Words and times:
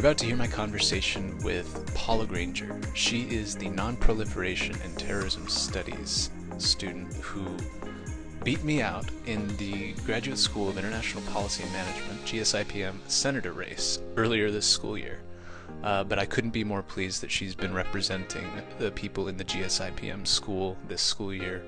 You're 0.00 0.08
about 0.08 0.18
to 0.20 0.24
hear 0.24 0.36
my 0.36 0.46
conversation 0.46 1.36
with 1.44 1.94
Paula 1.94 2.24
Granger. 2.24 2.80
She 2.94 3.24
is 3.24 3.54
the 3.54 3.68
Non-Proliferation 3.68 4.74
and 4.82 4.98
Terrorism 4.98 5.46
Studies 5.46 6.30
student 6.56 7.12
who 7.16 7.54
beat 8.42 8.64
me 8.64 8.80
out 8.80 9.04
in 9.26 9.54
the 9.58 9.92
Graduate 10.06 10.38
School 10.38 10.70
of 10.70 10.78
International 10.78 11.22
Policy 11.24 11.64
and 11.64 11.72
Management 11.74 12.24
GSIPM 12.24 12.94
Senator 13.08 13.52
race 13.52 14.00
earlier 14.16 14.50
this 14.50 14.64
school 14.64 14.96
year. 14.96 15.20
Uh, 15.82 16.02
but 16.02 16.18
I 16.18 16.24
couldn't 16.24 16.48
be 16.48 16.64
more 16.64 16.82
pleased 16.82 17.20
that 17.20 17.30
she's 17.30 17.54
been 17.54 17.74
representing 17.74 18.50
the 18.78 18.92
people 18.92 19.28
in 19.28 19.36
the 19.36 19.44
GSIPM 19.44 20.26
school 20.26 20.78
this 20.88 21.02
school 21.02 21.34
year. 21.34 21.62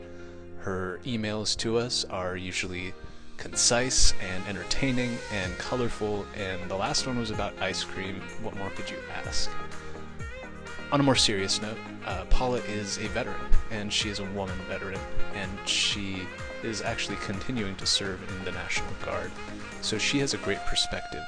Her 0.60 1.00
emails 1.04 1.54
to 1.58 1.76
us 1.76 2.06
are 2.06 2.34
usually 2.34 2.94
concise 3.42 4.14
and 4.20 4.46
entertaining 4.46 5.18
and 5.32 5.58
colorful, 5.58 6.24
and 6.36 6.70
the 6.70 6.76
last 6.76 7.08
one 7.08 7.18
was 7.18 7.32
about 7.32 7.52
ice 7.60 7.82
cream. 7.82 8.22
What 8.40 8.54
more 8.54 8.70
could 8.70 8.88
you 8.88 8.98
ask? 9.26 9.50
On 10.92 11.00
a 11.00 11.02
more 11.02 11.16
serious 11.16 11.60
note, 11.60 11.76
uh, 12.06 12.24
Paula 12.26 12.58
is 12.68 12.98
a 12.98 13.08
veteran, 13.08 13.40
and 13.72 13.92
she 13.92 14.10
is 14.10 14.20
a 14.20 14.24
woman 14.26 14.56
veteran, 14.68 15.00
and 15.34 15.50
she 15.66 16.22
is 16.62 16.82
actually 16.82 17.16
continuing 17.16 17.74
to 17.76 17.86
serve 17.86 18.20
in 18.30 18.44
the 18.44 18.52
National 18.52 18.92
Guard. 19.04 19.32
So 19.80 19.98
she 19.98 20.20
has 20.20 20.34
a 20.34 20.38
great 20.38 20.60
perspective 20.66 21.24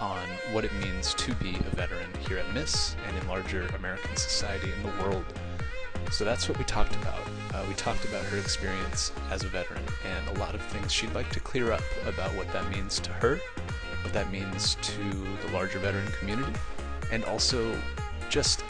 on 0.00 0.26
what 0.52 0.64
it 0.64 0.72
means 0.80 1.12
to 1.14 1.34
be 1.34 1.50
a 1.50 1.76
veteran 1.76 2.08
here 2.26 2.38
at 2.38 2.46
MIIS 2.54 2.94
and 3.06 3.18
in 3.18 3.28
larger 3.28 3.66
American 3.76 4.16
society 4.16 4.70
and 4.72 4.84
the 4.86 5.02
world. 5.02 5.24
So 6.10 6.24
that's 6.24 6.48
what 6.48 6.58
we 6.58 6.64
talked 6.64 6.94
about. 6.96 7.20
Uh, 7.54 7.64
we 7.68 7.74
talked 7.74 8.04
about 8.04 8.24
her 8.24 8.38
experience 8.38 9.12
as 9.30 9.44
a 9.44 9.48
veteran 9.48 9.82
and 10.04 10.36
a 10.36 10.40
lot 10.40 10.54
of 10.54 10.62
things 10.62 10.92
she'd 10.92 11.12
like 11.12 11.30
to 11.30 11.40
clear 11.40 11.72
up 11.72 11.82
about 12.06 12.34
what 12.34 12.50
that 12.52 12.68
means 12.70 12.98
to 13.00 13.12
her, 13.12 13.38
what 14.02 14.12
that 14.12 14.30
means 14.32 14.76
to 14.76 15.02
the 15.42 15.52
larger 15.52 15.78
veteran 15.78 16.06
community, 16.18 16.52
and 17.12 17.24
also 17.24 17.76
just 18.28 18.64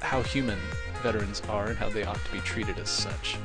how 0.00 0.22
human 0.22 0.58
veterans 1.02 1.42
are 1.48 1.68
and 1.68 1.78
how 1.78 1.88
they 1.88 2.04
ought 2.04 2.22
to 2.24 2.32
be 2.32 2.40
treated 2.40 2.78
as 2.78 2.88
such. 2.88 3.36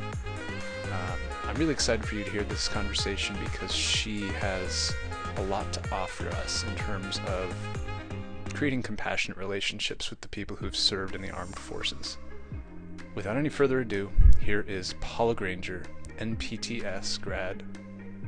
Um, 0.86 1.20
I'm 1.48 1.56
really 1.56 1.74
excited 1.74 2.06
for 2.06 2.16
you 2.16 2.24
to 2.24 2.30
hear 2.30 2.44
this 2.44 2.68
conversation 2.68 3.36
because 3.44 3.74
she 3.74 4.28
has 4.28 4.94
a 5.38 5.44
lot 5.44 5.72
to 5.74 5.94
offer 5.94 6.28
us 6.30 6.64
in 6.64 6.76
terms 6.76 7.20
of 7.28 7.56
creating 8.54 8.82
compassionate 8.82 9.38
relationships 9.38 10.10
with 10.10 10.22
the 10.22 10.28
people 10.28 10.56
who've 10.56 10.76
served 10.76 11.16
in 11.16 11.22
the 11.22 11.30
armed 11.30 11.58
forces. 11.58 12.18
Without 13.16 13.38
any 13.38 13.50
further 13.50 13.80
ado, 13.80 14.12
here 14.42 14.62
is 14.68 14.94
Paula 15.02 15.34
Granger, 15.36 15.84
NPTS 16.20 17.20
grad 17.20 17.64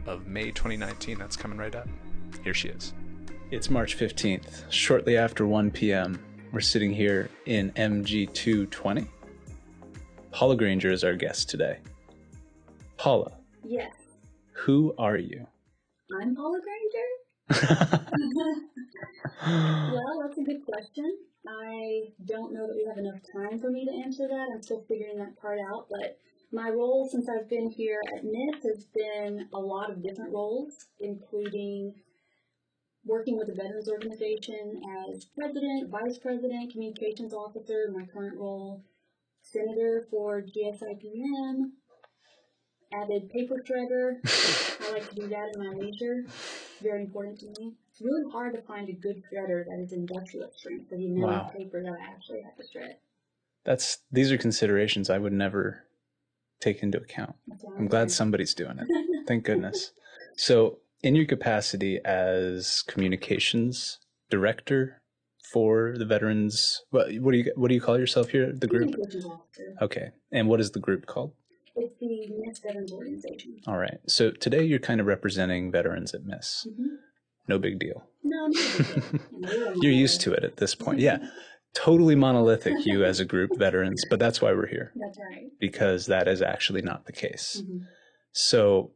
of 0.05 0.27
May 0.27 0.51
2019. 0.51 1.17
That's 1.17 1.37
coming 1.37 1.57
right 1.57 1.75
up. 1.75 1.87
Here 2.43 2.53
she 2.53 2.69
is. 2.69 2.93
It's 3.51 3.69
March 3.69 3.97
15th, 3.97 4.63
shortly 4.69 5.17
after 5.17 5.45
1 5.47 5.71
p.m. 5.71 6.19
We're 6.51 6.59
sitting 6.59 6.93
here 6.93 7.29
in 7.45 7.71
MG220. 7.71 9.07
Paula 10.31 10.55
Granger 10.55 10.91
is 10.91 11.03
our 11.03 11.15
guest 11.15 11.49
today. 11.49 11.79
Paula. 12.97 13.31
Yes. 13.63 13.93
Who 14.53 14.93
are 14.97 15.17
you? 15.17 15.47
I'm 16.21 16.35
Paula 16.35 16.59
Granger. 16.61 17.07
well, 19.47 20.23
that's 20.23 20.37
a 20.37 20.43
good 20.43 20.65
question. 20.65 21.17
I 21.47 22.11
don't 22.25 22.53
know 22.53 22.67
that 22.67 22.75
we 22.75 22.85
have 22.85 22.97
enough 22.97 23.21
time 23.31 23.59
for 23.59 23.69
me 23.69 23.85
to 23.85 23.91
answer 23.91 24.27
that. 24.27 24.49
I'm 24.53 24.61
still 24.61 24.83
figuring 24.87 25.17
that 25.19 25.39
part 25.39 25.59
out, 25.59 25.87
but 25.89 26.17
my 26.51 26.69
role 26.69 27.07
since 27.09 27.27
I've 27.29 27.49
been 27.49 27.69
here 27.69 28.01
at 28.15 28.23
MIIS 28.23 28.63
has 28.63 28.85
been 28.93 29.47
a 29.53 29.59
lot 29.59 29.91
of 29.91 30.03
different 30.03 30.33
roles, 30.33 30.87
including 30.99 31.93
working 33.05 33.37
with 33.37 33.47
the 33.47 33.53
Veterans 33.53 33.89
Organization 33.89 34.81
as 35.07 35.25
president, 35.25 35.89
vice 35.89 36.17
president, 36.17 36.71
communications 36.71 37.33
officer, 37.33 37.89
my 37.93 38.05
current 38.05 38.37
role, 38.37 38.83
senator 39.41 40.07
for 40.11 40.41
GSIPM, 40.41 41.71
avid 42.93 43.29
paper 43.29 43.63
shredder. 43.63 44.19
I 44.87 44.91
like 44.91 45.09
to 45.09 45.15
do 45.15 45.27
that 45.29 45.51
in 45.53 45.63
my 45.63 45.73
leisure. 45.75 46.25
Very 46.81 47.03
important 47.03 47.39
to 47.39 47.61
me. 47.61 47.73
It's 47.99 48.05
really 48.05 48.31
hard 48.31 48.55
to 48.55 48.61
find 48.61 48.87
a 48.87 48.93
good 48.93 49.21
shredder 49.29 49.65
that 49.65 49.77
is 49.77 49.91
industrial 49.91 50.49
strength 50.55 50.87
for 50.87 50.95
the 50.95 51.07
amount 51.07 51.19
Wow. 51.19 51.51
paper 51.53 51.83
that 51.83 51.91
I 51.91 52.13
actually 52.13 52.41
have 52.43 52.55
to 52.55 52.63
shred. 52.71 52.95
That's 53.65 53.97
these 54.09 54.31
are 54.31 54.37
considerations 54.37 55.09
I 55.09 55.17
would 55.17 55.33
never 55.33 55.85
take 56.61 56.81
into 56.81 56.97
account. 56.97 57.35
I'm 57.77 57.87
glad 57.87 58.09
somebody's 58.09 58.53
doing 58.53 58.79
it. 58.79 58.87
Thank 59.27 59.43
goodness. 59.43 59.91
So, 60.37 60.79
in 61.03 61.15
your 61.17 61.25
capacity 61.25 61.99
as 62.05 62.83
communications 62.83 63.99
director 64.29 65.01
for 65.51 65.95
the 65.97 66.05
veterans, 66.05 66.81
what, 66.91 67.13
what 67.15 67.33
do 67.33 67.39
you 67.39 67.51
what 67.57 67.67
do 67.67 67.75
you 67.75 67.81
call 67.81 67.99
yourself 67.99 68.29
here? 68.29 68.53
The 68.53 68.67
group. 68.67 68.95
Okay. 69.81 70.11
And 70.31 70.47
what 70.47 70.61
is 70.61 70.71
the 70.71 70.79
group 70.79 71.05
called? 71.05 71.33
It's 71.75 71.97
the 71.99 72.29
MIIS 72.31 72.61
Veterans 72.63 72.93
Organization. 72.93 73.57
All 73.67 73.77
right. 73.77 73.99
So 74.07 74.31
today 74.31 74.63
you're 74.63 74.79
kind 74.79 75.01
of 75.01 75.05
representing 75.07 75.69
veterans 75.69 76.13
at 76.13 76.21
MIIS. 76.23 76.65
hmm 76.77 76.95
No 77.49 77.59
big 77.59 77.79
deal. 77.79 78.03
No, 78.23 78.47
no. 78.47 79.73
You're 79.81 79.91
used 79.91 80.21
to 80.21 80.31
it 80.33 80.43
at 80.43 80.57
this 80.57 80.75
point. 80.75 80.99
Yeah. 80.99 81.17
Totally 81.75 82.15
monolithic 82.15 82.85
you 82.85 83.03
as 83.03 83.19
a 83.19 83.25
group 83.25 83.51
veterans, 83.57 84.03
but 84.09 84.19
that's 84.19 84.41
why 84.41 84.53
we're 84.53 84.67
here 84.67 84.91
That's 84.95 85.19
right. 85.19 85.47
because 85.59 86.05
that 86.07 86.27
is 86.27 86.41
actually 86.41 86.81
not 86.81 87.05
the 87.05 87.11
case. 87.11 87.61
hmm 87.65 87.79
So, 88.31 88.91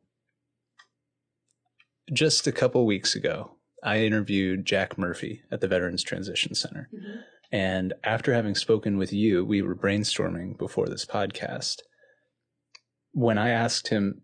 just 2.12 2.48
a 2.48 2.52
couple 2.52 2.86
weeks 2.86 3.16
ago, 3.16 3.56
I 3.84 4.00
interviewed 4.00 4.66
Jack 4.66 4.98
Murphy 4.98 5.42
at 5.52 5.62
the 5.62 5.68
Veterans 5.68 6.04
Transition 6.04 6.56
Center. 6.56 6.90
hmm 6.92 7.20
And 7.52 7.94
after 8.04 8.34
having 8.34 8.56
spoken 8.56 8.98
with 8.98 9.14
you, 9.14 9.46
we 9.46 9.62
were 9.62 9.76
brainstorming 9.76 10.58
before 10.58 10.88
this 10.88 11.06
podcast. 11.06 11.82
When 13.12 13.38
I 13.38 13.50
asked 13.50 13.90
him, 13.90 14.22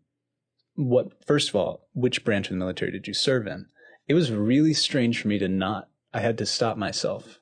what, 0.76 1.26
first 1.28 1.50
of 1.50 1.56
all, 1.56 1.88
which 1.94 2.24
branch 2.26 2.48
of 2.48 2.54
the 2.54 2.58
military 2.60 2.92
did 2.92 3.08
you 3.08 3.14
serve 3.14 3.46
in? 3.48 3.68
It 4.10 4.16
was 4.16 4.32
really 4.32 4.74
strange 4.74 5.22
for 5.22 5.30
me 5.30 5.40
to 5.40 5.48
not, 5.48 5.88
I 6.14 6.20
had 6.20 6.38
to 6.40 6.46
stop 6.46 6.76
myself 6.76 7.40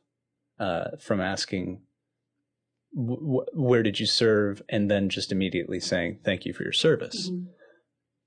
uh, 0.60 0.98
from 1.00 1.22
asking, 1.22 1.82
wh- 2.94 3.24
wh- 3.24 3.58
where 3.58 3.82
did 3.82 4.00
you 4.00 4.06
serve? 4.06 4.62
And 4.70 4.92
then 4.92 5.10
just 5.10 5.32
immediately 5.32 5.80
saying, 5.80 6.20
thank 6.24 6.46
you 6.46 6.54
for 6.54 6.64
your 6.64 6.74
service 6.74 7.30
hmm 7.30 7.46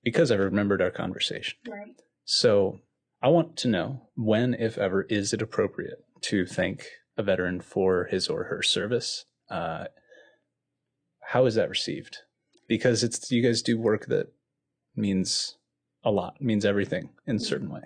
because 0.03 0.31
I 0.31 0.37
remembered 0.37 0.81
our 0.81 0.91
conversation. 0.91 1.59
Right. 1.69 1.95
So 2.25 2.81
I 3.23 3.29
want 3.29 3.57
to 3.59 3.69
know 3.69 4.09
when, 4.15 4.55
if 4.55 4.79
ever, 4.79 5.03
is 5.03 5.35
it 5.35 5.43
appropriate 5.43 6.05
to 6.23 6.47
thank 6.47 6.87
a 7.19 7.23
veteran 7.23 7.61
for 7.61 8.07
his 8.07 8.29
or 8.29 8.45
her 8.45 8.63
service? 8.63 9.27
Uh, 9.51 9.89
how 11.21 11.45
is 11.45 11.55
that 11.57 11.69
received? 11.69 12.19
Because 12.67 13.05
it's 13.05 13.31
you 13.31 13.43
guys 13.43 13.63
do 13.63 13.79
work 13.79 14.07
that 14.07 14.33
means 14.97 15.59
a 16.03 16.11
lot, 16.11 16.41
means 16.41 16.65
everything 16.65 17.11
in 17.27 17.37
a 17.37 17.41
certain 17.41 17.69
way. 17.69 17.83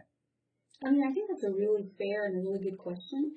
I 0.84 0.91
mean, 0.91 1.03
I 1.03 1.12
think 1.12 1.31
that's 1.31 1.45
a 1.45 1.50
really 1.50 1.89
fair 1.97 2.27
and 2.27 2.37
a 2.37 2.41
really 2.45 2.62
good 2.62 2.78
question. 2.78 3.33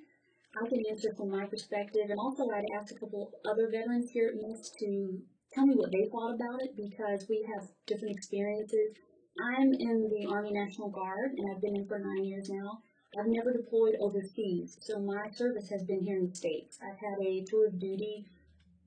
I 0.56 0.68
can 0.68 0.84
answer 0.90 1.14
from 1.16 1.32
my 1.32 1.46
perspective, 1.46 2.10
and 2.10 2.20
also 2.20 2.44
I'd 2.50 2.66
ask 2.76 2.92
a 2.92 3.00
couple 3.00 3.32
other 3.46 3.70
veterans 3.72 4.10
here 4.10 4.28
at 4.30 4.36
MIIS 4.36 4.72
to 4.80 5.22
tell 5.54 5.66
me 5.66 5.76
what 5.76 5.92
they 5.92 6.10
thought 6.12 6.36
about 6.36 6.62
it 6.62 6.76
because 6.76 7.26
we 7.30 7.48
have 7.54 7.70
different 7.86 8.16
experiences. 8.16 8.96
I'm 9.40 9.72
in 9.74 10.10
the 10.10 10.28
Army 10.30 10.52
National 10.52 10.90
Guard, 10.90 11.32
and 11.38 11.48
I've 11.50 11.62
been 11.62 11.76
in 11.76 11.88
for 11.88 12.00
nine 12.00 12.26
years 12.26 12.50
now. 12.50 12.80
I've 13.18 13.28
never 13.28 13.54
deployed 13.54 13.96
overseas, 14.02 14.78
so 14.82 15.00
my 15.00 15.30
service 15.32 15.70
has 15.70 15.84
been 15.84 16.02
here 16.02 16.18
in 16.18 16.30
the 16.30 16.36
States. 16.36 16.80
I've 16.84 17.00
had 17.00 17.26
a 17.26 17.46
tour 17.46 17.68
of 17.68 17.80
duty, 17.80 18.26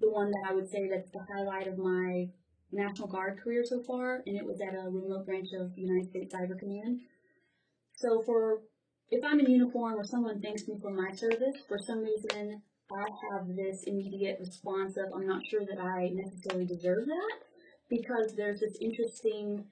the 0.01 0.11
one 0.11 0.31
that 0.31 0.51
I 0.51 0.55
would 0.55 0.69
say 0.69 0.89
that's 0.89 1.11
the 1.11 1.25
highlight 1.33 1.67
of 1.67 1.79
my 1.79 2.29
National 2.73 3.09
Guard 3.09 3.41
career 3.43 3.65
so 3.65 3.83
far, 3.83 4.23
and 4.27 4.37
it 4.37 4.45
was 4.45 4.61
at 4.61 4.75
a 4.75 4.91
remote 4.91 5.25
branch 5.25 5.49
of 5.59 5.75
the 5.75 5.83
United 5.83 6.11
States 6.11 6.35
Cyber 6.35 6.59
Command. 6.59 7.01
So 8.01 8.23
for 8.25 8.63
if 9.11 9.23
I'm 9.23 9.41
in 9.41 9.51
uniform 9.51 9.95
or 9.95 10.05
someone 10.05 10.41
thanks 10.41 10.67
me 10.67 10.77
for 10.81 10.91
my 10.91 11.15
service, 11.15 11.57
for 11.69 11.79
some 11.79 12.01
reason 12.01 12.63
I 12.91 13.05
have 13.31 13.47
this 13.55 13.85
immediate 13.85 14.39
response 14.41 14.97
of 14.97 15.13
I'm 15.15 15.27
not 15.27 15.45
sure 15.45 15.67
that 15.67 15.79
I 15.79 16.09
necessarily 16.13 16.65
deserve 16.65 17.07
that 17.07 17.33
because 17.91 18.35
there's 18.35 18.61
this 18.61 18.79
interesting 18.81 19.67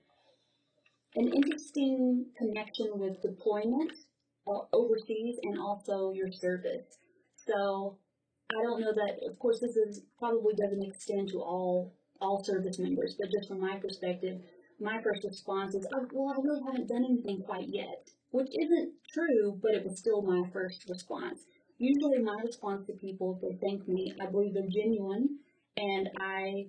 an 1.14 1.32
interesting 1.32 2.26
connection 2.36 2.90
with 2.94 3.22
deployment 3.22 3.92
uh, 4.46 4.60
overseas 4.74 5.36
and 5.42 5.58
also 5.58 6.12
your 6.12 6.30
service. 6.30 6.98
So 7.34 7.96
I 8.52 8.62
don't 8.62 8.82
know 8.82 8.92
that 8.92 9.20
of 9.26 9.38
course 9.38 9.60
this 9.60 9.76
is 9.76 10.02
probably 10.18 10.52
doesn't 10.54 10.84
extend 10.84 11.30
to 11.30 11.38
all 11.38 11.94
all 12.20 12.44
service 12.44 12.78
members, 12.78 13.16
but 13.18 13.30
just 13.30 13.48
from 13.48 13.60
my 13.60 13.78
perspective, 13.78 14.40
my 14.80 15.00
first 15.02 15.24
response 15.24 15.74
is, 15.74 15.86
oh, 15.94 16.06
well, 16.12 16.34
I 16.36 16.40
really 16.42 16.62
haven't 16.64 16.88
done 16.88 17.04
anything 17.04 17.42
quite 17.42 17.68
yet, 17.68 18.10
which 18.30 18.48
isn't 18.58 18.92
true, 19.12 19.58
but 19.62 19.74
it 19.74 19.84
was 19.84 19.98
still 19.98 20.22
my 20.22 20.48
first 20.52 20.88
response. 20.88 21.46
Usually, 21.78 22.18
my 22.18 22.40
response 22.44 22.86
to 22.86 22.92
people, 22.92 23.38
they 23.42 23.56
thank 23.60 23.86
me, 23.88 24.14
I 24.20 24.26
believe 24.26 24.54
they're 24.54 24.68
genuine, 24.68 25.38
and 25.76 26.10
I, 26.20 26.66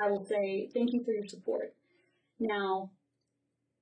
I 0.00 0.10
will 0.10 0.24
say, 0.24 0.70
thank 0.74 0.92
you 0.92 1.04
for 1.04 1.12
your 1.12 1.26
support. 1.26 1.74
Now, 2.40 2.90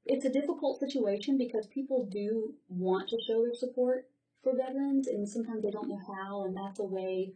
it's 0.07 0.25
a 0.25 0.31
difficult 0.31 0.81
situation 0.81 1.37
because 1.39 1.67
people 1.67 2.07
do 2.11 2.55
want 2.69 3.09
to 3.11 3.19
show 3.27 3.43
their 3.43 3.55
support 3.55 4.09
for 4.43 4.57
veterans, 4.57 5.07
and 5.09 5.29
sometimes 5.29 5.63
they 5.63 5.71
don't 5.71 5.89
know 5.89 6.01
how, 6.07 6.45
and 6.45 6.57
that's 6.57 6.81
a 6.81 6.85
way, 6.85 7.33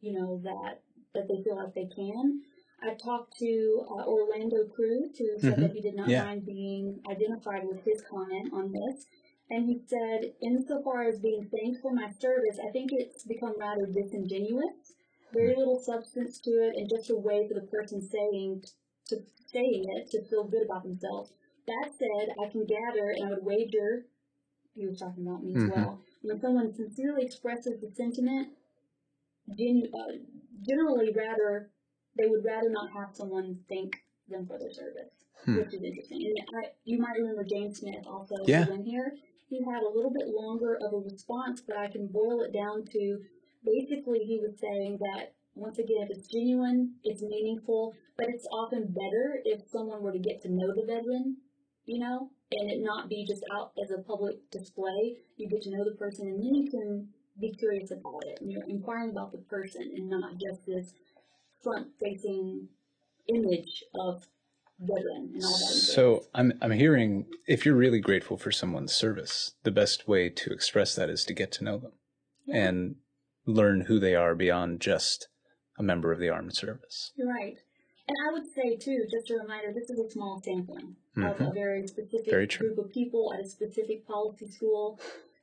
you 0.00 0.12
know, 0.12 0.40
that 0.44 0.80
that 1.14 1.28
they 1.28 1.42
feel 1.42 1.56
like 1.56 1.74
they 1.74 1.86
can. 1.86 2.42
I 2.82 2.94
talked 2.94 3.38
to 3.38 3.86
uh, 3.88 4.04
Orlando 4.06 4.66
Cruz, 4.66 5.16
who 5.18 5.38
said 5.38 5.56
Mhm. 5.56 5.60
that 5.60 5.72
he 5.72 5.80
did 5.80 5.94
not 5.94 6.08
Yeah. 6.08 6.24
mind 6.24 6.44
being 6.46 7.00
identified 7.08 7.66
with 7.66 7.84
his 7.84 8.02
comment 8.02 8.52
on 8.52 8.72
this. 8.72 9.06
And 9.50 9.66
he 9.66 9.82
said, 9.86 10.34
insofar 10.40 11.02
as 11.04 11.20
being 11.20 11.48
thanked 11.48 11.80
for 11.80 11.92
my 11.92 12.10
service, 12.10 12.58
I 12.58 12.70
think 12.70 12.92
it's 12.92 13.24
become 13.24 13.54
rather 13.58 13.86
disingenuous. 13.86 14.94
Very 15.32 15.54
little 15.54 15.78
substance 15.78 16.38
to 16.40 16.50
it, 16.50 16.76
and 16.76 16.88
just 16.88 17.10
a 17.10 17.16
way 17.16 17.46
for 17.48 17.54
the 17.54 17.66
person 17.66 18.00
saying 18.02 18.64
to 19.06 19.22
saying 19.46 19.84
it 19.96 20.10
to 20.10 20.22
feel 20.24 20.44
good 20.44 20.62
about 20.62 20.82
themselves. 20.82 21.32
That 21.66 21.92
said, 21.98 22.34
I 22.38 22.48
can 22.48 22.64
gather, 22.64 23.10
and 23.10 23.24
I 23.24 23.30
would 23.30 23.44
wager, 23.44 24.06
he 24.74 24.86
was 24.86 24.98
talking 24.98 25.26
about 25.26 25.42
me 25.44 25.54
as 25.54 25.62
Mhm. 25.64 25.68
well, 25.74 26.00
when 26.22 26.40
someone 26.40 26.72
sincerely 26.72 27.24
expresses 27.24 27.78
the 27.80 27.90
sentiment, 27.90 28.56
genu- 29.54 29.90
uh, 29.92 30.12
generally 30.62 31.10
rather 31.12 31.70
they 32.16 32.26
would 32.28 32.44
rather 32.44 32.70
not 32.70 32.90
have 32.92 33.14
someone 33.14 33.58
thank 33.68 33.96
them 34.28 34.46
for 34.46 34.58
their 34.58 34.72
service, 34.72 35.12
Hmm. 35.44 35.56
which 35.58 35.74
is 35.74 35.82
interesting. 35.82 36.26
And 36.26 36.64
I, 36.64 36.70
you 36.84 36.98
might 36.98 37.16
remember 37.16 37.44
James 37.44 37.80
Smith 37.80 38.06
also 38.06 38.36
Yeah. 38.46 38.68
went 38.68 38.86
here. 38.86 39.16
He 39.48 39.62
had 39.64 39.82
a 39.82 39.88
little 39.88 40.10
bit 40.12 40.28
longer 40.28 40.76
of 40.76 40.92
a 40.94 40.98
response, 40.98 41.60
but 41.60 41.76
I 41.76 41.88
can 41.88 42.06
boil 42.06 42.40
it 42.42 42.52
down 42.52 42.84
to 42.86 43.20
basically 43.64 44.20
he 44.20 44.38
was 44.40 44.58
saying 44.58 44.98
that 44.98 45.34
once 45.54 45.78
again, 45.78 46.02
if 46.02 46.10
it's 46.10 46.28
genuine, 46.28 46.94
it's 47.04 47.22
meaningful, 47.22 47.94
but 48.16 48.28
it's 48.28 48.46
often 48.50 48.86
better 48.86 49.42
if 49.44 49.68
someone 49.68 50.02
were 50.02 50.12
to 50.12 50.18
get 50.18 50.40
to 50.42 50.48
know 50.48 50.72
the 50.74 50.84
veteran, 50.86 51.36
you 51.84 51.98
know, 51.98 52.30
and 52.52 52.70
it 52.70 52.80
not 52.82 53.08
be 53.10 53.26
just 53.26 53.44
out 53.52 53.72
as 53.82 53.90
a 53.90 53.98
public 54.02 54.36
display. 54.50 55.16
You 55.36 55.48
get 55.48 55.62
to 55.62 55.70
know 55.70 55.84
the 55.84 55.96
person, 55.96 56.28
and 56.28 56.38
then 56.42 56.54
you 56.54 56.70
can 56.70 57.08
be 57.38 57.52
curious 57.52 57.90
about 57.90 58.24
it, 58.24 58.40
and 58.40 58.50
you're 58.50 58.64
inquiring 58.68 59.10
about 59.10 59.32
the 59.32 59.38
person, 59.38 59.82
and 59.94 60.08
not 60.08 60.38
just 60.38 60.64
this 60.66 60.94
front-facing 61.62 62.68
image 63.28 63.84
of 63.94 64.26
veteran 64.80 65.30
and 65.34 65.44
all 65.44 65.52
that. 65.58 65.74
So 65.74 66.24
I'm 66.34 66.52
I'm 66.60 66.72
hearing 66.72 67.26
if 67.46 67.64
you're 67.64 67.76
really 67.76 68.00
grateful 68.00 68.36
for 68.36 68.50
someone's 68.50 68.92
service, 68.92 69.52
the 69.62 69.70
best 69.70 70.08
way 70.08 70.28
to 70.28 70.52
express 70.52 70.94
that 70.96 71.08
is 71.08 71.24
to 71.26 71.34
get 71.34 71.52
to 71.52 71.64
know 71.64 71.78
them 71.78 71.92
Yeah. 72.46 72.66
and 72.66 72.96
learn 73.46 73.82
who 73.82 73.98
they 74.00 74.14
are 74.14 74.34
beyond 74.34 74.80
just 74.80 75.28
a 75.78 75.82
member 75.82 76.12
of 76.12 76.18
the 76.18 76.28
armed 76.28 76.54
service. 76.54 77.12
You're 77.16 77.28
right. 77.28 77.58
And 78.08 78.16
I 78.28 78.32
would 78.32 78.50
say 78.52 78.76
too, 78.76 79.06
just 79.10 79.30
a 79.30 79.34
reminder, 79.36 79.72
this 79.72 79.88
is 79.88 79.98
a 80.00 80.10
small 80.10 80.40
sampling 80.42 80.96
of 81.16 81.36
Mhm. 81.38 81.50
a 81.50 81.54
very 81.54 81.86
specific 81.86 82.30
Very 82.30 82.46
group 82.48 82.78
of 82.78 82.90
people 82.90 83.32
at 83.32 83.40
a 83.40 83.48
specific 83.48 84.04
policy 84.06 84.48
school. 84.48 84.98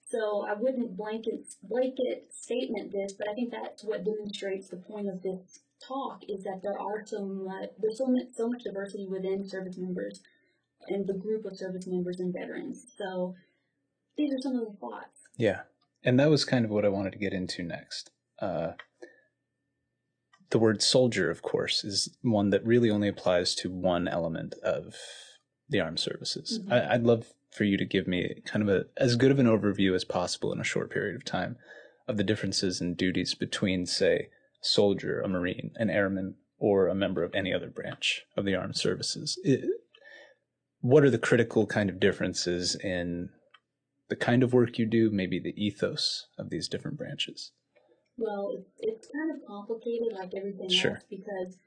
So 0.10 0.42
I 0.42 0.54
wouldn't 0.54 0.98
blanket 0.98 1.46
blanket 1.64 2.34
statement 2.34 2.92
this, 2.92 3.14
but 3.14 3.30
I 3.30 3.34
think 3.36 3.52
that's 3.52 3.84
what 3.84 4.04
demonstrates 4.04 4.68
the 4.68 4.78
point 4.78 5.08
of 5.08 5.22
this 5.22 5.62
talk 5.86 6.22
is 6.28 6.44
that 6.44 6.62
there 6.62 6.80
are 6.80 7.06
so 7.06 7.26
much 7.26 7.70
there's 7.80 7.98
so 7.98 8.08
much 8.08 8.28
so 8.36 8.50
much 8.50 8.64
diversity 8.64 9.08
within 9.08 9.48
service 9.48 9.78
members 9.78 10.22
and 10.88 11.08
the 11.08 11.14
group 11.14 11.46
of 11.46 11.58
service 11.58 11.88
members 11.88 12.20
and 12.20 12.34
veterans. 12.34 12.86
So 12.98 13.36
these 14.18 14.34
are 14.34 14.42
some 14.42 14.56
of 14.56 14.66
the 14.68 14.78
thoughts. 14.80 15.22
Yeah. 15.38 15.62
And 16.04 16.20
that 16.20 16.30
was 16.30 16.46
kind 16.46 16.66
of 16.66 16.72
what 16.72 16.86
I 16.86 16.90
wanted 16.90 17.14
to 17.14 17.20
get 17.20 17.34
into 17.34 17.64
next. 17.64 18.12
Uh, 18.40 18.72
the 20.50 20.60
word 20.60 20.82
soldier, 20.82 21.30
of 21.30 21.42
course, 21.42 21.84
is 21.84 22.18
one 22.22 22.50
that 22.50 22.66
really 22.66 22.90
only 22.90 23.08
applies 23.08 23.54
to 23.56 23.70
one 23.70 24.08
element 24.08 24.56
of 24.64 24.96
the 25.68 25.80
armed 25.80 26.00
services. 26.00 26.60
Mhm. 26.64 26.72
I, 26.72 26.94
I'd 26.96 27.04
love 27.04 27.34
for 27.52 27.64
you 27.64 27.78
to 27.78 27.86
give 27.86 28.08
me 28.08 28.42
kind 28.46 28.68
of 28.68 28.70
a 28.70 28.86
as 28.98 29.16
good 29.16 29.32
of 29.32 29.40
an 29.40 29.46
overview 29.46 29.94
as 29.94 30.04
possible 30.04 30.52
in 30.52 30.60
a 30.60 30.64
short 30.64 30.90
period 30.90 31.16
of 31.16 31.26
time 31.26 31.58
of 32.08 32.18
the 32.18 32.24
differences 32.24 32.82
in 32.82 32.96
duties 32.96 33.36
between, 33.36 33.86
say, 33.86 34.30
soldier, 34.62 35.22
a 35.22 35.28
marine, 35.28 35.72
an 35.76 35.90
airman, 35.90 36.36
or 36.58 36.88
a 36.88 36.96
member 36.96 37.24
of 37.24 37.34
any 37.34 37.54
other 37.54 37.70
branch 37.70 38.24
of 38.36 38.46
the 38.46 38.56
armed 38.56 38.76
services. 38.76 39.40
It, 39.44 39.64
what 40.82 41.04
are 41.04 41.10
the 41.10 41.18
critical 41.18 41.66
kind 41.66 41.90
of 41.90 42.00
differences 42.00 42.76
in 42.76 43.30
the 44.10 44.16
kind 44.16 44.44
of 44.44 44.54
work 44.54 44.78
you 44.78 44.86
do, 44.86 45.10
maybe 45.12 45.40
the 45.40 45.54
ethos 45.56 46.28
of 46.38 46.50
these 46.50 46.68
different 46.68 46.98
branches? 46.98 47.52
Well, 48.18 48.66
it's, 48.78 49.08
kind 49.08 49.32
of 49.32 49.38
complicated 49.48 50.14
like 50.14 50.34
everything 50.36 50.70
Sure. 50.70 50.92
else 50.92 51.04
because 51.10 51.58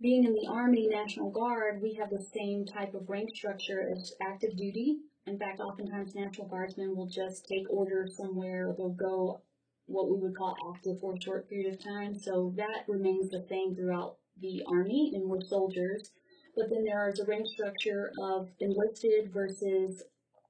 being 0.00 0.24
in 0.24 0.34
the 0.34 0.46
Army 0.46 0.86
National 0.86 1.30
Guard, 1.30 1.80
we 1.82 1.94
have 1.94 2.10
the 2.10 2.22
same 2.22 2.66
type 2.66 2.94
of 2.94 3.08
rank 3.08 3.34
structure 3.34 3.90
as 3.90 4.12
active 4.20 4.56
duty. 4.56 4.98
In 5.26 5.38
fact, 5.38 5.60
oftentimes 5.60 6.14
National 6.14 6.48
Guardsmen 6.48 6.94
will 6.94 7.08
just 7.08 7.46
take 7.46 7.68
orders 7.70 8.16
somewhere 8.16 8.74
they'll 8.76 8.90
go 8.90 9.40
what 9.88 10.10
we 10.10 10.18
would 10.18 10.36
call 10.36 10.54
active 10.74 11.00
for 11.00 11.14
a 11.14 11.20
short 11.20 11.48
period 11.48 11.74
of 11.74 11.84
time. 11.84 12.14
So 12.18 12.52
that 12.56 12.84
remains 12.86 13.30
the 13.30 13.44
same 13.48 13.74
throughout 13.74 14.16
the 14.40 14.62
Army 14.68 15.12
and 15.14 15.28
we're 15.28 15.40
soldiers. 15.40 16.10
But 16.56 16.70
then 16.70 16.84
there 16.84 17.08
is 17.08 17.18
a 17.18 17.24
rank 17.24 17.46
structure 17.46 18.12
of 18.22 18.48
enlisted 18.60 19.32
versus 19.32 20.02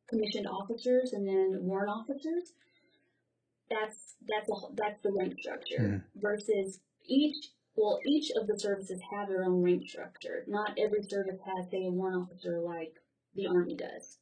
commissioned 0.08 0.46
officers 0.46 1.12
and 1.12 1.26
then 1.26 1.58
warrant 1.62 1.90
officers 1.90 2.52
that's 3.70 4.16
that's 4.26 4.48
a, 4.48 4.54
that's 4.74 5.02
the 5.02 5.12
rank 5.12 5.34
structure 5.40 6.02
hmm. 6.14 6.20
versus 6.20 6.80
each 7.06 7.50
well 7.76 7.98
each 8.06 8.30
of 8.30 8.46
the 8.46 8.58
services 8.58 9.00
have 9.10 9.28
their 9.28 9.44
own 9.44 9.62
rank 9.62 9.88
structure. 9.88 10.44
Not 10.46 10.78
every 10.78 11.02
service 11.02 11.40
has 11.44 11.70
say 11.70 11.86
a 11.86 11.90
warrant 11.90 12.22
officer 12.22 12.60
like 12.60 12.94
the 13.34 13.46
Army 13.46 13.76
does. 13.76 14.18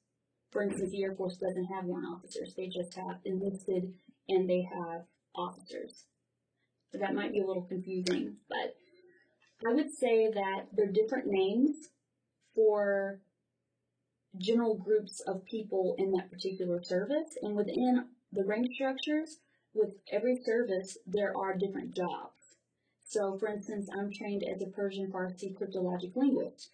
For 0.50 0.62
instance, 0.62 0.90
the 0.90 1.02
Air 1.02 1.14
Force 1.14 1.36
doesn't 1.36 1.66
have 1.66 1.84
warrant 1.84 2.08
officers; 2.08 2.54
they 2.54 2.68
just 2.68 2.94
have 2.94 3.18
enlisted 3.24 3.92
and 4.28 4.48
they 4.48 4.62
have 4.62 5.02
officers. 5.34 6.04
So 6.92 6.98
that 6.98 7.14
might 7.14 7.32
be 7.32 7.40
a 7.40 7.46
little 7.46 7.62
confusing, 7.64 8.36
but 8.48 8.76
I 9.66 9.72
would 9.72 9.90
say 9.92 10.30
that 10.30 10.66
they're 10.72 10.86
different 10.86 11.26
names 11.26 11.88
for 12.54 13.20
general 14.38 14.74
groups 14.76 15.20
of 15.20 15.44
people 15.44 15.94
in 15.98 16.12
that 16.12 16.30
particular 16.30 16.82
service, 16.82 17.36
and 17.42 17.56
within 17.56 18.06
the 18.32 18.44
rank 18.44 18.72
structures, 18.72 19.38
with 19.74 19.90
every 20.10 20.36
service, 20.36 20.98
there 21.06 21.36
are 21.36 21.56
different 21.56 21.94
jobs. 21.94 22.56
So, 23.04 23.38
for 23.38 23.48
instance, 23.48 23.88
I'm 23.92 24.12
trained 24.12 24.42
as 24.42 24.60
a 24.62 24.66
Persian 24.66 25.10
Farsi 25.12 25.54
cryptologic 25.54 26.16
linguist. 26.16 26.70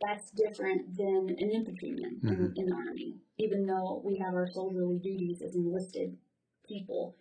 That's 0.00 0.30
different 0.30 0.96
than 0.96 1.28
an 1.28 1.50
infantryman 1.50 2.20
in, 2.22 2.36
Mhm. 2.36 2.56
in 2.56 2.66
the 2.66 2.74
Army, 2.74 3.20
even 3.38 3.66
though 3.66 4.00
we 4.04 4.16
have 4.16 4.34
our 4.34 4.48
soldierly 4.50 4.98
duties 4.98 5.42
as 5.42 5.54
enlisted 5.54 6.16
people. 6.74 7.16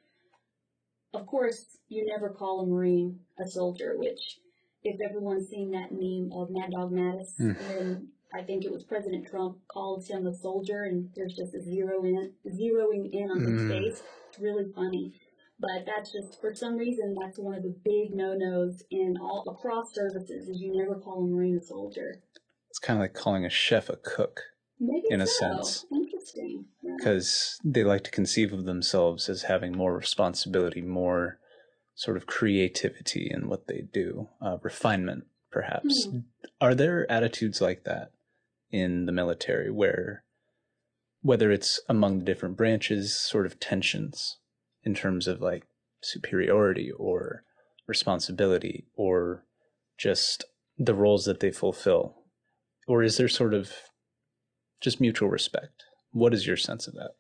Of 1.14 1.26
course, 1.26 1.78
you 1.90 2.06
never 2.06 2.30
call 2.30 2.62
a 2.62 2.68
Marine 2.68 3.20
a 3.40 3.48
soldier, 3.48 3.96
which, 3.98 4.40
if 4.84 5.02
everyone's 5.02 5.50
seen 5.50 5.72
that 5.72 5.92
meme 5.92 6.32
of 6.40 6.50
Mad 6.52 6.72
Dog 6.72 6.92
Mattis, 6.92 7.34
Mm. 7.40 7.56
when 7.78 8.08
I 8.32 8.44
think 8.44 8.64
it 8.64 8.72
was 8.72 8.84
President 8.84 9.26
Trump 9.28 9.58
called 9.68 10.06
him 10.06 10.28
a 10.28 10.34
soldier, 10.34 10.84
and 10.84 11.10
there's 11.16 11.36
just 11.36 11.56
a 11.56 11.62
zero 11.62 12.04
in, 12.04 12.32
zeroing 12.46 13.12
in 13.12 13.32
on 13.32 13.42
his 13.42 13.62
Mm. 13.64 13.70
face. 13.70 14.04
It's 14.30 14.40
really 14.40 14.72
funny. 14.72 15.14
But 15.60 15.86
that's 15.88 16.12
just, 16.12 16.40
for 16.40 16.54
some 16.54 16.78
reason, 16.78 17.16
that's 17.20 17.40
one 17.40 17.56
of 17.56 17.64
the 17.64 17.76
big 17.84 18.14
no-nos 18.16 18.84
in 18.92 19.18
all 19.20 19.44
across 19.50 19.94
services, 19.96 20.48
is 20.48 20.62
you 20.62 20.78
never 20.78 20.96
call 21.00 21.24
a 21.24 21.28
Marine 21.28 21.58
a 21.58 21.62
soldier. 21.62 22.22
It's 22.70 22.80
kind 22.80 22.98
of 23.00 23.02
like 23.02 23.14
calling 23.14 23.46
a 23.46 23.50
chef 23.50 23.90
a 23.90 23.98
cook 23.98 24.42
Maybe 24.80 25.08
In 25.10 25.22
a 25.22 25.28
sense. 25.28 25.86
Interesting. 25.92 26.66
Yeah. 26.82 26.94
because 26.98 27.60
they 27.64 27.84
like 27.84 28.04
to 28.06 28.12
conceive 28.12 28.54
of 28.54 28.66
themselves 28.66 29.28
as 29.30 29.44
having 29.44 29.76
more 29.76 29.96
responsibility, 29.96 30.82
more 30.82 31.40
sort 31.96 32.16
of 32.16 32.26
creativity 32.28 33.30
in 33.30 33.50
what 33.50 33.68
they 33.68 33.82
do, 33.92 34.30
uh, 34.42 34.58
refinement, 34.62 35.26
perhaps. 35.52 36.06
Hmm. 36.06 36.20
Are 36.62 36.74
there 36.76 37.10
attitudes 37.12 37.60
like 37.62 37.84
that 37.84 38.12
in 38.72 39.06
the 39.06 39.12
military 39.12 39.70
where, 39.70 40.24
whether 41.22 41.52
it's 41.52 41.82
among 41.90 42.20
the 42.20 42.26
different 42.26 42.56
branches, 42.56 43.18
sort 43.18 43.46
of 43.46 43.60
tensions 43.60 44.38
in 44.84 44.94
terms 44.94 45.28
of 45.28 45.42
like 45.42 45.66
superiority 46.02 46.92
or 46.92 47.44
responsibility 47.88 48.86
or 48.96 49.44
just 49.98 50.46
the 50.78 50.94
roles 50.94 51.26
that 51.26 51.42
they 51.42 51.52
fulfill? 51.52 52.16
Or 52.88 53.04
is 53.04 53.18
there 53.18 53.28
sort 53.28 53.54
of 53.54 53.74
just 54.82 55.02
mutual 55.02 55.30
respect? 55.30 55.84
What 56.12 56.34
is 56.34 56.48
your 56.48 56.58
sense 56.58 56.88
of 56.88 56.94
that? 56.96 57.12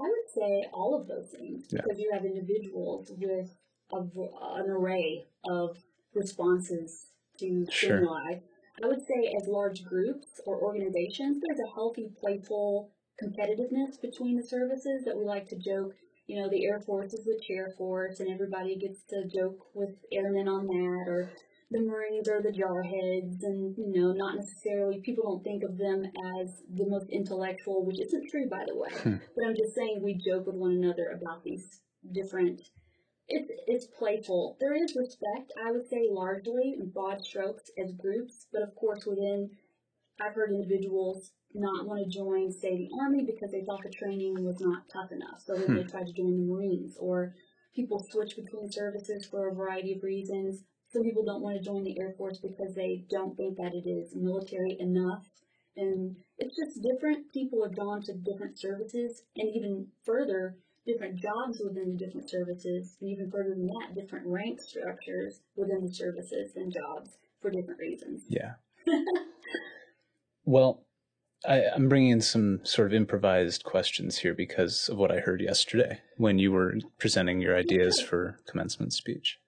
I 0.00 0.04
would 0.08 0.30
say 0.34 0.66
all 0.72 0.98
of 1.00 1.06
those 1.06 1.30
things 1.30 1.66
Yeah. 1.70 1.82
because 1.82 1.98
you 1.98 2.10
have 2.12 2.24
individuals 2.24 3.12
with 3.16 3.50
a, 3.92 3.96
an 3.98 4.70
array 4.70 5.26
of 5.48 5.76
responses 6.14 7.06
to 7.38 7.66
Sure. 7.70 7.98
stimuli. 7.98 8.40
I 8.82 8.86
would 8.88 9.06
say 9.06 9.32
as 9.40 9.46
large 9.46 9.84
groups 9.84 10.40
or 10.46 10.60
organizations, 10.60 11.40
there's 11.46 11.60
a 11.60 11.74
healthy, 11.74 12.10
playful 12.18 12.90
competitiveness 13.22 14.00
between 14.02 14.36
the 14.36 14.42
services 14.42 15.04
that 15.04 15.16
we 15.16 15.24
like 15.24 15.48
to 15.48 15.56
joke. 15.56 15.94
You 16.26 16.40
know, 16.40 16.48
the 16.48 16.64
Air 16.64 16.80
Force 16.80 17.12
is 17.14 17.24
the 17.24 17.38
chair 17.46 17.72
force, 17.78 18.18
and 18.18 18.28
everybody 18.32 18.74
gets 18.76 19.02
to 19.10 19.26
joke 19.28 19.58
with 19.74 19.90
airmen 20.10 20.48
on 20.48 20.66
that, 20.66 21.04
or 21.06 21.30
the 21.74 21.82
Marines 21.82 22.28
are 22.28 22.40
the 22.40 22.50
jarheads, 22.50 23.42
and 23.42 23.76
you 23.76 23.92
know, 23.92 24.12
not 24.12 24.36
necessarily 24.36 25.00
people 25.00 25.24
don't 25.24 25.42
think 25.44 25.64
of 25.64 25.76
them 25.76 26.04
as 26.40 26.62
the 26.72 26.86
most 26.86 27.10
intellectual, 27.10 27.84
which 27.84 28.00
isn't 28.00 28.30
true, 28.30 28.48
by 28.48 28.64
the 28.66 28.76
way. 28.76 28.90
Hmm. 29.02 29.16
But 29.34 29.46
I'm 29.46 29.56
just 29.56 29.74
saying 29.74 30.00
we 30.00 30.14
joke 30.14 30.46
with 30.46 30.54
one 30.56 30.70
another 30.72 31.08
about 31.20 31.42
these 31.42 31.80
different. 32.12 32.62
It's 33.26 33.50
it's 33.66 33.86
playful. 33.98 34.56
There 34.60 34.74
is 34.74 34.94
respect, 34.94 35.52
I 35.66 35.72
would 35.72 35.88
say, 35.88 36.06
largely 36.10 36.76
in 36.78 36.90
broad 36.90 37.24
strokes 37.24 37.70
as 37.82 37.92
groups, 37.92 38.46
but 38.52 38.62
of 38.62 38.74
course 38.76 39.04
within, 39.06 39.50
I've 40.20 40.34
heard 40.34 40.52
individuals 40.52 41.32
not 41.54 41.86
want 41.86 42.04
to 42.04 42.10
join, 42.10 42.52
say, 42.52 42.76
the 42.76 42.90
army 43.00 43.24
because 43.24 43.50
they 43.50 43.64
thought 43.64 43.82
the 43.82 43.90
training 43.90 44.44
was 44.44 44.60
not 44.60 44.88
tough 44.92 45.10
enough, 45.12 45.40
so 45.44 45.54
then 45.56 45.74
they 45.74 45.82
Hmm. 45.82 45.88
tried 45.88 46.06
to 46.06 46.12
join 46.12 46.36
the 46.36 46.52
Marines, 46.52 46.96
or 46.98 47.34
people 47.74 47.98
switch 47.98 48.36
between 48.36 48.70
services 48.70 49.26
for 49.26 49.48
a 49.48 49.54
variety 49.54 49.96
of 49.96 50.02
reasons. 50.04 50.64
Some 50.94 51.02
people 51.02 51.24
don't 51.24 51.42
want 51.42 51.58
to 51.58 51.64
join 51.64 51.82
the 51.82 51.98
Air 51.98 52.14
Force 52.16 52.38
because 52.38 52.72
they 52.76 53.04
don't 53.10 53.36
think 53.36 53.56
that 53.56 53.74
it 53.74 53.88
is 53.88 54.14
military 54.14 54.76
enough. 54.78 55.26
And 55.76 56.14
it's 56.38 56.56
just 56.56 56.80
different. 56.80 57.32
People 57.32 57.64
have 57.64 57.74
gone 57.74 58.00
to 58.02 58.14
different 58.14 58.60
services 58.60 59.24
and 59.36 59.48
even 59.52 59.88
further, 60.04 60.56
different 60.86 61.20
jobs 61.20 61.60
within 61.64 61.90
the 61.90 61.98
different 61.98 62.30
services, 62.30 62.96
and 63.00 63.10
even 63.10 63.28
further 63.28 63.56
than 63.56 63.66
that, 63.66 63.96
different 63.96 64.28
rank 64.28 64.60
structures 64.60 65.40
within 65.56 65.84
the 65.84 65.92
services 65.92 66.52
and 66.54 66.72
jobs 66.72 67.18
for 67.42 67.50
different 67.50 67.80
reasons. 67.80 68.22
Yeah. 68.28 68.52
well, 70.44 70.84
I, 71.44 71.64
I'm 71.74 71.88
bringing 71.88 72.10
in 72.10 72.20
some 72.20 72.60
sort 72.62 72.86
of 72.86 72.94
improvised 72.94 73.64
questions 73.64 74.18
here 74.18 74.34
because 74.34 74.88
of 74.88 74.96
what 74.96 75.10
I 75.10 75.18
heard 75.18 75.40
yesterday 75.40 76.02
when 76.18 76.38
you 76.38 76.52
were 76.52 76.76
presenting 77.00 77.40
your 77.40 77.56
ideas 77.56 78.00
for 78.00 78.38
commencement 78.46 78.92
speech. 78.92 79.40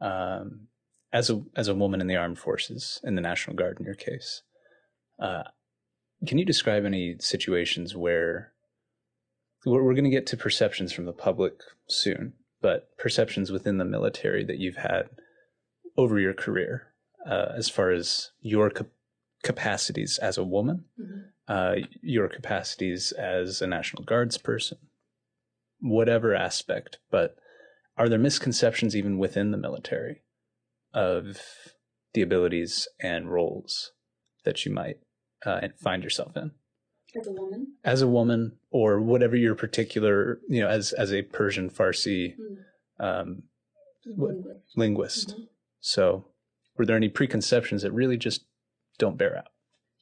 Um, 0.00 0.68
as 1.12 1.30
a 1.30 1.42
as 1.54 1.68
a 1.68 1.74
woman 1.74 2.00
in 2.00 2.06
the 2.06 2.16
armed 2.16 2.38
forces, 2.38 3.00
in 3.04 3.14
the 3.14 3.20
National 3.20 3.56
Guard, 3.56 3.78
in 3.78 3.86
your 3.86 3.94
case, 3.94 4.42
uh, 5.18 5.44
can 6.26 6.38
you 6.38 6.44
describe 6.44 6.84
any 6.84 7.16
situations 7.18 7.94
where 7.94 8.52
we're, 9.64 9.82
we're 9.84 9.94
going 9.94 10.04
to 10.04 10.10
get 10.10 10.26
to 10.28 10.36
perceptions 10.36 10.92
from 10.92 11.04
the 11.06 11.12
public 11.12 11.54
soon, 11.88 12.34
but 12.60 12.96
perceptions 12.98 13.50
within 13.52 13.78
the 13.78 13.84
military 13.84 14.44
that 14.44 14.58
you've 14.58 14.76
had 14.76 15.08
over 15.96 16.18
your 16.18 16.34
career, 16.34 16.88
uh, 17.28 17.52
as 17.56 17.68
far 17.68 17.90
as 17.90 18.30
your 18.40 18.70
cap- 18.70 18.86
capacities 19.42 20.18
as 20.18 20.36
a 20.38 20.44
woman, 20.44 20.84
Mhm. 21.00 21.24
uh, 21.48 21.86
your 22.02 22.28
capacities 22.28 23.12
as 23.12 23.62
a 23.62 23.66
National 23.66 24.02
Guards 24.04 24.36
person, 24.38 24.78
whatever 25.80 26.34
aspect, 26.34 26.98
but 27.10 27.36
are 27.96 28.08
there 28.08 28.18
misconceptions 28.18 28.94
even 28.96 29.16
within 29.18 29.52
the 29.52 29.56
military 29.58 30.22
of 30.96 31.38
the 32.14 32.22
abilities 32.22 32.88
and 33.00 33.30
roles 33.30 33.92
that 34.44 34.64
you 34.64 34.72
might 34.72 34.96
uh, 35.44 35.60
find 35.82 36.02
yourself 36.02 36.36
in 36.36 36.50
As 37.14 37.26
a 37.26 37.32
woman, 37.32 37.74
as 37.84 38.00
a 38.02 38.08
woman 38.08 38.58
or 38.70 39.00
whatever 39.00 39.36
your 39.36 39.54
particular, 39.54 40.40
you 40.48 40.60
know, 40.62 40.68
as, 40.68 40.92
as 40.94 41.12
a 41.12 41.22
Persian 41.22 41.68
Farsi 41.70 42.34
Mm. 42.98 43.04
um, 43.04 43.42
English. 44.06 44.62
linguist. 44.76 45.28
Mhm. 45.36 45.48
So 45.80 46.28
were 46.76 46.86
there 46.86 46.96
any 46.96 47.08
preconceptions 47.10 47.82
that 47.82 47.92
really 47.92 48.16
just 48.16 48.46
don't 48.98 49.18
bear 49.18 49.36
out? 49.36 49.48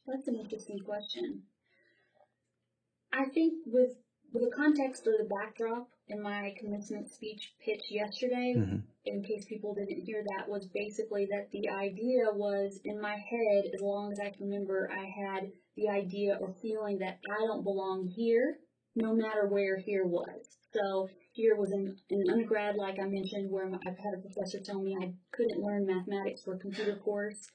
That's 0.07 0.29
an 0.29 0.37
interesting 0.37 0.79
question. 0.79 1.43
I 3.13 3.25
think 3.27 3.55
with 3.67 3.97
with 4.33 4.43
the 4.45 4.51
context 4.55 5.07
or 5.07 5.17
the 5.17 5.25
backdrop 5.25 5.89
in 6.09 6.21
my 6.21 6.55
commencement 6.59 7.09
speech 7.09 7.55
pitch 7.65 7.91
yesterday, 7.91 8.55
Mhm. 8.57 8.83
in 9.07 9.23
case 9.23 9.45
people 9.47 9.75
didn't 9.75 10.03
hear 10.03 10.23
that, 10.23 10.49
was 10.49 10.67
basically 10.67 11.27
that 11.27 11.51
the 11.51 11.69
idea 11.69 12.31
was 12.33 12.81
in 12.85 13.01
my 13.01 13.17
head, 13.17 13.67
as 13.73 13.81
long 13.81 14.13
as 14.13 14.21
I 14.21 14.31
can 14.31 14.47
remember, 14.47 14.91
I 14.91 15.05
had 15.05 15.53
the 15.77 15.89
idea 15.89 16.37
or 16.41 16.53
feeling 16.55 16.99
that 16.99 17.19
I 17.29 17.47
don't 17.47 17.65
belong 17.65 18.07
here, 18.07 18.59
no 18.95 19.15
matter 19.15 19.47
where 19.47 19.77
here 19.79 20.07
was. 20.07 20.59
So 20.73 21.09
here 21.33 21.57
was 21.57 21.73
an, 21.73 21.97
in 22.11 22.31
undergrad, 22.31 22.77
like 22.77 22.99
I 22.99 23.07
mentioned, 23.07 23.51
where 23.51 23.67
my, 23.67 23.79
I've 23.87 23.99
had 23.99 24.15
a 24.15 24.21
professor 24.21 24.61
tell 24.61 24.81
me 24.81 24.97
I 25.01 25.15
couldn't 25.33 25.61
learn 25.61 25.87
mathematics 25.87 26.43
for 26.43 26.55
a 26.55 26.59
computer 26.59 26.97
course. 26.97 27.51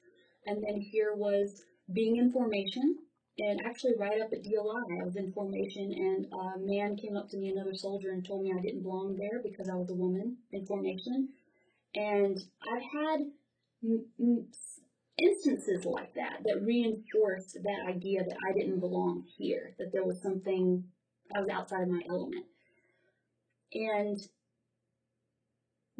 And 0.46 0.62
then 0.62 0.80
here 0.80 1.14
was 1.14 1.62
being 1.92 2.16
in 2.16 2.32
formation, 2.32 2.98
and 3.40 3.60
actually 3.64 3.94
right 3.98 4.20
up 4.20 4.32
at 4.32 4.42
DLI, 4.42 5.00
I 5.00 5.04
was 5.04 5.16
in 5.16 5.32
formation, 5.32 5.92
and 5.92 6.26
a 6.32 6.58
man 6.58 6.96
came 6.96 7.16
up 7.16 7.30
to 7.30 7.38
me, 7.38 7.48
another 7.48 7.74
soldier, 7.74 8.10
and 8.10 8.24
told 8.24 8.42
me 8.42 8.52
I 8.52 8.60
didn't 8.60 8.82
belong 8.82 9.16
there 9.16 9.40
because 9.42 9.68
I 9.68 9.74
was 9.74 9.88
a 9.90 9.94
woman 9.94 10.36
in 10.52 10.66
formation. 10.66 11.30
And 11.94 12.38
I've 12.70 12.82
had 12.82 13.20
instances 15.18 15.84
like 15.84 16.14
that 16.14 16.40
that 16.44 16.62
reinforced 16.62 17.58
that 17.62 17.86
idea 17.88 18.24
that 18.24 18.36
I 18.48 18.52
didn't 18.52 18.80
belong 18.80 19.24
here, 19.38 19.74
that 19.78 19.92
there 19.92 20.04
was 20.04 20.20
something, 20.22 20.84
I 21.34 21.40
was 21.40 21.48
outside 21.48 21.82
of 21.82 21.88
my 21.88 22.02
element. 22.08 22.44
And 23.72 24.20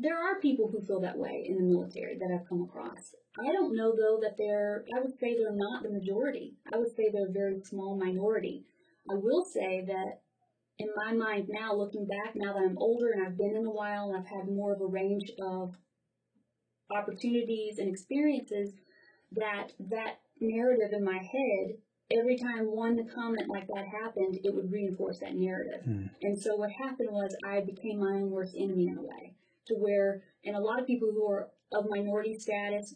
there 0.00 0.18
are 0.18 0.40
people 0.40 0.70
who 0.70 0.84
feel 0.86 1.00
that 1.00 1.18
way 1.18 1.44
in 1.46 1.56
the 1.56 1.62
military 1.62 2.16
that 2.18 2.30
I've 2.32 2.48
come 2.48 2.62
across. 2.62 3.14
I 3.38 3.52
don't 3.52 3.76
know 3.76 3.94
though 3.94 4.18
that 4.22 4.36
they're, 4.38 4.84
I 4.96 5.00
would 5.00 5.18
say 5.18 5.36
they're 5.36 5.54
not 5.54 5.82
the 5.82 5.90
majority. 5.90 6.54
I 6.72 6.78
would 6.78 6.94
say 6.96 7.10
they're 7.12 7.28
a 7.28 7.32
very 7.32 7.60
small 7.62 7.96
minority. 7.96 8.64
I 9.10 9.14
will 9.14 9.44
say 9.44 9.84
that 9.86 10.20
in 10.78 10.88
my 10.96 11.12
mind 11.12 11.48
now, 11.48 11.74
looking 11.74 12.06
back, 12.06 12.32
now 12.34 12.54
that 12.54 12.62
I'm 12.62 12.78
older 12.78 13.10
and 13.10 13.26
I've 13.26 13.36
been 13.36 13.56
in 13.56 13.66
a 13.66 13.70
while 13.70 14.08
and 14.08 14.16
I've 14.16 14.26
had 14.26 14.48
more 14.48 14.72
of 14.72 14.80
a 14.80 14.86
range 14.86 15.30
of 15.42 15.74
opportunities 16.90 17.78
and 17.78 17.88
experiences, 17.88 18.72
that 19.32 19.68
that 19.90 20.20
narrative 20.40 20.92
in 20.92 21.04
my 21.04 21.18
head, 21.18 21.76
every 22.10 22.36
time 22.36 22.64
one 22.64 22.98
comment 23.14 23.48
like 23.48 23.66
that 23.68 23.86
happened, 23.86 24.38
it 24.42 24.54
would 24.54 24.72
reinforce 24.72 25.20
that 25.20 25.34
narrative. 25.34 25.84
Hmm. 25.84 26.06
And 26.22 26.40
so 26.40 26.56
what 26.56 26.70
happened 26.70 27.10
was 27.12 27.36
I 27.44 27.60
became 27.60 28.00
my 28.00 28.12
own 28.12 28.30
worst 28.30 28.54
enemy 28.56 28.88
in 28.88 28.98
a 28.98 29.02
way, 29.02 29.34
to 29.66 29.74
where, 29.74 30.22
and 30.44 30.56
a 30.56 30.60
lot 30.60 30.80
of 30.80 30.86
people 30.86 31.10
who 31.12 31.30
are 31.30 31.48
of 31.72 31.86
minority 31.88 32.38
status, 32.38 32.94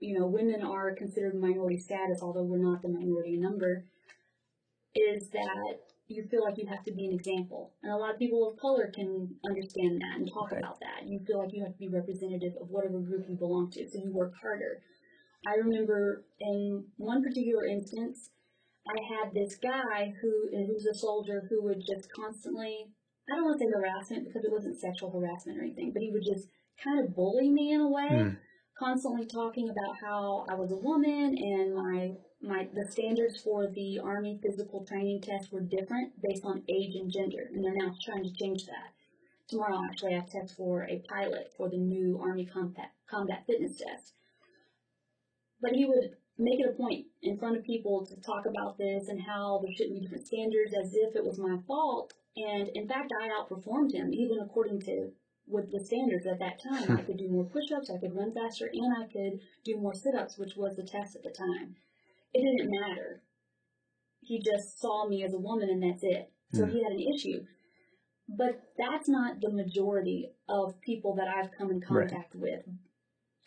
you 0.00 0.18
know, 0.18 0.26
women 0.26 0.62
are 0.62 0.94
considered 0.94 1.34
minority 1.34 1.78
status, 1.78 2.20
although 2.22 2.42
we're 2.42 2.58
not 2.58 2.82
the 2.82 2.88
minority 2.88 3.36
number, 3.36 3.84
is 4.94 5.28
that 5.30 5.78
you 6.08 6.24
feel 6.30 6.42
like 6.44 6.58
you 6.58 6.66
have 6.66 6.84
to 6.84 6.92
be 6.92 7.06
an 7.06 7.12
example. 7.12 7.72
And 7.82 7.92
a 7.92 7.96
lot 7.96 8.12
of 8.12 8.18
people 8.18 8.48
of 8.48 8.58
color 8.58 8.90
can 8.94 9.34
understand 9.48 10.00
that 10.00 10.16
and 10.16 10.30
talk 10.30 10.52
about 10.52 10.80
that. 10.80 11.06
You 11.06 11.20
feel 11.26 11.38
like 11.38 11.52
you 11.52 11.62
have 11.62 11.72
to 11.72 11.78
be 11.78 11.88
representative 11.88 12.54
of 12.60 12.68
whatever 12.68 12.98
group 12.98 13.26
you 13.28 13.36
belong 13.36 13.70
to, 13.72 13.88
so 13.88 13.98
you 13.98 14.12
work 14.12 14.34
harder. 14.40 14.82
I 15.46 15.54
remember 15.54 16.24
in 16.40 16.84
one 16.96 17.22
particular 17.22 17.64
instance, 17.64 18.30
I 18.88 19.00
had 19.02 19.32
this 19.32 19.56
guy 19.56 20.12
who, 20.20 20.48
was 20.72 20.86
a 20.86 20.94
soldier 20.94 21.46
who 21.48 21.62
would 21.62 21.80
just 21.86 22.12
constantly, 22.12 22.88
I 23.30 23.36
don't 23.36 23.44
want 23.44 23.58
to 23.60 23.64
say 23.66 23.70
harassment 23.70 24.24
because 24.24 24.44
it 24.44 24.52
wasn't 24.52 24.80
sexual 24.80 25.10
harassment 25.10 25.58
or 25.58 25.62
anything, 25.62 25.92
but 25.92 26.02
he 26.02 26.10
would 26.10 26.24
just 26.24 26.48
kind 26.82 27.00
of 27.00 27.14
bully 27.14 27.48
me 27.48 27.72
in 27.72 27.80
a 27.80 27.88
way, 27.88 28.08
Hmm. 28.08 28.34
constantly 28.76 29.26
talking 29.26 29.68
about 29.68 29.96
how 30.00 30.44
I 30.48 30.54
was 30.54 30.72
a 30.72 30.76
woman 30.76 31.36
and 31.38 31.74
my 31.74 32.16
my 32.40 32.68
the 32.74 32.84
standards 32.90 33.40
for 33.40 33.68
the 33.68 34.00
army 34.00 34.38
physical 34.42 34.84
training 34.84 35.20
test 35.20 35.52
were 35.52 35.60
different 35.60 36.20
based 36.20 36.44
on 36.44 36.64
age 36.68 36.96
and 36.96 37.08
gender, 37.10 37.48
and 37.52 37.64
they're 37.64 37.74
now 37.74 37.94
trying 38.02 38.24
to 38.24 38.32
change 38.32 38.66
that. 38.66 38.92
Tomorrow, 39.48 39.80
actually, 39.84 40.14
I 40.14 40.18
have 40.18 40.28
tests 40.30 40.54
for 40.56 40.84
a 40.84 40.98
pilot 41.08 41.52
for 41.56 41.68
the 41.68 41.76
new 41.76 42.18
Army 42.20 42.44
combat 42.46 42.90
combat 43.06 43.44
fitness 43.46 43.76
test. 43.76 44.14
But 45.60 45.72
he 45.76 45.84
would 45.84 46.16
make 46.38 46.58
it 46.58 46.68
a 46.68 46.72
point 46.72 47.06
in 47.22 47.38
front 47.38 47.56
of 47.56 47.62
people 47.64 48.04
to 48.06 48.16
talk 48.20 48.46
about 48.46 48.78
this 48.78 49.08
and 49.08 49.20
how 49.20 49.60
there 49.62 49.72
shouldn't 49.72 49.94
be 49.94 50.00
different 50.00 50.26
standards 50.26 50.74
as 50.74 50.94
if 50.94 51.14
it 51.14 51.24
was 51.24 51.38
my 51.38 51.58
fault. 51.66 52.14
And 52.36 52.68
in 52.74 52.88
fact, 52.88 53.12
I 53.20 53.28
outperformed 53.28 53.92
him, 53.92 54.12
even 54.12 54.38
according 54.40 54.80
to 54.82 55.12
with 55.46 55.70
the 55.70 55.84
standards 55.84 56.26
at 56.26 56.38
that 56.38 56.62
time. 56.62 56.96
I 56.96 57.02
could 57.02 57.18
do 57.18 57.28
more 57.28 57.44
push-ups, 57.44 57.90
I 57.90 57.98
could 57.98 58.14
run 58.14 58.32
faster, 58.32 58.70
and 58.72 58.94
I 58.96 59.06
could 59.12 59.40
do 59.64 59.76
more 59.76 59.92
sit-ups, 59.92 60.38
which 60.38 60.56
was 60.56 60.76
the 60.76 60.84
test 60.84 61.16
at 61.16 61.22
the 61.22 61.30
time. 61.30 61.74
It 62.32 62.42
didn't 62.42 62.70
matter. 62.70 63.22
He 64.20 64.40
just 64.40 64.80
saw 64.80 65.06
me 65.08 65.24
as 65.24 65.34
a 65.34 65.38
woman, 65.38 65.68
and 65.68 65.82
that's 65.82 66.04
it. 66.04 66.32
So 66.52 66.64
Hmm. 66.64 66.70
he 66.70 66.82
had 66.82 66.92
an 66.92 67.00
issue. 67.00 67.44
But 68.28 68.62
that's 68.78 69.08
not 69.08 69.40
the 69.40 69.50
majority 69.50 70.32
of 70.48 70.80
people 70.80 71.14
that 71.16 71.28
I've 71.28 71.50
come 71.50 71.70
in 71.70 71.80
Right. 71.80 72.08
contact 72.08 72.34
with. 72.34 72.64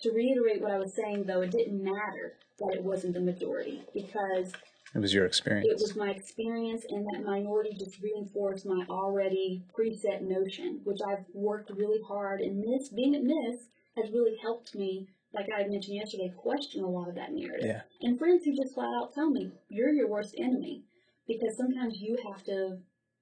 To 0.06 0.12
reiterate 0.12 0.62
what 0.62 0.70
I 0.70 0.78
was 0.78 0.94
saying, 0.94 1.24
though, 1.24 1.42
it 1.42 1.50
didn't 1.50 1.84
matter 1.84 2.34
that 2.60 2.76
it 2.76 2.84
wasn't 2.84 3.16
the 3.16 3.22
majority 3.22 3.82
because 3.92 4.54
It 4.94 5.00
was 5.00 5.12
your 5.16 5.26
experience. 5.26 5.68
it 5.68 5.82
was 5.82 5.96
my 5.96 6.12
experience, 6.12 6.86
and 6.88 7.08
that 7.08 7.26
minority 7.26 7.76
just 7.76 8.00
reinforced 8.00 8.68
my 8.68 8.86
already 8.88 9.64
preset 9.76 10.22
notion, 10.22 10.82
which 10.84 11.00
I've 11.02 11.26
worked 11.34 11.72
really 11.72 12.04
hard. 12.08 12.42
And 12.42 12.62
this, 12.64 12.90
being 12.90 13.16
at 13.16 13.24
MIIS, 13.24 13.66
has 13.96 14.12
really 14.12 14.38
helped 14.44 14.76
me, 14.76 15.08
like 15.34 15.48
I 15.52 15.62
had 15.64 15.72
mentioned 15.72 15.96
yesterday, 15.96 16.32
question 16.38 16.84
a 16.84 16.88
lot 16.88 17.10
of 17.10 17.16
that 17.16 17.34
narrative. 17.34 17.66
Yeah. 17.66 17.82
And 18.04 18.20
friends 18.20 18.46
who 18.46 18.56
just 18.56 18.76
flat 18.76 18.94
out 19.02 19.12
tell 19.12 19.32
me, 19.32 19.54
"You're 19.70 19.92
your 19.92 20.08
worst 20.08 20.36
enemy," 20.38 20.84
because 21.28 21.58
sometimes 21.58 22.00
you 22.00 22.16
have 22.32 22.44
to, 22.44 22.78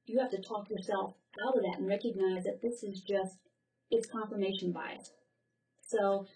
you 0.06 0.20
have 0.20 0.32
to 0.32 0.42
talk 0.42 0.70
yourself 0.70 1.16
out 1.48 1.56
of 1.56 1.64
that 1.64 1.78
and 1.80 1.88
recognize 1.88 2.44
that 2.44 2.62
this 2.62 2.84
is 2.84 3.00
just, 3.00 3.38
it's 3.90 4.06
confirmation 4.06 4.74
bias. 4.74 5.14
So 5.82 6.28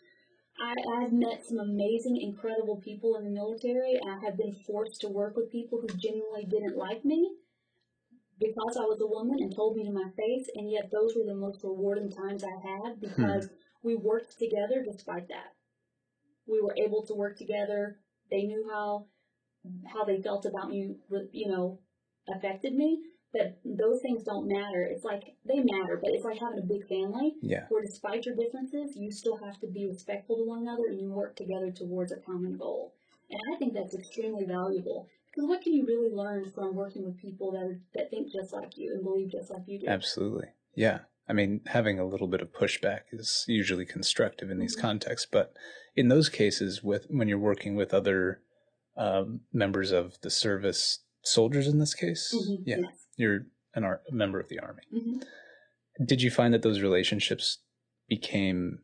I, 0.59 0.73
I've 0.95 1.13
met 1.13 1.45
some 1.45 1.59
amazing, 1.59 2.17
incredible 2.21 2.77
people 2.77 3.15
in 3.15 3.23
the 3.23 3.29
military. 3.29 3.99
I 4.05 4.19
have 4.25 4.37
been 4.37 4.53
forced 4.65 5.01
to 5.01 5.09
work 5.09 5.35
with 5.35 5.51
people 5.51 5.79
who 5.81 5.87
genuinely 5.87 6.45
didn't 6.45 6.77
like 6.77 7.05
me 7.05 7.31
because 8.39 8.77
I 8.77 8.85
was 8.85 9.01
a 9.01 9.07
woman 9.07 9.37
and 9.39 9.55
told 9.55 9.75
me 9.75 9.85
to 9.85 9.91
my 9.91 10.09
face, 10.15 10.47
and 10.55 10.71
yet 10.71 10.89
those 10.91 11.15
were 11.15 11.25
the 11.25 11.35
most 11.35 11.63
rewarding 11.63 12.11
times 12.11 12.43
I 12.43 12.55
had 12.61 12.99
because 13.01 13.45
hmm. 13.45 13.53
we 13.83 13.95
worked 13.95 14.37
together 14.37 14.83
despite 14.83 15.27
that. 15.29 15.53
We 16.47 16.61
were 16.61 16.75
able 16.77 17.05
to 17.07 17.13
work 17.13 17.37
together. 17.37 17.99
They 18.31 18.43
knew 18.43 18.69
how 18.71 19.07
how 19.85 20.05
they 20.05 20.21
felt 20.21 20.45
about 20.45 20.69
me, 20.69 20.95
you 21.31 21.49
know, 21.49 21.79
affected 22.33 22.73
me. 22.73 23.01
But 23.37 23.57
those 23.63 24.01
things 24.01 24.23
don't 24.23 24.47
matter. 24.47 24.83
It's 24.83 25.03
like 25.03 25.35
they 25.45 25.59
matter, 25.59 25.99
but 26.01 26.11
it's 26.11 26.25
like 26.25 26.39
having 26.39 26.59
a 26.59 26.65
big 26.65 26.87
family. 26.87 27.35
Yeah. 27.41 27.65
Where 27.69 27.83
despite 27.83 28.25
your 28.25 28.35
differences, 28.35 28.95
you 28.95 29.11
still 29.11 29.37
have 29.37 29.59
to 29.59 29.67
be 29.67 29.87
respectful 29.87 30.37
to 30.37 30.43
one 30.43 30.61
another 30.61 30.87
and 30.89 30.99
you 30.99 31.11
work 31.11 31.35
together 31.35 31.71
towards 31.71 32.11
a 32.11 32.17
common 32.17 32.57
goal. 32.57 32.93
And 33.29 33.39
I 33.53 33.57
think 33.57 33.73
that's 33.73 33.93
extremely 33.93 34.45
valuable. 34.45 35.07
Because 35.29 35.47
what 35.47 35.61
can 35.61 35.73
you 35.73 35.85
really 35.85 36.09
learn 36.09 36.51
from 36.51 36.75
working 36.75 37.05
with 37.05 37.17
people 37.17 37.51
that 37.51 37.61
are, 37.61 37.79
that 37.93 38.09
think 38.09 38.31
just 38.31 38.53
like 38.53 38.77
you 38.77 38.93
and 38.93 39.03
believe 39.03 39.31
just 39.31 39.51
like 39.51 39.63
you 39.67 39.79
do? 39.79 39.87
Absolutely. 39.87 40.47
Yeah. 40.73 40.99
I 41.29 41.33
mean, 41.33 41.61
having 41.67 41.99
a 41.99 42.05
little 42.05 42.27
bit 42.27 42.41
of 42.41 42.53
pushback 42.53 43.01
is 43.11 43.45
usually 43.47 43.85
constructive 43.85 44.49
in 44.49 44.59
these 44.59 44.75
mm-hmm. 44.75 44.87
contexts, 44.87 45.27
but 45.29 45.53
in 45.95 46.07
those 46.07 46.29
cases, 46.29 46.81
with 46.81 47.05
when 47.09 47.27
you're 47.27 47.37
working 47.37 47.75
with 47.75 47.93
other 47.93 48.41
um, 48.95 49.41
members 49.51 49.91
of 49.91 50.19
the 50.21 50.29
service, 50.29 50.99
soldiers 51.27 51.67
in 51.67 51.79
this 51.79 51.93
case, 51.93 52.33
mm-hmm. 52.35 52.63
yeah, 52.65 52.77
yes. 52.81 52.91
you're 53.15 53.39
an 53.73 53.83
ar- 53.83 54.01
a 54.09 54.13
member 54.13 54.39
of 54.39 54.49
the 54.49 54.59
army. 54.59 54.83
Mm-hmm. 54.93 56.05
Did 56.05 56.21
you 56.21 56.29
find 56.29 56.53
that 56.53 56.61
those 56.61 56.81
relationships 56.81 57.59
became 58.07 58.79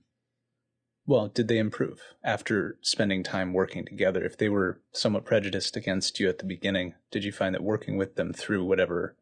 well, 1.05 1.27
did 1.27 1.49
they 1.49 1.57
improve 1.57 1.99
after 2.23 2.77
spending 2.81 3.23
time 3.23 3.51
working 3.51 3.85
together? 3.85 4.23
If 4.23 4.37
they 4.37 4.47
were 4.47 4.79
somewhat 4.93 5.25
prejudiced 5.25 5.75
against 5.75 6.19
you 6.19 6.29
at 6.29 6.37
the 6.37 6.45
beginning, 6.45 6.93
did 7.11 7.25
you 7.25 7.31
find 7.33 7.53
that 7.53 7.63
working 7.63 7.97
with 7.97 8.15
them 8.15 8.31
through 8.31 8.63
whatever 8.63 9.17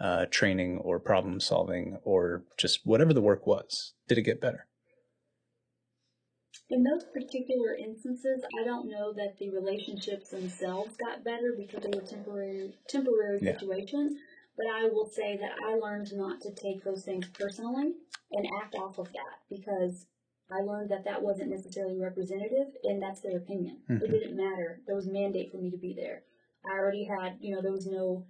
uh, 0.00 0.26
training 0.30 0.78
or 0.78 1.00
problem 1.00 1.40
solving 1.40 1.98
or 2.04 2.44
just 2.56 2.86
whatever 2.86 3.12
the 3.12 3.20
work 3.20 3.46
was, 3.46 3.94
did 4.06 4.16
it 4.16 4.22
get 4.22 4.40
better? 4.40 4.67
In 6.70 6.82
those 6.82 7.04
particular 7.04 7.74
instances, 7.74 8.44
I 8.60 8.64
don't 8.64 8.90
know 8.90 9.12
that 9.14 9.38
the 9.38 9.50
relationships 9.50 10.30
themselves 10.30 10.96
got 10.96 11.24
better 11.24 11.54
because 11.56 11.82
they 11.82 11.98
were 11.98 12.04
temporary 12.04 12.74
temporary 12.88 13.38
yeah. 13.40 13.52
situations. 13.52 14.18
But 14.56 14.66
I 14.66 14.88
will 14.88 15.06
say 15.08 15.36
that 15.36 15.52
I 15.64 15.76
learned 15.76 16.12
not 16.14 16.40
to 16.42 16.52
take 16.52 16.82
those 16.84 17.04
things 17.04 17.28
personally 17.28 17.94
and 18.32 18.46
act 18.60 18.74
off 18.74 18.98
of 18.98 19.06
that 19.12 19.38
because 19.48 20.06
I 20.50 20.60
learned 20.62 20.90
that 20.90 21.04
that 21.04 21.22
wasn't 21.22 21.50
necessarily 21.50 21.98
representative, 21.98 22.68
and 22.82 23.02
that's 23.02 23.20
their 23.20 23.36
opinion. 23.36 23.78
Mm-hmm. 23.88 24.04
It 24.04 24.10
didn't 24.10 24.36
matter. 24.36 24.80
There 24.86 24.96
was 24.96 25.06
mandate 25.06 25.52
for 25.52 25.58
me 25.58 25.70
to 25.70 25.76
be 25.76 25.94
there. 25.94 26.22
I 26.66 26.76
already 26.76 27.04
had, 27.04 27.36
you 27.40 27.54
know, 27.54 27.62
there 27.62 27.72
was 27.72 27.86
no, 27.86 28.26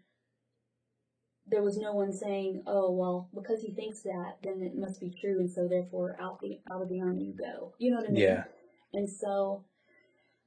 there 1.50 1.62
was 1.62 1.78
no 1.78 1.93
one 1.93 2.12
saying, 2.12 2.62
"Oh, 2.67 2.90
well, 2.90 3.28
because 3.35 3.61
he 3.61 3.73
thinks 3.73 4.02
that, 4.02 4.38
then 4.43 4.62
it 4.62 4.76
must 4.76 5.00
be 5.00 5.11
true, 5.21 5.38
and 5.40 5.50
so 5.50 5.69
therefore, 5.69 6.17
out 6.21 6.40
the 6.40 6.61
out 6.71 6.83
of 6.83 6.88
the 6.88 7.00
army 7.00 7.25
you 7.25 7.35
go." 7.35 7.75
You 7.78 7.90
know 7.90 7.99
what 7.99 8.09
I 8.09 8.12
mean? 8.12 8.23
Yeah. 8.23 8.45
And 8.93 9.09
so, 9.09 9.64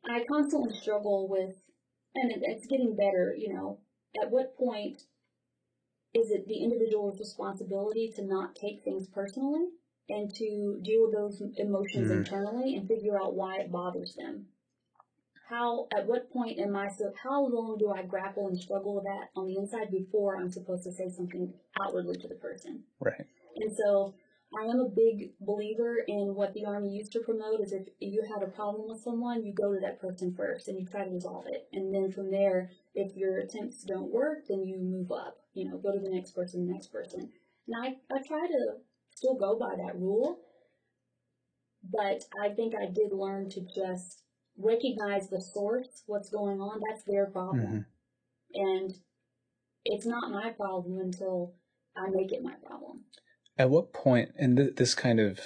I 0.05 0.23
constantly 0.29 0.73
struggle 0.73 1.27
with, 1.27 1.55
and 2.15 2.31
it, 2.31 2.39
it's 2.41 2.67
getting 2.67 2.95
better. 2.95 3.35
You 3.37 3.53
know, 3.53 3.79
at 4.21 4.31
what 4.31 4.57
point 4.57 5.03
is 6.13 6.31
it 6.31 6.47
the 6.47 6.63
individual's 6.63 7.19
responsibility 7.19 8.11
to 8.15 8.23
not 8.23 8.55
take 8.55 8.83
things 8.83 9.07
personally? 9.07 9.67
and 10.09 10.33
to 10.35 10.79
deal 10.83 11.05
with 11.05 11.13
those 11.13 11.41
emotions 11.57 12.11
mm. 12.11 12.17
internally 12.17 12.75
and 12.75 12.87
figure 12.87 13.21
out 13.21 13.35
why 13.35 13.59
it 13.59 13.71
bothers 13.71 14.15
them. 14.15 14.45
How, 15.51 15.87
at 15.95 16.07
what 16.07 16.31
point 16.31 16.59
am 16.59 16.77
I, 16.77 16.87
so 16.87 17.11
how 17.21 17.45
long 17.45 17.77
do 17.77 17.91
I 17.91 18.03
grapple 18.03 18.47
and 18.47 18.57
struggle 18.57 18.95
with 18.95 19.03
that 19.03 19.31
on 19.35 19.47
the 19.47 19.57
inside 19.57 19.91
before 19.91 20.37
I'm 20.37 20.49
supposed 20.49 20.83
to 20.85 20.93
say 20.93 21.09
something 21.09 21.53
outwardly 21.81 22.15
to 22.19 22.27
the 22.29 22.35
person? 22.35 22.83
Right. 23.01 23.25
And 23.57 23.75
so 23.75 24.13
I 24.57 24.63
am 24.63 24.79
a 24.79 24.87
big 24.87 25.31
believer 25.41 25.97
in 26.07 26.35
what 26.35 26.53
the 26.53 26.63
Army 26.63 26.91
used 26.95 27.11
to 27.13 27.19
promote 27.19 27.59
is 27.59 27.73
if 27.73 27.87
you 27.99 28.23
have 28.33 28.41
a 28.41 28.51
problem 28.51 28.87
with 28.87 29.01
someone, 29.01 29.45
you 29.45 29.53
go 29.53 29.73
to 29.73 29.79
that 29.81 29.99
person 29.99 30.33
first 30.33 30.69
and 30.69 30.79
you 30.79 30.87
try 30.87 31.03
to 31.03 31.11
resolve 31.11 31.43
it. 31.47 31.67
And 31.73 31.93
then 31.93 32.13
from 32.13 32.31
there, 32.31 32.71
if 32.95 33.17
your 33.17 33.39
attempts 33.39 33.83
don't 33.83 34.09
work, 34.09 34.47
then 34.47 34.63
you 34.63 34.77
move 34.77 35.11
up, 35.11 35.35
you 35.53 35.69
know, 35.69 35.77
go 35.77 35.91
to 35.91 35.99
the 35.99 36.15
next 36.15 36.31
person, 36.31 36.65
the 36.65 36.71
next 36.71 36.93
person. 36.93 37.29
And 37.67 37.75
I, 37.75 37.87
I 38.13 38.19
try 38.25 38.47
to 38.47 38.75
still 39.13 39.35
go 39.35 39.59
by 39.59 39.75
that 39.75 39.99
rule. 39.99 40.39
But 41.83 42.23
I 42.41 42.49
think 42.49 42.73
I 42.73 42.85
did 42.85 43.11
learn 43.11 43.49
to 43.49 43.61
just 43.75 44.23
recognize 44.63 45.29
the 45.29 45.41
source, 45.41 46.03
what's 46.07 46.29
going 46.29 46.59
on. 46.59 46.81
That's 46.87 47.03
their 47.03 47.25
problem. 47.25 47.85
Mm-hmm. 48.55 48.61
And 48.61 48.93
it's 49.85 50.05
not 50.05 50.31
my 50.31 50.51
problem 50.51 50.99
until 50.99 51.53
I 51.95 52.09
make 52.09 52.31
it 52.31 52.43
my 52.43 52.55
problem. 52.65 53.01
At 53.57 53.69
what 53.69 53.93
point, 53.93 54.29
and 54.37 54.57
th- 54.57 54.75
this 54.75 54.93
kind 54.93 55.19
of 55.19 55.39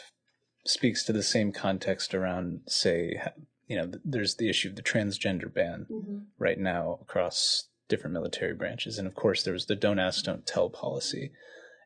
speaks 0.65 1.03
to 1.03 1.13
the 1.13 1.23
same 1.23 1.51
context 1.51 2.13
around, 2.13 2.61
say, 2.67 3.21
you 3.67 3.77
know, 3.77 3.91
there's 4.03 4.35
the 4.35 4.49
issue 4.49 4.69
of 4.69 4.75
the 4.75 4.81
transgender 4.81 5.51
ban 5.53 5.87
mm-hmm. 5.89 6.17
right 6.37 6.59
now 6.59 6.99
across 7.01 7.69
different 7.87 8.13
military 8.13 8.53
branches. 8.53 8.97
And 8.97 9.07
of 9.07 9.15
course, 9.15 9.43
there 9.43 9.53
was 9.53 9.65
the 9.67 9.75
don't 9.75 9.99
ask, 9.99 10.25
don't 10.25 10.45
tell 10.45 10.69
policy. 10.69 11.31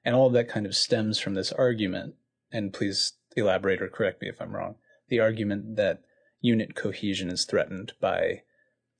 And 0.05 0.15
all 0.15 0.27
of 0.27 0.33
that 0.33 0.49
kind 0.49 0.65
of 0.65 0.75
stems 0.75 1.19
from 1.19 1.33
this 1.33 1.51
argument, 1.51 2.15
and 2.51 2.73
please 2.73 3.13
elaborate 3.35 3.81
or 3.81 3.89
correct 3.89 4.21
me 4.21 4.29
if 4.29 4.41
I'm 4.41 4.55
wrong, 4.55 4.75
the 5.09 5.19
argument 5.19 5.75
that 5.75 6.01
unit 6.41 6.75
cohesion 6.75 7.29
is 7.29 7.45
threatened 7.45 7.93
by 7.99 8.41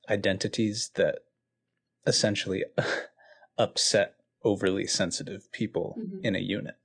identities 0.10 0.92
that 0.96 1.20
essentially 2.06 2.64
upset 3.58 4.16
overly 4.44 4.88
sensitive 4.88 5.52
people 5.52 5.98
mm-hmm. 6.00 6.20
in 6.24 6.36
a 6.36 6.40
unit. 6.40 6.76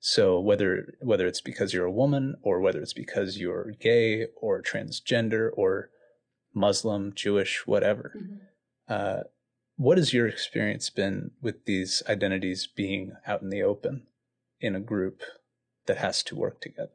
So 0.00 0.40
whether 0.40 0.94
whether 1.00 1.26
it's 1.26 1.40
because 1.40 1.72
you're 1.72 1.86
a 1.86 1.92
woman 1.92 2.34
or 2.42 2.60
whether 2.60 2.80
it's 2.80 2.92
because 2.92 3.38
you're 3.38 3.72
gay 3.80 4.26
or 4.36 4.60
transgender 4.60 5.50
or 5.54 5.90
Muslim, 6.54 7.12
Jewish, 7.14 7.66
whatever, 7.66 8.12
mm-hmm. 8.16 8.36
uh, 8.88 9.22
what 9.76 9.98
has 9.98 10.12
your 10.12 10.26
experience 10.26 10.90
been 10.90 11.30
with 11.40 11.64
these 11.64 12.02
identities 12.08 12.66
being 12.66 13.12
out 13.26 13.42
in 13.42 13.48
the 13.48 13.62
open 13.62 14.06
in 14.60 14.74
a 14.74 14.80
group 14.80 15.22
that 15.86 15.98
has 15.98 16.22
to 16.24 16.36
work 16.36 16.60
together? 16.60 16.90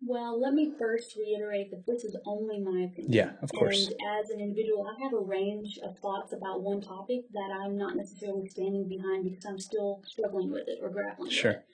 Well, 0.00 0.40
let 0.40 0.54
me 0.54 0.72
first 0.78 1.16
reiterate 1.16 1.70
that 1.72 1.84
this 1.84 2.04
is 2.04 2.16
only 2.24 2.60
my 2.60 2.82
opinion. 2.84 3.12
Yeah, 3.12 3.30
of 3.42 3.50
course. 3.52 3.88
And 3.88 3.96
as 4.20 4.30
an 4.30 4.40
individual, 4.40 4.86
I 4.86 5.02
have 5.02 5.12
a 5.12 5.18
range 5.18 5.78
of 5.82 5.98
thoughts 5.98 6.32
about 6.32 6.62
one 6.62 6.80
topic 6.80 7.22
that 7.32 7.50
I'm 7.52 7.76
not 7.76 7.96
necessarily 7.96 8.48
standing 8.48 8.88
behind 8.88 9.24
because 9.24 9.44
I'm 9.44 9.58
still 9.58 10.02
struggling 10.06 10.52
with 10.52 10.68
it 10.68 10.78
or 10.80 10.90
grappling 10.90 11.30
sure. 11.30 11.50
with 11.50 11.58
it. 11.58 11.62
Sure. 11.62 11.64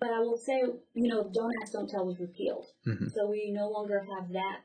But 0.00 0.10
I 0.10 0.20
will 0.20 0.38
say, 0.38 0.62
you 0.94 1.08
know, 1.08 1.30
Don't 1.32 1.54
Ask, 1.62 1.72
Don't 1.72 1.88
Tell 1.88 2.06
was 2.06 2.18
repealed. 2.18 2.66
Mm-hmm. 2.86 3.08
So 3.14 3.28
we 3.30 3.52
no 3.52 3.68
longer 3.68 4.04
have 4.16 4.32
that 4.32 4.60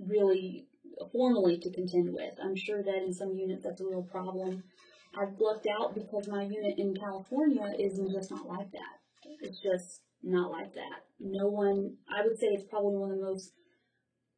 really 0.00 0.66
formally 1.12 1.58
to 1.58 1.70
contend 1.70 2.12
with. 2.12 2.32
I'm 2.42 2.56
sure 2.56 2.82
that 2.82 2.96
in 2.96 3.12
some 3.12 3.36
units 3.36 3.62
that's 3.62 3.80
a 3.80 3.86
real 3.86 4.02
problem. 4.02 4.64
I've 5.16 5.38
lucked 5.38 5.66
out 5.66 5.94
because 5.94 6.28
my 6.28 6.42
unit 6.42 6.78
in 6.78 6.94
California 6.94 7.72
is 7.78 8.00
just 8.12 8.30
not 8.30 8.48
like 8.48 8.72
that. 8.72 8.98
It's 9.42 9.60
just 9.60 10.00
not 10.22 10.50
like 10.50 10.74
that. 10.74 11.04
No 11.20 11.48
one, 11.48 11.96
I 12.08 12.26
would 12.26 12.38
say 12.38 12.48
it's 12.48 12.68
probably 12.68 12.96
one 12.96 13.10
of 13.10 13.18
the 13.18 13.24
most 13.24 13.52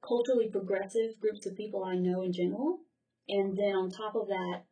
culturally 0.07 0.49
progressive 0.51 1.19
groups 1.21 1.47
of 1.47 1.57
people 1.57 1.85
I 1.85 1.97
know 1.97 2.23
in 2.23 2.33
general. 2.33 2.81
And 3.29 3.57
then 3.57 3.75
on 3.75 3.91
top 3.91 4.15
of 4.15 4.29
that, 4.29 4.65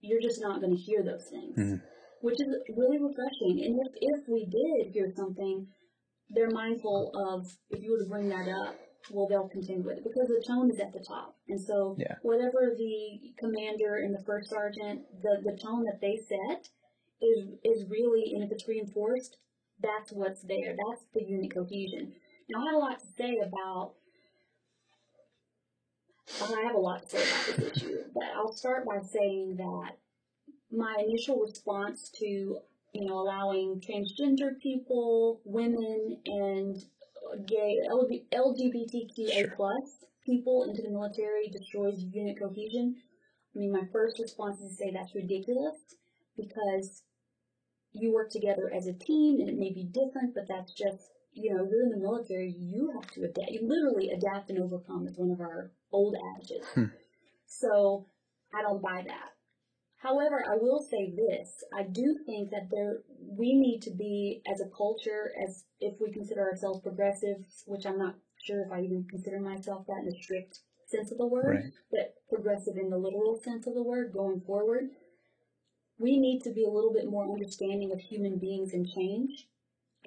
you're 0.00 0.22
just 0.22 0.40
not 0.40 0.60
going 0.60 0.74
to 0.74 0.80
hear 0.80 1.02
those 1.02 1.26
things, 1.30 1.58
mm-hmm. 1.58 1.76
which 2.22 2.40
is 2.40 2.48
really 2.76 2.98
refreshing. 2.98 3.64
And 3.64 3.78
if, 3.84 3.92
if 4.00 4.28
we 4.28 4.46
did 4.46 4.92
hear 4.92 5.12
something, 5.14 5.66
they're 6.30 6.50
mindful 6.50 7.10
of 7.14 7.50
if 7.70 7.82
you 7.82 7.92
were 7.92 7.98
to 7.98 8.08
bring 8.08 8.28
that 8.28 8.48
up, 8.48 8.76
well, 9.10 9.26
they'll 9.28 9.48
contend 9.48 9.84
with 9.84 9.98
it 9.98 10.04
because 10.04 10.28
the 10.28 10.44
tone 10.46 10.70
is 10.70 10.78
at 10.78 10.92
the 10.92 11.04
top. 11.06 11.34
And 11.48 11.60
so, 11.60 11.96
yeah. 11.98 12.14
whatever 12.22 12.76
the 12.76 13.32
commander 13.38 13.96
and 13.96 14.14
the 14.14 14.22
first 14.24 14.50
sergeant, 14.50 15.02
the, 15.22 15.40
the 15.42 15.58
tone 15.58 15.84
that 15.84 16.00
they 16.00 16.20
set 16.28 16.68
is 17.20 17.48
is 17.64 17.84
really, 17.88 18.32
and 18.34 18.44
if 18.44 18.52
it's 18.52 18.68
reinforced, 18.68 19.38
that's 19.82 20.12
what's 20.12 20.42
there. 20.42 20.76
That's 20.76 21.02
the 21.14 21.22
unit 21.22 21.54
cohesion. 21.54 22.12
Now, 22.48 22.62
I 22.62 22.66
have 22.66 22.74
a 22.74 22.78
lot 22.78 23.00
to 23.00 23.06
say 23.16 23.38
about. 23.38 23.92
I 26.40 26.62
have 26.62 26.74
a 26.76 26.78
lot 26.78 27.02
to 27.02 27.08
say 27.08 27.18
about 27.18 27.56
this 27.56 27.76
issue, 27.76 27.98
but 28.14 28.24
I'll 28.36 28.52
start 28.52 28.86
by 28.86 29.00
saying 29.00 29.56
that 29.56 29.98
my 30.70 31.02
initial 31.04 31.40
response 31.40 32.10
to 32.18 32.26
you 32.26 33.04
know 33.04 33.18
allowing 33.20 33.80
transgender 33.80 34.58
people, 34.60 35.40
women, 35.44 36.18
and 36.26 36.76
gay 37.46 37.78
LGBTQA 38.32 39.54
plus 39.56 40.04
people 40.24 40.64
into 40.68 40.82
the 40.82 40.90
military 40.90 41.48
destroys 41.48 42.04
unit 42.12 42.38
cohesion. 42.38 42.96
I 43.54 43.58
mean, 43.58 43.72
my 43.72 43.86
first 43.92 44.18
response 44.18 44.60
is 44.60 44.70
to 44.70 44.76
say 44.76 44.90
that's 44.92 45.14
ridiculous 45.14 45.76
because 46.36 47.02
you 47.92 48.12
work 48.12 48.30
together 48.30 48.70
as 48.74 48.86
a 48.86 48.92
team 48.92 49.40
and 49.40 49.48
it 49.48 49.58
may 49.58 49.72
be 49.72 49.84
different, 49.84 50.34
but 50.34 50.46
that's 50.48 50.72
just 50.72 51.10
you 51.32 51.54
know, 51.54 51.64
you're 51.64 51.84
in 51.84 51.90
the 51.90 51.96
military, 51.96 52.50
you 52.58 52.90
have 52.94 53.08
to 53.12 53.22
adapt. 53.22 53.50
You 53.52 53.60
literally 53.62 54.10
adapt 54.10 54.50
and 54.50 54.58
overcome 54.58 55.06
is 55.06 55.16
one 55.16 55.30
of 55.30 55.40
our 55.40 55.70
old 55.92 56.16
adages. 56.36 56.66
Hmm. 56.74 56.86
So 57.46 58.06
I 58.54 58.62
don't 58.62 58.82
buy 58.82 59.04
that. 59.06 59.30
However, 60.02 60.42
I 60.48 60.56
will 60.56 60.80
say 60.80 61.14
this: 61.14 61.62
I 61.76 61.82
do 61.82 62.18
think 62.24 62.50
that 62.50 62.68
there 62.70 63.02
we 63.20 63.54
need 63.54 63.80
to 63.82 63.90
be 63.90 64.42
as 64.50 64.60
a 64.60 64.70
culture, 64.76 65.32
as 65.46 65.64
if 65.78 66.00
we 66.00 66.10
consider 66.10 66.42
ourselves 66.42 66.80
progressive, 66.80 67.36
which 67.66 67.86
I'm 67.86 67.98
not 67.98 68.14
sure 68.42 68.62
if 68.64 68.72
I 68.72 68.80
even 68.80 69.06
consider 69.08 69.40
myself 69.40 69.86
that 69.86 70.02
in 70.02 70.08
a 70.08 70.22
strict 70.22 70.60
sense 70.86 71.12
of 71.12 71.18
the 71.18 71.26
word, 71.26 71.44
Right. 71.64 71.72
but 71.90 72.14
progressive 72.28 72.76
in 72.76 72.88
the 72.90 72.98
literal 72.98 73.38
sense 73.44 73.66
of 73.66 73.74
the 73.74 73.82
word 73.82 74.12
going 74.12 74.40
forward. 74.40 74.90
We 76.00 76.18
need 76.18 76.40
to 76.44 76.50
be 76.50 76.64
a 76.64 76.70
little 76.70 76.94
bit 76.94 77.10
more 77.10 77.30
understanding 77.30 77.92
of 77.92 78.00
human 78.00 78.38
beings 78.38 78.72
and 78.72 78.88
change. 78.88 79.46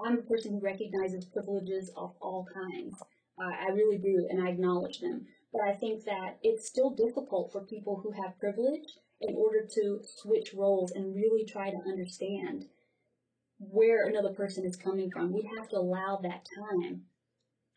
I'm 0.03 0.17
a 0.17 0.23
person 0.23 0.53
who 0.53 0.59
recognizes 0.59 1.25
privileges 1.25 1.91
of 1.95 2.15
all 2.19 2.47
kinds. 2.51 2.95
I 3.39 3.67
I 3.67 3.71
really 3.73 3.99
do, 3.99 4.27
and 4.27 4.41
I 4.41 4.49
acknowledge 4.49 4.99
them. 4.99 5.27
But 5.51 5.61
I 5.61 5.73
think 5.73 6.03
that 6.05 6.39
it's 6.41 6.67
still 6.67 6.89
difficult 6.89 7.51
for 7.51 7.61
people 7.61 8.01
who 8.01 8.11
have 8.11 8.39
privilege 8.39 8.97
in 9.21 9.35
order 9.35 9.67
to 9.75 10.01
switch 10.03 10.51
roles 10.55 10.91
and 10.91 11.15
really 11.15 11.45
try 11.45 11.69
to 11.69 11.87
understand 11.87 12.65
where 13.59 14.07
another 14.07 14.33
person 14.33 14.65
is 14.65 14.75
coming 14.75 15.11
from. 15.11 15.31
We 15.31 15.47
have 15.55 15.69
to 15.69 15.77
allow 15.77 16.19
that 16.23 16.47
time 16.57 17.03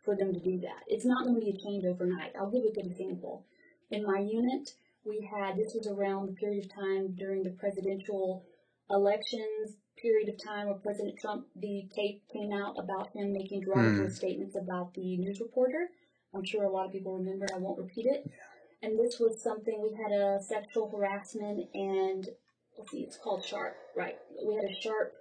for 0.03 0.17
them 0.17 0.33
to 0.33 0.41
do 0.41 0.59
that. 0.61 0.85
It's 0.87 1.05
not 1.05 1.25
going 1.25 1.35
to 1.35 1.41
be 1.41 1.51
a 1.51 1.63
change 1.63 1.85
overnight. 1.85 2.33
I'll 2.39 2.51
give 2.51 2.65
a 2.65 2.73
good 2.73 2.87
example. 2.87 3.45
In 3.91 4.05
my 4.05 4.21
unit, 4.21 4.71
we 5.07 5.29
had, 5.33 5.57
this 5.57 5.75
was 5.75 5.87
around 5.87 6.27
the 6.27 6.33
period 6.33 6.65
of 6.65 6.75
time 6.75 7.15
during 7.17 7.43
the 7.43 7.51
presidential 7.51 8.45
elections 8.91 9.77
period 10.01 10.29
of 10.29 10.43
time 10.43 10.67
where 10.67 10.77
President 10.77 11.19
Trump, 11.19 11.47
the 11.57 11.89
tape 11.95 12.23
came 12.33 12.53
out 12.53 12.77
about 12.79 13.11
him 13.15 13.33
making 13.33 13.63
derogatory 13.63 14.09
hmm. 14.09 14.15
statements 14.15 14.57
about 14.57 14.93
the 14.95 15.17
news 15.17 15.41
reporter. 15.41 15.89
I'm 16.35 16.45
sure 16.45 16.65
a 16.65 16.71
lot 16.71 16.87
of 16.87 16.93
people 16.93 17.17
remember, 17.17 17.47
I 17.55 17.59
won't 17.59 17.79
repeat 17.79 18.07
it. 18.07 18.31
And 18.83 18.99
this 18.99 19.19
was 19.19 19.43
something, 19.43 19.83
we 19.83 19.97
had 19.97 20.13
a 20.13 20.43
sexual 20.43 20.91
harassment 20.91 21.67
and, 21.73 22.29
let's 22.77 22.91
see, 22.91 23.01
it's 23.01 23.17
called 23.17 23.45
SHARP, 23.45 23.75
right? 23.97 24.17
We 24.47 24.55
had 24.55 24.65
a 24.65 24.75
SHARP 24.75 25.13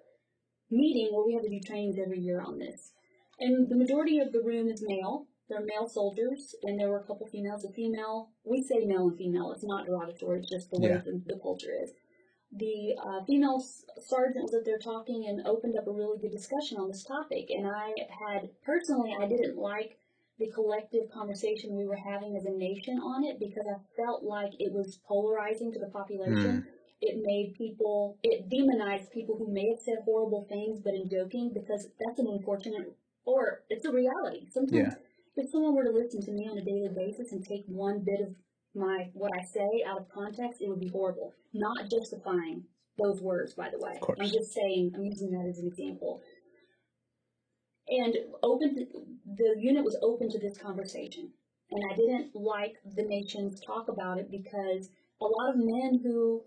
meeting 0.70 1.10
where 1.14 1.26
we 1.26 1.34
have 1.34 1.44
to 1.44 1.50
do 1.50 1.62
trainings 1.62 1.98
every 1.98 2.20
year 2.20 2.42
on 2.42 2.60
this. 2.60 2.92
And 3.40 3.70
the 3.70 3.78
majority 3.78 4.20
of 4.20 4.34
the 4.34 4.42
room 4.42 4.68
is 4.68 4.84
male. 4.86 5.28
They're 5.50 5.62
male 5.64 5.88
soldiers, 5.88 6.56
and 6.64 6.80
there 6.80 6.90
were 6.90 7.00
a 7.00 7.04
couple 7.04 7.28
females. 7.28 7.64
A 7.66 7.72
female, 7.72 8.30
we 8.44 8.64
say 8.64 8.86
male 8.86 9.08
and 9.08 9.18
female. 9.18 9.52
It's 9.52 9.64
not 9.64 9.86
derogatory. 9.86 10.40
It's 10.40 10.50
just 10.50 10.72
the 10.72 10.80
way 10.80 10.90
Yeah. 10.90 11.02
the, 11.06 11.22
the 11.26 11.40
culture 11.40 11.72
is. 11.84 11.92
The 12.52 12.96
uh, 13.04 13.24
female 13.26 13.58
s- 13.60 13.86
sergeant 14.00 14.44
was 14.46 14.54
up 14.56 14.66
there 14.66 14.80
talking 14.80 15.26
and 15.28 15.46
opened 15.46 15.78
up 15.78 15.88
a 15.88 15.92
really 15.92 16.18
good 16.20 16.32
discussion 16.32 16.78
on 16.78 16.88
this 16.88 17.04
topic. 17.04 17.50
And 17.50 17.68
I 17.68 17.94
had 18.10 18.50
personally, 18.64 19.16
I 19.20 19.28
didn't 19.28 19.58
like 19.58 20.00
the 20.40 20.50
collective 20.52 21.10
conversation 21.12 21.76
we 21.76 21.86
were 21.86 21.96
having 21.96 22.36
as 22.38 22.46
a 22.46 22.52
nation 22.52 22.98
on 23.00 23.24
it 23.24 23.40
because 23.40 23.66
I 23.68 23.78
felt 23.96 24.24
like 24.24 24.54
it 24.60 24.72
was 24.74 25.00
polarizing 25.08 25.72
to 25.74 25.80
the 25.80 25.88
population. 25.88 26.66
It 27.02 27.22
made 27.24 27.54
people, 27.56 28.18
it 28.24 28.50
demonized 28.50 29.12
people 29.12 29.38
who 29.38 29.52
may 29.52 29.70
have 29.70 29.80
said 29.80 30.00
horrible 30.06 30.46
things, 30.50 30.80
but 30.82 30.94
in 30.94 31.10
joking 31.10 31.52
because 31.54 31.88
that's 32.00 32.20
an 32.20 32.28
unfortunate, 32.28 32.96
or 33.26 33.64
it's 33.70 33.86
a 33.86 33.92
reality. 33.92 34.48
Sometimes 34.50 34.94
Yeah. 34.94 34.96
If 35.36 35.50
someone 35.50 35.76
were 35.76 35.84
to 35.84 35.92
listen 35.92 36.22
to 36.22 36.32
me 36.32 36.48
on 36.50 36.58
a 36.58 36.64
daily 36.64 36.90
basis 36.96 37.32
and 37.32 37.44
take 37.44 37.64
one 37.68 38.04
bit 38.06 38.22
of 38.22 38.36
my 38.74 39.10
what 39.14 39.32
I 39.38 39.44
say 39.44 39.84
out 39.88 40.00
of 40.00 40.10
context, 40.10 40.62
it 40.62 40.70
would 40.70 40.80
be 40.80 40.90
horrible. 40.90 41.34
Not 41.54 41.90
justifying 41.90 42.64
those 42.98 43.22
words, 43.22 43.54
by 43.54 43.70
the 43.70 43.80
way. 43.80 44.00
I'm 44.20 44.30
just 44.30 44.54
saying. 44.54 44.92
I'm 44.96 45.04
using 45.04 45.32
that 45.32 45.48
as 45.50 45.60
an 45.60 45.68
example. 45.68 46.22
And 47.88 48.16
open. 48.44 48.76
To, 48.76 48.86
the 49.38 49.56
unit 49.60 49.84
was 49.84 49.98
open 50.02 50.30
to 50.30 50.40
this 50.40 50.58
conversation, 50.58 51.32
and 51.72 51.84
I 51.92 51.96
didn't 51.96 52.36
like 52.36 52.76
the 52.96 53.04
nation's 53.04 53.60
talk 53.62 53.88
about 53.90 54.18
it 54.18 54.32
because 54.32 54.90
a 55.22 55.26
lot 55.26 55.50
of 55.50 55.56
men 55.58 56.00
who 56.04 56.44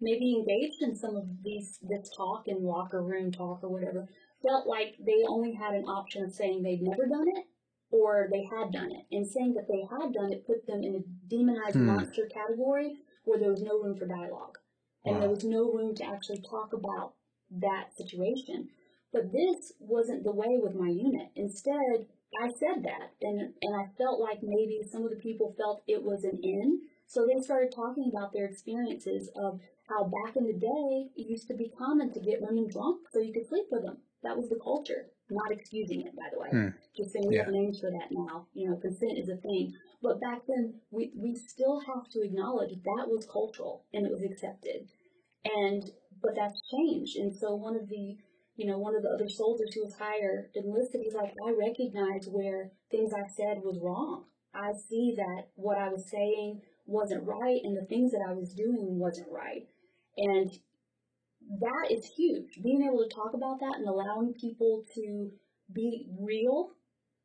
maybe 0.00 0.34
engaged 0.34 0.82
in 0.82 0.94
some 0.94 1.16
of 1.16 1.24
these 1.42 1.78
this 1.82 2.10
talk 2.16 2.44
in 2.46 2.62
locker 2.62 3.02
room 3.02 3.32
talk 3.32 3.60
or 3.62 3.70
whatever 3.70 4.08
felt 4.42 4.66
like 4.66 4.94
they 5.04 5.24
only 5.26 5.54
had 5.54 5.74
an 5.74 5.84
option 5.84 6.22
of 6.22 6.32
saying 6.32 6.62
they'd 6.62 6.82
never 6.82 7.06
done 7.06 7.26
it 7.28 7.44
or 7.90 8.28
they 8.30 8.44
had 8.44 8.72
done 8.72 8.90
it. 8.92 9.06
And 9.12 9.26
saying 9.26 9.54
that 9.54 9.68
they 9.68 9.82
had 9.90 10.12
done 10.12 10.32
it 10.32 10.46
put 10.46 10.66
them 10.66 10.82
in 10.82 10.96
a 10.96 11.28
demonized 11.28 11.76
Hmm. 11.76 11.86
monster 11.86 12.26
category 12.26 12.98
where 13.24 13.38
there 13.38 13.50
was 13.50 13.62
no 13.62 13.80
room 13.80 13.96
for 13.96 14.06
dialogue. 14.06 14.58
And 15.04 15.22
there 15.22 15.30
was 15.30 15.44
no 15.44 15.70
room 15.72 15.94
to 15.96 16.04
actually 16.04 16.40
talk 16.40 16.72
about 16.72 17.14
that 17.50 17.96
situation. 17.96 18.68
But 19.12 19.32
this 19.32 19.72
wasn't 19.78 20.24
the 20.24 20.32
way 20.32 20.58
with 20.58 20.74
my 20.74 20.88
unit. 20.88 21.30
Instead, 21.36 22.06
I 22.40 22.48
said 22.52 22.82
that, 22.82 23.12
and, 23.22 23.54
and 23.62 23.74
I 23.76 23.86
felt 23.96 24.20
like 24.20 24.42
maybe 24.42 24.82
some 24.82 25.04
of 25.04 25.10
the 25.10 25.16
people 25.16 25.54
felt 25.56 25.82
it 25.86 26.02
was 26.02 26.24
an 26.24 26.40
in. 26.42 26.80
So 27.06 27.24
they 27.24 27.40
started 27.40 27.72
talking 27.72 28.10
about 28.12 28.32
their 28.32 28.46
experiences 28.46 29.30
of 29.36 29.60
how 29.88 30.04
back 30.04 30.36
in 30.36 30.44
the 30.44 30.52
day 30.52 31.10
it 31.16 31.28
used 31.30 31.46
to 31.48 31.54
be 31.54 31.68
common 31.78 32.12
to 32.12 32.20
get 32.20 32.42
women 32.42 32.66
drunk 32.68 33.02
so 33.12 33.20
you 33.20 33.32
could 33.32 33.46
sleep 33.48 33.66
with 33.70 33.82
them. 33.84 33.98
That 34.24 34.36
was 34.36 34.48
the 34.48 34.56
culture. 34.62 35.06
Not 35.28 35.50
excusing 35.50 36.02
it, 36.02 36.14
by 36.14 36.28
the 36.32 36.38
way. 36.38 36.48
Hmm. 36.50 36.68
Just 36.96 37.12
saying 37.12 37.26
we 37.28 37.36
have 37.36 37.48
names 37.48 37.80
for 37.80 37.90
that 37.90 38.08
now. 38.10 38.46
You 38.54 38.70
know, 38.70 38.76
consent 38.76 39.18
is 39.18 39.28
a 39.28 39.36
thing. 39.36 39.72
But 40.02 40.20
back 40.20 40.42
then, 40.46 40.74
we, 40.90 41.12
we 41.16 41.34
still 41.34 41.80
have 41.80 42.08
to 42.12 42.22
acknowledge 42.22 42.70
that 42.84 43.08
was 43.08 43.26
cultural 43.30 43.84
and 43.92 44.06
it 44.06 44.12
was 44.12 44.22
accepted. 44.22 44.88
And 45.44 45.90
but 46.22 46.34
that's 46.36 46.60
changed. 46.70 47.16
And 47.16 47.34
so 47.34 47.54
one 47.54 47.76
of 47.76 47.88
the 47.88 48.16
you 48.56 48.66
know, 48.66 48.78
one 48.78 48.96
of 48.96 49.02
the 49.02 49.10
other 49.10 49.28
soldiers 49.28 49.74
who 49.74 49.84
was 49.84 49.96
hired 49.98 50.48
enlisted, 50.54 51.02
he's 51.02 51.14
like, 51.14 51.34
I 51.46 51.52
recognize 51.52 52.26
where 52.26 52.72
things 52.90 53.12
I 53.12 53.28
said 53.28 53.60
was 53.62 53.78
wrong. 53.82 54.24
I 54.54 54.72
see 54.72 55.14
that 55.16 55.48
what 55.56 55.76
I 55.76 55.90
was 55.90 56.10
saying 56.10 56.62
wasn't 56.86 57.26
right 57.26 57.60
and 57.62 57.76
the 57.76 57.86
things 57.86 58.12
that 58.12 58.24
I 58.26 58.32
was 58.32 58.54
doing 58.54 58.98
wasn't 58.98 59.28
right. 59.30 59.68
And 60.16 60.50
that 61.60 61.88
is 61.90 62.04
huge. 62.16 62.60
Being 62.62 62.82
able 62.82 63.06
to 63.08 63.14
talk 63.14 63.34
about 63.34 63.60
that 63.60 63.76
and 63.78 63.88
allowing 63.88 64.34
people 64.34 64.84
to 64.94 65.30
be 65.72 66.08
real 66.18 66.70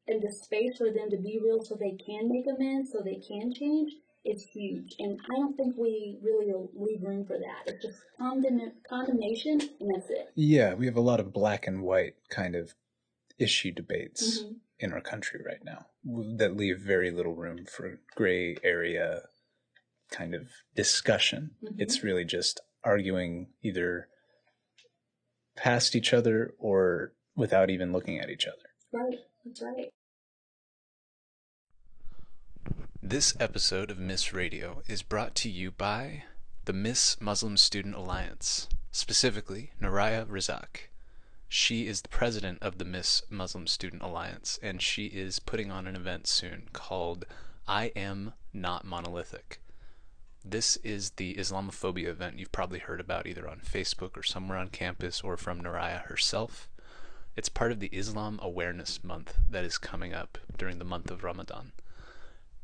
and 0.08 0.22
the 0.22 0.32
space 0.32 0.78
for 0.78 0.92
them 0.92 1.10
to 1.10 1.18
be 1.18 1.40
real 1.44 1.64
so 1.64 1.76
they 1.76 1.96
can 2.06 2.28
make 2.30 2.46
amends, 2.48 2.92
so 2.92 3.02
they 3.04 3.20
can 3.28 3.54
change, 3.54 3.92
is 4.26 4.44
huge. 4.44 4.96
And 5.00 5.20
I 5.32 5.36
don't 5.38 5.56
think 5.56 5.76
we 5.78 6.20
really 6.22 6.52
leave 6.76 7.02
room 7.04 7.26
for 7.26 7.38
that. 7.38 7.64
It's 7.74 7.84
just 7.86 8.00
condemn- 8.18 8.74
condemnation 8.88 9.60
and 9.80 9.96
that's 9.96 10.10
it. 10.10 10.32
Yeah, 10.36 10.74
we 10.74 10.86
have 10.86 10.98
a 10.98 11.02
lot 11.02 11.20
of 11.20 11.34
black 11.34 11.68
and 11.68 11.84
white 11.84 12.16
kind 12.30 12.56
of 12.56 12.74
issue 13.40 13.72
debates 13.72 14.44
Mhm. 14.44 14.60
in 14.80 14.94
our 14.94 15.02
country 15.02 15.42
right 15.44 15.64
now 15.64 15.88
that 16.38 16.56
leave 16.56 16.80
very 16.80 17.10
little 17.12 17.34
room 17.36 17.66
for 17.66 18.00
gray 18.16 18.58
area 18.64 19.24
kind 20.10 20.36
of 20.36 20.50
discussion. 20.76 21.56
Mhm. 21.64 21.76
It's 21.80 22.04
really 22.04 22.26
just 22.26 22.60
arguing 22.84 23.48
either 23.64 24.08
past 25.56 25.96
each 25.96 26.14
other 26.14 26.54
or 26.60 27.14
without 27.36 27.70
even 27.70 27.92
looking 27.92 28.20
at 28.20 28.30
each 28.30 28.48
other. 28.48 28.58
Right, 28.92 29.20
that's 29.46 29.62
right. 29.62 29.90
This 33.02 33.34
episode 33.40 33.90
of 33.90 33.98
MIIS 33.98 34.34
Radio 34.34 34.84
is 34.88 35.02
brought 35.02 35.36
to 35.36 35.50
you 35.50 35.72
by 35.72 36.24
the 36.66 36.74
MIIS 36.74 37.20
Muslim 37.20 37.58
Student 37.58 37.96
Alliance, 37.96 38.68
specifically 38.92 39.72
Naraya 39.82 40.26
Razaque. 40.28 40.90
She 41.50 41.88
is 41.88 42.02
the 42.02 42.10
president 42.10 42.60
of 42.62 42.78
the 42.78 42.86
MIIS 42.86 43.24
Muslim 43.30 43.68
Student 43.68 44.04
Alliance, 44.04 44.60
and 44.62 44.82
she 44.82 45.08
is 45.08 45.40
putting 45.40 45.72
on 45.72 45.88
an 45.88 45.96
event 45.96 46.28
soon 46.28 46.70
called 46.72 47.26
I 47.68 47.92
Am 47.96 48.34
Not 48.54 48.86
Monolithic. 48.86 49.60
This 50.44 50.78
is 50.78 51.12
the 51.12 51.36
Islamophobia 51.36 52.08
event 52.08 52.40
you've 52.40 52.52
probably 52.52 52.80
heard 52.80 53.00
about 53.00 53.28
either 53.28 53.48
on 53.48 53.60
Facebook 53.60 54.18
or 54.18 54.24
somewhere 54.24 54.58
on 54.58 54.70
campus 54.70 55.22
or 55.22 55.38
from 55.38 55.62
Naraya 55.62 56.04
herself. 56.06 56.68
It's 57.36 57.48
part 57.48 57.72
of 57.72 57.80
the 57.80 57.90
Islam 57.94 58.40
Awareness 58.42 59.04
Month 59.04 59.38
that 59.50 59.64
is 59.64 59.78
coming 59.78 60.14
up 60.14 60.40
during 60.58 60.80
the 60.80 60.86
month 60.86 61.12
of 61.12 61.24
Ramadan. 61.24 61.74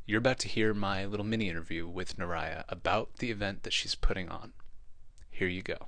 You're 0.06 0.18
about 0.18 0.40
to 0.40 0.48
hear 0.48 0.74
my 0.74 1.04
little 1.04 1.24
mini 1.24 1.48
interview 1.48 1.86
with 1.86 2.18
Naraya 2.18 2.64
about 2.68 3.18
the 3.18 3.30
event 3.30 3.62
that 3.62 3.72
she's 3.72 3.94
putting 3.94 4.28
on. 4.28 4.52
Here 5.30 5.48
you 5.48 5.62
go. 5.62 5.86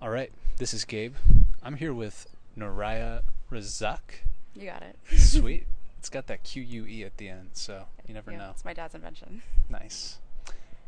All 0.00 0.10
right, 0.10 0.30
this 0.58 0.72
is 0.72 0.84
Gabe. 0.84 1.16
I'm 1.62 1.76
here 1.76 1.92
with 1.92 2.28
Naraya 2.56 3.22
Razaque. 3.50 4.22
You 4.54 4.66
got 4.66 4.82
it. 4.82 4.96
Sweet. 5.18 5.66
It's 6.00 6.08
got 6.08 6.28
that 6.28 6.44
Q 6.44 6.62
U 6.62 6.86
E 6.86 7.04
at 7.04 7.18
the 7.18 7.28
end, 7.28 7.50
so 7.52 7.84
you 8.08 8.14
never 8.14 8.30
Yeah, 8.32 8.38
know. 8.38 8.50
It's 8.52 8.64
my 8.64 8.72
dad's 8.72 8.94
invention. 8.94 9.42
Nice. 9.68 10.18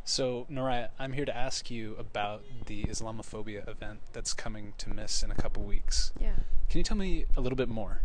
So, 0.04 0.46
Naraya, 0.50 0.88
I'm 0.98 1.12
here 1.12 1.26
to 1.26 1.36
ask 1.36 1.70
you 1.70 1.94
about 1.98 2.42
the 2.64 2.84
Islamophobia 2.84 3.68
event 3.68 4.00
that's 4.14 4.32
coming 4.32 4.72
to 4.78 4.88
MIIS 4.88 5.22
in 5.22 5.30
a 5.30 5.34
couple 5.34 5.62
weeks. 5.64 6.12
Yeah. 6.18 6.32
Can 6.70 6.78
you 6.78 6.82
tell 6.82 6.96
me 6.96 7.26
a 7.36 7.42
little 7.42 7.56
bit 7.56 7.68
more? 7.68 8.00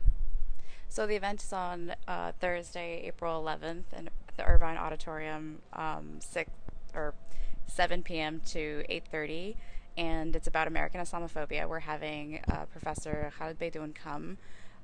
So 0.90 1.08
the 1.08 1.16
event 1.16 1.42
is 1.42 1.54
on 1.54 1.94
uh, 2.10 2.34
Thursday, 2.42 3.04
April 3.06 3.42
11th, 3.42 3.86
in 3.98 4.10
the 4.36 4.44
Irvine 4.46 4.78
Auditorium, 4.78 5.60
um, 5.74 6.18
six 6.20 6.52
or 6.94 7.14
7 7.68 8.04
p.m. 8.04 8.42
to 8.48 8.84
8:30, 8.90 9.56
and 9.98 10.36
it's 10.36 10.48
about 10.48 10.68
American 10.68 11.00
Islamophobia. 11.00 11.68
We're 11.70 11.80
having 11.80 12.42
uh, 12.52 12.66
Professor 12.66 13.32
Khaled 13.40 13.58
Beydoun 13.58 13.96
come. 13.96 14.38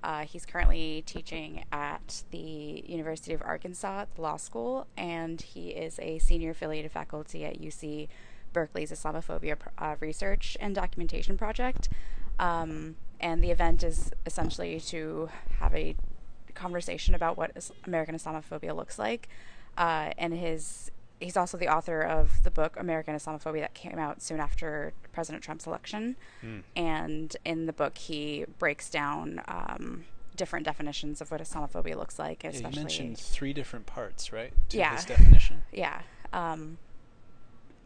Uh, 0.04 0.26
he's 0.26 0.46
currently 0.46 1.02
teaching 1.06 1.64
at 1.72 2.24
the 2.32 2.84
University 2.86 3.34
of 3.34 3.42
Arkansas 3.42 4.06
Law 4.18 4.36
School, 4.36 4.86
and 4.98 5.42
he 5.42 5.70
is 5.70 5.98
a 6.00 6.20
senior 6.20 6.52
affiliated 6.52 6.92
faculty 6.92 7.46
at 7.46 7.62
UC 7.62 8.10
Berkeley's 8.52 8.92
Islamophobia 8.92 9.56
uh, 9.78 9.96
Research 10.02 10.58
and 10.60 10.76
Documentation 10.76 11.38
Project. 11.38 11.88
Um, 12.38 12.98
and 13.22 13.42
the 13.42 13.52
event 13.52 13.82
is 13.84 14.12
essentially 14.26 14.80
to 14.82 15.30
have 15.60 15.74
a 15.74 15.96
conversation 16.54 17.16
about 17.16 17.38
what 17.38 17.72
American 17.86 18.16
Islamophobia 18.16 18.76
looks 18.76 19.00
like. 19.00 19.30
Uh, 19.78 20.12
and 20.18 20.34
his 20.34 20.92
he's 21.24 21.38
also 21.38 21.58
the 21.58 21.68
author 21.68 22.02
of 22.02 22.44
the 22.44 22.52
book 22.52 22.76
American 22.78 23.16
Islamophobia 23.16 23.62
that 23.62 23.74
came 23.74 23.98
out 23.98 24.22
soon 24.22 24.40
after 24.40 24.94
President 25.12 25.44
Trump's 25.44 25.66
election. 25.66 26.16
Mm. 26.44 26.64
And 26.76 27.38
in 27.46 27.66
the 27.66 27.74
book, 27.74 27.98
he 27.98 28.46
breaks 28.60 28.90
down 28.90 29.42
um, 29.48 30.06
different 30.36 30.66
definitions 30.66 31.22
of 31.22 31.32
what 31.32 31.42
Islamophobia 31.42 31.96
looks 31.96 32.20
like. 32.20 32.44
Especially, 32.44 32.62
yeah, 32.62 32.70
you 32.70 32.76
mentioned 32.76 33.18
three 33.18 33.54
different 33.54 33.86
parts, 33.86 34.32
right? 34.32 34.54
To 34.70 34.78
yeah. 34.78 34.96
This 34.96 35.06
definition. 35.06 35.64
Yeah. 35.72 36.02
Um, 36.32 36.78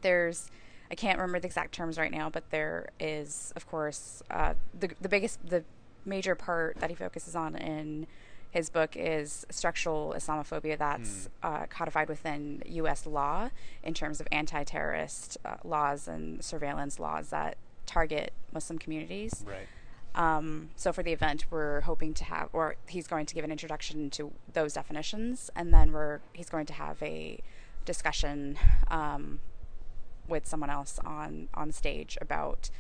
there's 0.02 0.50
I 0.90 0.96
can't 0.96 1.18
remember 1.18 1.40
the 1.40 1.48
exact 1.48 1.74
terms 1.74 1.98
right 1.98 2.12
now, 2.12 2.30
but 2.30 2.50
there 2.50 2.90
is, 3.00 3.52
of 3.56 3.68
course, 3.68 4.24
uh, 4.32 4.54
the 4.78 4.92
the 5.02 5.10
biggest 5.10 5.46
the 5.46 5.64
major 6.06 6.36
part 6.36 6.78
that 6.80 6.90
he 6.90 6.96
focuses 6.96 7.36
on 7.36 7.56
in 7.56 8.08
his 8.52 8.70
book 8.70 8.96
is 8.96 9.46
structural 9.50 10.14
Islamophobia 10.16 10.78
that's 10.78 11.30
mm. 11.44 11.64
uh, 11.64 11.66
codified 11.68 12.10
within 12.10 12.64
U.S. 12.66 13.06
law 13.06 13.50
in 13.84 13.94
terms 13.94 14.20
of 14.20 14.28
anti-terrorist 14.32 15.38
uh, 15.46 15.56
laws 15.64 16.08
and 16.08 16.44
surveillance 16.44 17.00
laws 17.00 17.30
that 17.30 17.58
target 17.86 18.34
Muslim 18.54 18.80
communities. 18.80 19.44
Right. 19.48 19.68
Um, 20.16 20.70
so 20.76 20.92
for 20.92 21.04
the 21.04 21.14
event, 21.14 21.46
we're 21.52 21.82
hoping 21.82 22.14
to 22.16 22.24
have, 22.24 22.50
or 22.52 22.76
he's 22.88 23.06
going 23.06 23.28
to 23.28 23.36
give 23.36 23.44
an 23.44 23.52
introduction 23.52 24.10
to 24.12 24.32
those 24.52 24.74
definitions, 24.74 25.52
and 25.56 25.74
then 25.74 25.92
we're 25.92 26.20
he's 26.34 26.50
going 26.50 26.66
to 26.68 26.74
have 26.74 27.02
a 27.04 27.40
discussion 27.86 28.58
um, 28.90 29.40
with 30.28 30.48
someone 30.48 30.72
else 30.72 31.00
on 31.06 31.50
on 31.54 31.72
stage 31.72 32.18
about 32.20 32.72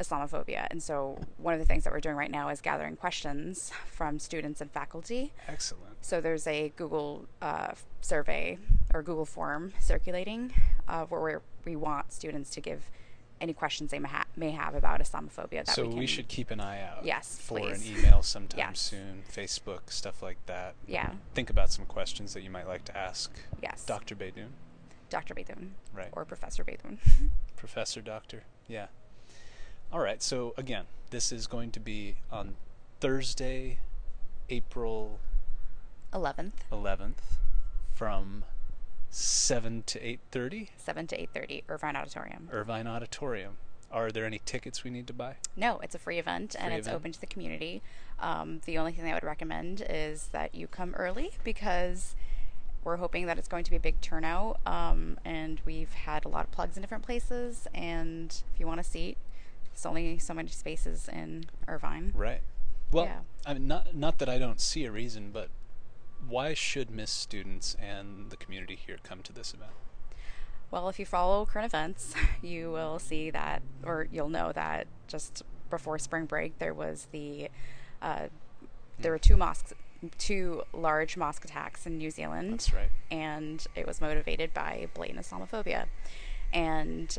Islamophobia. 0.00 0.66
And 0.70 0.82
so 0.82 1.18
one 1.36 1.54
of 1.54 1.60
the 1.60 1.66
things 1.66 1.84
that 1.84 1.92
we're 1.92 2.00
doing 2.00 2.16
right 2.16 2.30
now 2.30 2.48
is 2.48 2.60
gathering 2.60 2.96
questions 2.96 3.70
from 3.86 4.18
students 4.18 4.60
and 4.60 4.70
faculty. 4.70 5.32
Excellent. 5.46 5.96
So 6.00 6.20
there's 6.20 6.46
a 6.46 6.72
Google 6.76 7.26
uh, 7.42 7.72
survey 8.00 8.58
or 8.94 9.02
Google 9.02 9.26
form 9.26 9.72
circulating 9.78 10.52
uh, 10.88 11.04
where 11.04 11.42
we 11.64 11.76
want 11.76 12.12
students 12.12 12.50
to 12.50 12.60
give 12.60 12.90
any 13.40 13.52
questions 13.52 13.90
they 13.90 13.98
may, 13.98 14.08
ha- 14.08 14.26
may 14.36 14.50
have 14.50 14.74
about 14.74 15.00
Islamophobia. 15.00 15.66
so 15.66 15.82
we, 15.82 15.88
can, 15.88 15.98
we, 15.98 16.06
should 16.06 16.28
keep 16.28 16.50
an 16.50 16.60
eye 16.60 16.82
out. 16.82 17.04
Yes, 17.04 17.38
for 17.40 17.58
please. 17.58 17.88
an 17.88 17.98
email 17.98 18.22
sometime 18.22 18.58
yes. 18.58 18.80
soon, 18.80 19.22
Facebook 19.32 19.90
stuff 19.90 20.22
like 20.22 20.36
that. 20.46 20.74
Yeah. 20.86 21.12
Think 21.34 21.48
about 21.48 21.72
some 21.72 21.86
questions 21.86 22.34
that 22.34 22.42
you 22.42 22.50
might 22.50 22.68
like 22.68 22.84
to 22.86 22.96
ask. 22.96 23.32
Yes. 23.62 23.84
Dr. 23.86 24.14
Beydoun. 24.14 24.48
Dr. 25.08 25.34
Beydoun. 25.34 25.70
Right. 25.94 26.08
Or 26.12 26.24
Professor 26.24 26.64
Beydoun. 26.64 26.98
Professor 27.56 28.00
Doctor. 28.00 28.44
Yeah. 28.68 28.86
All 29.92 29.98
right, 29.98 30.22
so 30.22 30.54
again, 30.56 30.84
this 31.10 31.32
is 31.32 31.48
going 31.48 31.72
to 31.72 31.80
be 31.80 32.14
on 32.30 32.54
Thursday, 33.00 33.78
April 34.48 35.18
11th. 36.12 36.52
11th 36.70 37.38
from 37.92 38.44
7 39.10 39.82
to 39.86 39.98
8:30. 39.98 40.68
7 40.76 41.06
to 41.08 41.16
8:30 41.16 41.64
Irvine 41.68 41.96
Auditorium. 41.96 42.48
Irvine 42.52 42.86
Auditorium. 42.86 43.56
Are 43.90 44.12
there 44.12 44.24
any 44.24 44.40
tickets 44.44 44.84
we 44.84 44.90
need 44.90 45.08
to 45.08 45.12
buy? 45.12 45.34
No, 45.56 45.80
it's 45.80 45.96
a 45.96 45.98
free 45.98 46.20
event 46.20 46.52
free 46.52 46.60
and 46.60 46.72
it's 46.72 46.86
event? 46.86 46.96
open 46.96 47.12
to 47.12 47.20
the 47.20 47.26
community. 47.26 47.82
Um, 48.20 48.60
the 48.66 48.78
only 48.78 48.92
thing 48.92 49.10
I 49.10 49.14
would 49.14 49.24
recommend 49.24 49.84
is 49.90 50.28
that 50.28 50.54
you 50.54 50.68
come 50.68 50.94
early 50.94 51.32
because 51.42 52.14
we're 52.84 52.98
hoping 52.98 53.26
that 53.26 53.38
it's 53.38 53.48
going 53.48 53.64
to 53.64 53.70
be 53.70 53.76
a 53.76 53.80
big 53.80 54.00
turnout. 54.00 54.60
Um, 54.64 55.18
and 55.24 55.60
we've 55.64 55.92
had 55.92 56.24
a 56.24 56.28
lot 56.28 56.44
of 56.44 56.52
plugs 56.52 56.76
in 56.76 56.80
different 56.80 57.02
places. 57.02 57.66
And 57.74 58.30
if 58.54 58.60
you 58.60 58.68
want 58.68 58.78
a 58.78 58.84
seat, 58.84 59.18
it's 59.72 59.86
only 59.86 60.18
so 60.18 60.34
many 60.34 60.48
spaces 60.48 61.08
in 61.12 61.44
Irvine. 61.68 62.12
Right. 62.14 62.40
Well, 62.92 63.04
yeah. 63.04 63.20
I 63.46 63.54
mean, 63.54 63.68
not 63.68 63.94
not 63.94 64.18
that 64.18 64.28
I 64.28 64.38
don't 64.38 64.60
see 64.60 64.84
a 64.84 64.90
reason, 64.90 65.30
but 65.32 65.48
why 66.28 66.54
should 66.54 66.88
MIIS 66.88 67.08
students 67.08 67.76
and 67.80 68.30
the 68.30 68.36
community 68.36 68.76
here 68.76 68.98
come 69.02 69.22
to 69.22 69.32
this 69.32 69.54
event? 69.54 69.72
Well, 70.70 70.88
if 70.88 70.98
you 70.98 71.06
follow 71.06 71.44
current 71.46 71.66
events, 71.66 72.14
you 72.42 72.70
will 72.70 72.98
see 72.98 73.30
that, 73.30 73.62
or 73.84 74.06
you'll 74.10 74.28
know 74.28 74.52
that 74.52 74.86
just 75.08 75.42
before 75.68 75.98
spring 75.98 76.26
break, 76.26 76.58
there 76.58 76.74
was 76.74 77.08
the 77.12 77.48
uh, 78.02 78.26
there 78.98 79.12
were 79.12 79.18
two 79.18 79.36
mosques, 79.36 79.72
two 80.18 80.62
large 80.72 81.16
mosque 81.16 81.44
attacks 81.44 81.86
in 81.86 81.98
New 81.98 82.10
Zealand. 82.10 82.52
That's 82.52 82.74
right. 82.74 82.90
And 83.10 83.64
it 83.74 83.86
was 83.86 84.00
motivated 84.00 84.52
by 84.52 84.88
blatant 84.94 85.20
Islamophobia, 85.20 85.86
and 86.52 87.16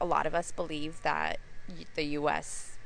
a 0.00 0.04
lot 0.04 0.26
of 0.26 0.34
us 0.34 0.52
believe 0.52 1.02
that 1.02 1.38
the 1.94 2.04
U.S. 2.04 2.78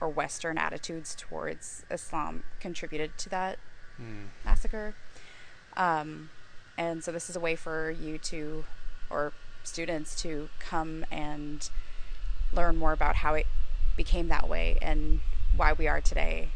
or 0.00 0.08
Western 0.08 0.58
attitudes 0.58 1.14
towards 1.16 1.84
Islam 1.90 2.44
contributed 2.60 3.16
to 3.18 3.28
that 3.30 3.58
mm. 4.00 4.26
massacre. 4.44 4.94
Um, 5.76 6.30
and 6.76 7.02
so 7.04 7.12
this 7.12 7.28
is 7.28 7.36
a 7.36 7.40
way 7.40 7.56
for 7.56 7.90
you 7.90 8.18
to, 8.18 8.64
or 9.08 9.32
students 9.64 10.14
to 10.22 10.48
come 10.58 11.04
and 11.10 11.68
learn 12.52 12.76
more 12.76 12.92
about 12.92 13.16
how 13.16 13.34
it 13.34 13.46
became 13.96 14.28
that 14.28 14.48
way 14.48 14.78
and 14.80 15.20
why 15.56 15.72
we 15.72 15.86
are 15.86 16.00
today, 16.00 16.50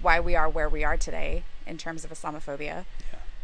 why 0.00 0.20
we 0.20 0.36
are 0.36 0.48
where 0.48 0.68
we 0.68 0.84
are 0.84 0.96
today 0.96 1.44
in 1.66 1.76
terms 1.78 2.04
of 2.04 2.10
Islamophobia, 2.10 2.84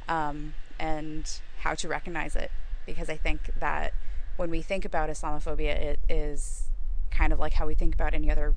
yeah. 0.09 0.29
um, 0.29 0.55
and 0.79 1.41
how 1.61 1.75
to 1.75 1.89
recognize 1.89 2.37
it. 2.37 2.51
Because 2.85 3.11
I 3.11 3.17
think 3.17 3.51
that 3.59 3.93
when 4.37 4.51
we 4.51 4.63
think 4.63 4.85
about 4.85 5.09
Islamophobia, 5.09 5.75
it 5.75 6.01
is 6.09 6.69
kind 7.11 7.33
of 7.33 7.39
like 7.39 7.55
how 7.55 7.67
we 7.67 7.75
think 7.75 7.95
about 7.95 8.15
any 8.15 8.31
other 8.31 8.55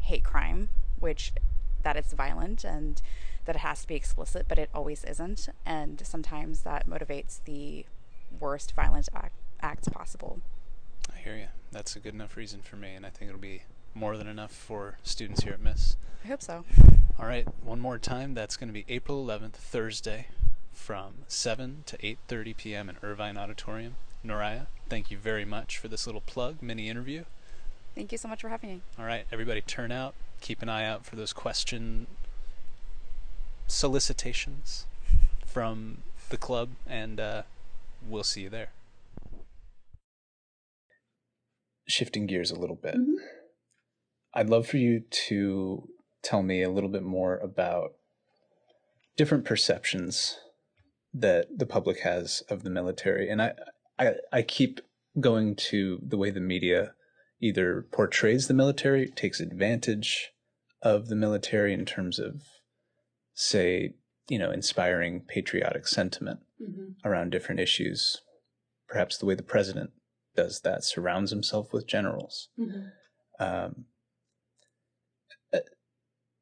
hate 0.00 0.24
crime, 0.24 0.68
which 0.98 1.32
that 1.82 1.96
it's 1.96 2.12
violent 2.12 2.64
and 2.64 3.00
that 3.44 3.56
it 3.56 3.60
has 3.60 3.82
to 3.82 3.88
be 3.88 3.94
explicit, 3.94 4.46
but 4.48 4.58
it 4.58 4.68
always 4.74 5.04
isn't. 5.04 5.48
And 5.64 6.02
sometimes 6.04 6.60
that 6.62 6.88
motivates 6.88 7.40
the 7.44 7.86
worst 8.38 8.74
violent 8.74 9.08
act, 9.14 9.34
acts 9.60 9.88
possible. 9.88 10.40
I 11.12 11.18
hear 11.18 11.36
you. 11.36 11.48
That's 11.72 11.96
a 11.96 12.00
good 12.00 12.14
enough 12.14 12.36
reason 12.36 12.60
for 12.62 12.76
me, 12.76 12.94
and 12.94 13.06
I 13.06 13.10
think 13.10 13.28
it'll 13.28 13.40
be 13.40 13.62
more 13.94 14.16
than 14.16 14.26
enough 14.26 14.52
for 14.52 14.98
students 15.02 15.42
here 15.42 15.52
at 15.52 15.62
MIIS. 15.62 15.96
I 16.24 16.28
hope 16.28 16.42
so. 16.42 16.64
All 17.18 17.26
right, 17.26 17.46
one 17.62 17.80
more 17.80 17.98
time. 17.98 18.34
That's 18.34 18.56
going 18.56 18.68
to 18.68 18.74
be 18.74 18.84
April 18.88 19.24
11th, 19.24 19.52
Thursday, 19.52 20.28
from 20.72 21.14
7 21.28 21.84
to 21.86 21.96
8:30 21.98 22.56
p.m. 22.56 22.88
in 22.88 22.96
Irvine 23.02 23.36
Auditorium. 23.36 23.96
Noraya, 24.24 24.66
thank 24.88 25.10
you 25.10 25.16
very 25.16 25.44
much 25.44 25.78
for 25.78 25.88
this 25.88 26.06
little 26.06 26.20
plug 26.20 26.62
mini 26.62 26.88
interview. 26.88 27.24
Thank 27.94 28.12
you 28.12 28.18
so 28.18 28.28
much 28.28 28.42
for 28.42 28.48
having 28.48 28.70
me. 28.70 28.80
All 28.98 29.04
right, 29.04 29.24
everybody 29.32 29.60
turn 29.60 29.90
out. 29.90 30.14
Keep 30.40 30.62
an 30.62 30.68
eye 30.68 30.84
out 30.84 31.04
for 31.04 31.16
those 31.16 31.32
question 31.32 32.06
solicitations 33.66 34.86
from 35.46 35.98
the 36.28 36.36
club, 36.36 36.70
and 36.86 37.18
uh, 37.18 37.42
we'll 38.06 38.24
see 38.24 38.42
you 38.42 38.50
there. 38.50 38.70
Shifting 41.88 42.26
gears 42.26 42.50
a 42.50 42.58
little 42.58 42.76
bit, 42.76 42.94
mm-hmm. 42.94 43.16
I'd 44.34 44.48
love 44.48 44.66
for 44.66 44.76
you 44.76 45.02
to 45.28 45.88
tell 46.22 46.42
me 46.42 46.62
a 46.62 46.70
little 46.70 46.90
bit 46.90 47.02
more 47.02 47.38
about 47.38 47.92
different 49.16 49.44
perceptions 49.44 50.38
that 51.12 51.58
the 51.58 51.66
public 51.66 52.00
has 52.00 52.42
of 52.48 52.62
the 52.62 52.70
military. 52.70 53.28
And 53.28 53.42
I, 53.42 53.54
I, 54.00 54.14
I 54.32 54.42
keep 54.42 54.80
going 55.20 55.54
to 55.56 56.00
the 56.02 56.16
way 56.16 56.30
the 56.30 56.40
media 56.40 56.94
either 57.40 57.86
portrays 57.92 58.48
the 58.48 58.54
military, 58.54 59.08
takes 59.08 59.40
advantage 59.40 60.30
of 60.82 61.08
the 61.08 61.16
military 61.16 61.74
in 61.74 61.84
terms 61.84 62.18
of, 62.18 62.42
say, 63.34 63.94
you 64.28 64.38
know, 64.38 64.50
inspiring 64.50 65.22
patriotic 65.26 65.86
sentiment 65.86 66.40
mm-hmm. 66.60 67.06
around 67.06 67.30
different 67.30 67.60
issues. 67.60 68.22
Perhaps 68.88 69.18
the 69.18 69.26
way 69.26 69.34
the 69.34 69.42
president 69.42 69.90
does 70.34 70.60
that, 70.62 70.84
surrounds 70.84 71.30
himself 71.30 71.72
with 71.72 71.86
generals. 71.86 72.48
Mm-hmm. 72.58 72.86
Um, 73.42 73.84
uh, 75.52 75.58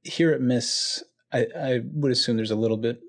here 0.03 0.33
at 0.33 0.41
MIIS, 0.41 1.03
I, 1.33 1.47
I 1.57 1.81
would 1.85 2.13
assume 2.13 2.37
there's 2.37 2.51
a 2.51 2.57
little 2.57 2.77
bit 2.77 3.01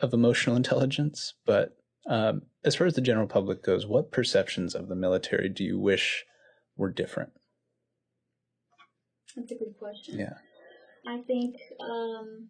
of 0.00 0.12
emotional 0.12 0.56
intelligence, 0.62 1.34
but 1.44 1.76
um, 2.08 2.42
as 2.64 2.74
far 2.74 2.86
as 2.86 2.94
the 2.94 3.00
general 3.00 3.26
public 3.26 3.62
goes, 3.62 3.86
what 3.86 4.10
perceptions 4.10 4.74
of 4.74 4.88
the 4.88 4.96
military 4.96 5.48
do 5.48 5.64
you 5.64 5.78
wish 5.78 6.24
were 6.76 6.90
different? 6.90 7.32
That's 9.36 9.52
a 9.52 9.54
good 9.54 9.78
question. 9.78 10.18
Yeah. 10.18 10.34
I 11.06 11.22
think 11.22 11.56
um, 11.80 12.48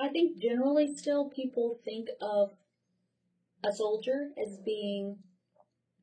I 0.00 0.08
think 0.08 0.40
generally 0.40 0.94
still 0.94 1.28
people 1.28 1.80
think 1.84 2.08
of 2.20 2.52
a 3.64 3.72
soldier 3.72 4.28
as 4.40 4.56
being 4.64 5.18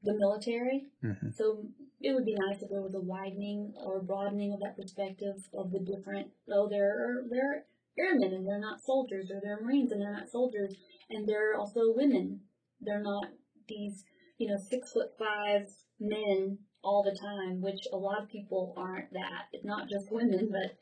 the 0.03 0.13
military. 0.13 0.87
hmm 1.01 1.29
So 1.33 1.65
it 2.01 2.13
would 2.13 2.25
be 2.25 2.35
nice 2.35 2.61
if 2.61 2.69
there 2.69 2.81
was 2.81 2.93
a 2.93 2.99
widening 2.99 3.73
or 3.77 4.01
broadening 4.01 4.53
of 4.53 4.59
that 4.59 4.75
perspective 4.75 5.47
of 5.53 5.71
the 5.71 5.79
different. 5.79 6.27
Oh, 6.51 6.67
there 6.67 6.89
are 6.89 7.63
airmen 7.97 8.33
and 8.33 8.45
they're 8.45 8.59
not 8.59 8.81
soldiers, 8.81 9.31
or 9.31 9.39
they're 9.41 9.61
Marines 9.61 9.91
and 9.91 10.01
they're 10.01 10.13
not 10.13 10.29
soldiers, 10.29 10.75
and 11.09 11.27
there 11.27 11.51
are 11.51 11.55
also 11.55 11.93
women. 11.95 12.41
They're 12.81 13.01
not 13.01 13.25
these 13.67 14.03
you 14.37 14.47
know 14.47 14.57
six 14.57 14.91
foot 14.91 15.17
five 15.17 15.69
men 15.99 16.59
all 16.83 17.03
the 17.03 17.17
time, 17.19 17.61
which 17.61 17.87
a 17.91 17.97
lot 17.97 18.21
of 18.21 18.29
people 18.29 18.73
aren't 18.77 19.11
that. 19.13 19.47
It's 19.51 19.65
not 19.65 19.89
just 19.89 20.11
women, 20.11 20.49
but 20.51 20.77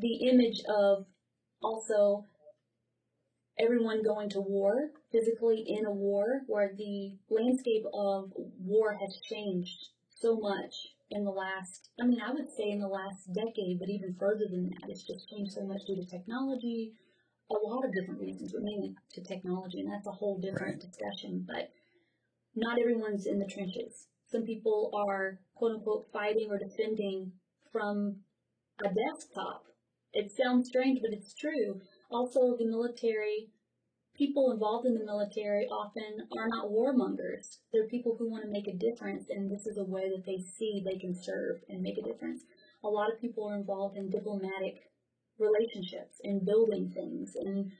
the 0.00 0.28
image 0.28 0.62
of 0.68 1.06
also 1.60 2.24
everyone 3.58 4.02
going 4.02 4.30
to 4.30 4.40
war, 4.40 4.90
physically 5.10 5.64
in 5.66 5.84
a 5.84 5.92
war, 5.92 6.42
where 6.46 6.72
the 6.76 7.16
landscape 7.30 7.84
of 7.92 8.32
war 8.60 8.96
has 9.00 9.20
changed 9.28 9.88
so 10.14 10.36
much 10.36 10.74
in 11.10 11.24
the 11.24 11.30
last, 11.30 11.90
I 12.00 12.06
mean, 12.06 12.20
I 12.20 12.32
would 12.32 12.48
say 12.48 12.70
in 12.70 12.80
the 12.80 12.88
last 12.88 13.32
decade, 13.34 13.78
but 13.78 13.90
even 13.90 14.16
further 14.18 14.46
than 14.50 14.70
that. 14.70 14.88
It's 14.88 15.06
just 15.06 15.28
changed 15.28 15.52
so 15.52 15.64
much 15.64 15.82
due 15.86 15.96
to 15.96 16.06
technology, 16.06 16.92
a 17.52 17.66
lot 17.66 17.84
of 17.84 17.92
different 17.92 18.20
reasons, 18.20 18.54
mainly 18.58 18.94
to 19.14 19.22
technology, 19.22 19.80
and 19.80 19.90
that's 19.90 20.06
a 20.06 20.12
whole 20.12 20.38
different 20.38 20.80
discussion. 20.80 21.44
But 21.46 21.70
not 22.54 22.78
everyone's 22.78 23.26
in 23.26 23.38
the 23.38 23.46
trenches. 23.46 24.06
Some 24.26 24.44
people 24.44 24.90
are, 24.94 25.40
quote 25.54 25.72
unquote, 25.72 26.06
fighting 26.12 26.48
or 26.50 26.58
defending 26.58 27.32
from 27.70 28.20
a 28.84 28.88
desktop. 28.88 29.64
It 30.12 30.30
sounds 30.30 30.68
strange, 30.68 31.00
but 31.00 31.12
it's 31.12 31.34
true. 31.34 31.80
Also, 32.10 32.56
the 32.56 32.66
military, 32.66 33.50
people 34.14 34.50
involved 34.52 34.86
in 34.86 34.94
the 34.94 35.04
military 35.04 35.66
often 35.66 36.28
are 36.36 36.48
not 36.48 36.70
warmongers. 36.70 37.58
They're 37.72 37.88
people 37.88 38.16
who 38.18 38.30
want 38.30 38.44
to 38.44 38.50
make 38.50 38.68
a 38.68 38.76
difference, 38.76 39.30
and 39.30 39.50
this 39.50 39.66
is 39.66 39.78
a 39.78 39.84
way 39.84 40.10
that 40.10 40.24
they 40.26 40.38
see 40.38 40.82
they 40.84 40.98
can 40.98 41.14
serve 41.14 41.62
and 41.68 41.80
make 41.80 41.96
a 41.98 42.02
difference. 42.02 42.42
A 42.84 42.88
lot 42.88 43.10
of 43.12 43.20
people 43.20 43.48
are 43.48 43.56
involved 43.56 43.96
in 43.96 44.10
diplomatic 44.10 44.91
relationships 45.42 46.20
and 46.24 46.44
building 46.46 46.90
things, 46.90 47.36
and 47.36 47.70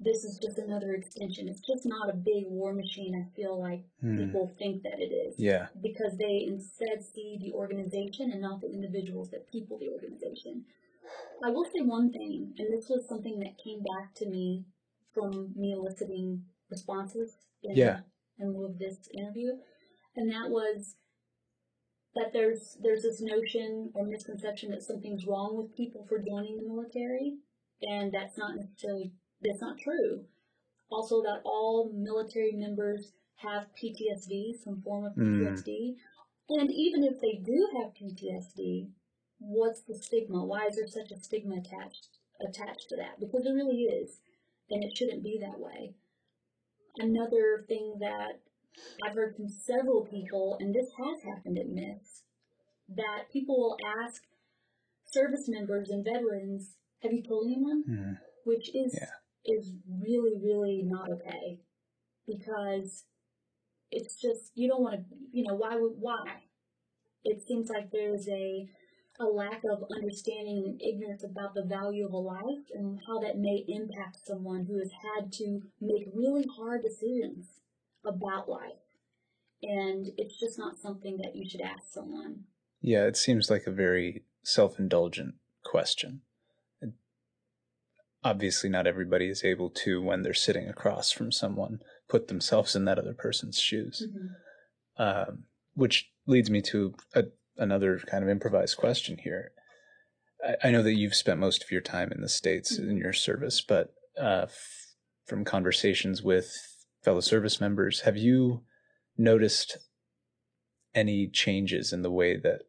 this 0.00 0.24
is 0.24 0.38
just 0.38 0.58
another 0.58 0.94
extension. 0.94 1.48
It's 1.48 1.60
just 1.60 1.86
not 1.86 2.10
a 2.10 2.16
big 2.16 2.44
war 2.48 2.72
machine, 2.74 3.14
I 3.14 3.24
feel 3.36 3.58
like 3.60 3.84
Hmm. 4.00 4.16
people 4.18 4.48
think 4.58 4.82
that 4.82 4.98
it 5.00 5.12
is 5.12 5.38
Yeah. 5.38 5.68
because 5.80 6.16
they 6.16 6.44
instead 6.44 7.02
see 7.02 7.38
the 7.40 7.52
organization 7.52 8.32
and 8.32 8.40
not 8.40 8.60
the 8.60 8.70
individuals 8.70 9.30
that 9.30 9.46
people 9.46 9.78
the 9.78 9.90
organization. 9.90 10.64
I 11.42 11.50
will 11.50 11.64
say 11.66 11.80
one 11.82 12.10
thing, 12.12 12.54
and 12.58 12.72
this 12.72 12.88
was 12.88 13.06
something 13.08 13.38
that 13.40 13.58
came 13.58 13.82
back 13.82 14.14
to 14.16 14.26
me 14.28 14.64
from 15.12 15.52
me 15.54 15.72
eliciting 15.72 16.44
responses 16.70 17.36
in, 17.62 17.76
Yeah. 17.76 18.00
in 18.38 18.52
lieu 18.52 18.64
of 18.66 18.78
this 18.78 19.08
interview, 19.12 19.50
and 20.16 20.30
that 20.30 20.50
was 20.50 20.96
that 22.14 22.32
there's 22.32 22.76
there's 22.82 23.02
this 23.02 23.20
notion 23.20 23.90
or 23.94 24.04
misconception 24.06 24.70
that 24.70 24.82
something's 24.82 25.26
wrong 25.26 25.56
with 25.56 25.76
people 25.76 26.04
for 26.08 26.18
joining 26.18 26.56
the 26.58 26.68
military, 26.68 27.36
and 27.82 28.12
that's 28.12 28.38
not 28.38 28.56
necessarily 28.56 29.12
that's 29.42 29.60
not 29.60 29.78
true. 29.78 30.24
Also, 30.90 31.22
that 31.22 31.40
all 31.44 31.90
military 31.92 32.52
members 32.52 33.12
have 33.36 33.66
PTSD, 33.74 34.54
some 34.62 34.80
form 34.82 35.04
of 35.04 35.14
Mm. 35.14 35.40
PTSD, 35.40 35.96
and 36.50 36.70
even 36.70 37.02
if 37.02 37.20
they 37.20 37.34
do 37.44 37.68
have 37.76 37.94
PTSD, 37.94 38.90
what's 39.38 39.82
the 39.82 39.94
stigma? 39.94 40.44
Why 40.44 40.66
is 40.66 40.76
there 40.76 40.86
such 40.86 41.10
a 41.10 41.16
stigma 41.20 41.56
attached 41.56 42.08
attached 42.40 42.88
to 42.90 42.96
that? 42.96 43.18
Because 43.18 43.44
there 43.44 43.54
really 43.54 43.82
is, 43.84 44.20
and 44.70 44.84
it 44.84 44.96
shouldn't 44.96 45.22
be 45.24 45.38
that 45.38 45.58
way. 45.58 45.94
Another 46.98 47.64
thing 47.66 47.96
that 47.98 48.40
I've 49.02 49.14
heard 49.14 49.36
from 49.36 49.48
several 49.48 50.06
people, 50.06 50.56
and 50.60 50.74
this 50.74 50.90
has 50.98 51.22
happened 51.22 51.58
at 51.58 51.66
MIIS, 51.66 52.22
that 52.88 53.30
people 53.32 53.56
will 53.56 53.76
ask 54.02 54.22
service 55.04 55.48
members 55.48 55.90
and 55.90 56.04
veterans, 56.04 56.76
"Have 57.02 57.12
you 57.12 57.22
told 57.22 57.46
anyone?" 57.46 57.82
Hmm. 57.84 58.12
which 58.44 58.74
is 58.74 58.94
Yeah. 58.94 59.10
is 59.46 59.72
really 59.88 60.36
really 60.38 60.82
not 60.82 61.10
okay 61.10 61.60
because 62.26 63.04
it's 63.90 64.20
just 64.20 64.52
you 64.54 64.68
don't 64.68 64.82
want 64.82 64.96
to 64.96 65.16
you 65.32 65.44
know 65.44 65.54
why 65.54 65.76
would 65.76 65.98
why 65.98 66.44
it 67.24 67.42
seems 67.42 67.70
like 67.70 67.90
there's 67.90 68.28
a 68.28 68.68
a 69.20 69.24
lack 69.24 69.62
of 69.64 69.84
understanding 69.94 70.64
and 70.66 70.82
ignorance 70.82 71.22
about 71.22 71.54
the 71.54 71.62
value 71.64 72.04
of 72.04 72.12
a 72.12 72.18
life 72.18 72.66
and 72.74 73.00
how 73.06 73.18
that 73.20 73.38
may 73.38 73.64
impact 73.68 74.18
someone 74.26 74.66
who 74.66 74.78
has 74.78 74.90
had 74.92 75.32
to 75.32 75.62
make 75.80 76.08
really 76.12 76.46
hard 76.56 76.82
decisions 76.82 77.60
about 78.06 78.48
life 78.48 78.72
and 79.62 80.08
it's 80.16 80.38
just 80.38 80.58
not 80.58 80.78
something 80.78 81.16
that 81.18 81.34
you 81.34 81.48
should 81.48 81.60
ask 81.60 81.84
someone 81.90 82.44
Yeah, 82.80 83.04
it 83.06 83.16
seems 83.16 83.50
like 83.50 83.66
a 83.66 83.70
very 83.70 84.24
self 84.42 84.78
indulgent 84.78 85.36
question. 85.64 86.20
Obviously, 88.22 88.70
not 88.70 88.86
everybody 88.86 89.28
is 89.28 89.44
able 89.44 89.68
to, 89.68 90.00
when 90.02 90.22
they're 90.22 90.32
sitting 90.32 90.66
across 90.66 91.10
from 91.10 91.30
someone, 91.30 91.80
put 92.08 92.28
themselves 92.28 92.74
in 92.74 92.86
that 92.86 92.98
other 92.98 93.12
person's 93.12 93.58
shoes. 93.58 94.06
Um, 94.96 95.44
which 95.74 96.10
leads 96.26 96.50
me 96.50 96.62
to 96.62 96.94
a, 97.14 97.24
another 97.58 97.98
kind 97.98 98.22
of 98.22 98.30
improvised 98.30 98.76
question 98.78 99.18
here. 99.22 99.52
I, 100.42 100.68
I 100.68 100.70
know 100.70 100.82
that 100.82 100.94
you've 100.94 101.14
spent 101.14 101.38
most 101.40 101.62
of 101.62 101.70
your 101.70 101.80
time 101.80 102.12
in 102.12 102.20
the 102.22 102.28
States 102.28 102.78
in 102.78 102.96
your 102.96 103.12
service, 103.12 103.60
but 103.60 103.92
uh, 104.18 104.44
f- 104.44 104.94
from 105.26 105.44
conversations 105.44 106.22
with 106.22 106.50
fellow 107.04 107.20
service 107.20 107.60
members, 107.60 108.00
have 108.00 108.16
you 108.16 108.62
noticed 109.16 109.78
any 110.94 111.28
changes 111.28 111.92
in 111.92 112.02
the 112.02 112.10
way 112.10 112.36
that 112.36 112.62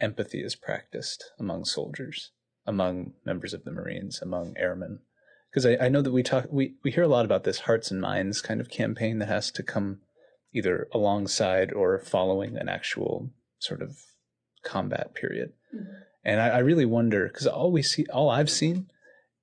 empathy 0.00 0.40
is 0.40 0.54
practiced 0.54 1.30
among 1.38 1.64
soldiers, 1.64 2.30
among 2.66 3.12
members 3.24 3.52
of 3.52 3.64
the 3.64 3.72
Marines, 3.72 4.20
among 4.22 4.54
airmen? 4.56 5.00
Because 5.50 5.66
I, 5.66 5.76
I 5.86 5.88
know 5.88 6.02
that 6.02 6.12
we 6.12 6.22
talk, 6.22 6.46
we, 6.50 6.74
we 6.84 6.92
hear 6.92 7.02
a 7.02 7.08
lot 7.08 7.24
about 7.24 7.44
this 7.44 7.60
hearts 7.60 7.90
and 7.90 8.00
minds 8.00 8.40
kind 8.40 8.60
of 8.60 8.70
campaign 8.70 9.18
that 9.18 9.28
has 9.28 9.50
to 9.52 9.62
come 9.62 10.00
either 10.54 10.88
alongside 10.92 11.72
or 11.72 11.98
following 11.98 12.56
an 12.56 12.68
actual 12.68 13.30
sort 13.58 13.82
of 13.82 13.98
combat 14.64 15.14
period. 15.14 15.52
Mhm. 15.74 15.86
And 16.24 16.40
I, 16.40 16.48
I 16.48 16.58
really 16.58 16.84
wonder 16.84 17.28
because 17.28 17.46
all 17.46 17.72
we 17.72 17.82
see, 17.82 18.06
all 18.12 18.30
I've 18.30 18.50
seen 18.50 18.90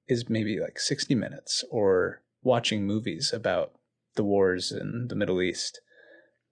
is 0.08 0.30
maybe 0.30 0.60
like 0.60 0.80
60 0.80 1.16
minutes 1.16 1.64
or 1.70 2.22
watching 2.44 2.86
movies 2.86 3.34
about 3.34 3.74
the 4.18 4.24
wars 4.24 4.72
in 4.72 5.08
the 5.08 5.16
Middle 5.16 5.42
East. 5.42 5.80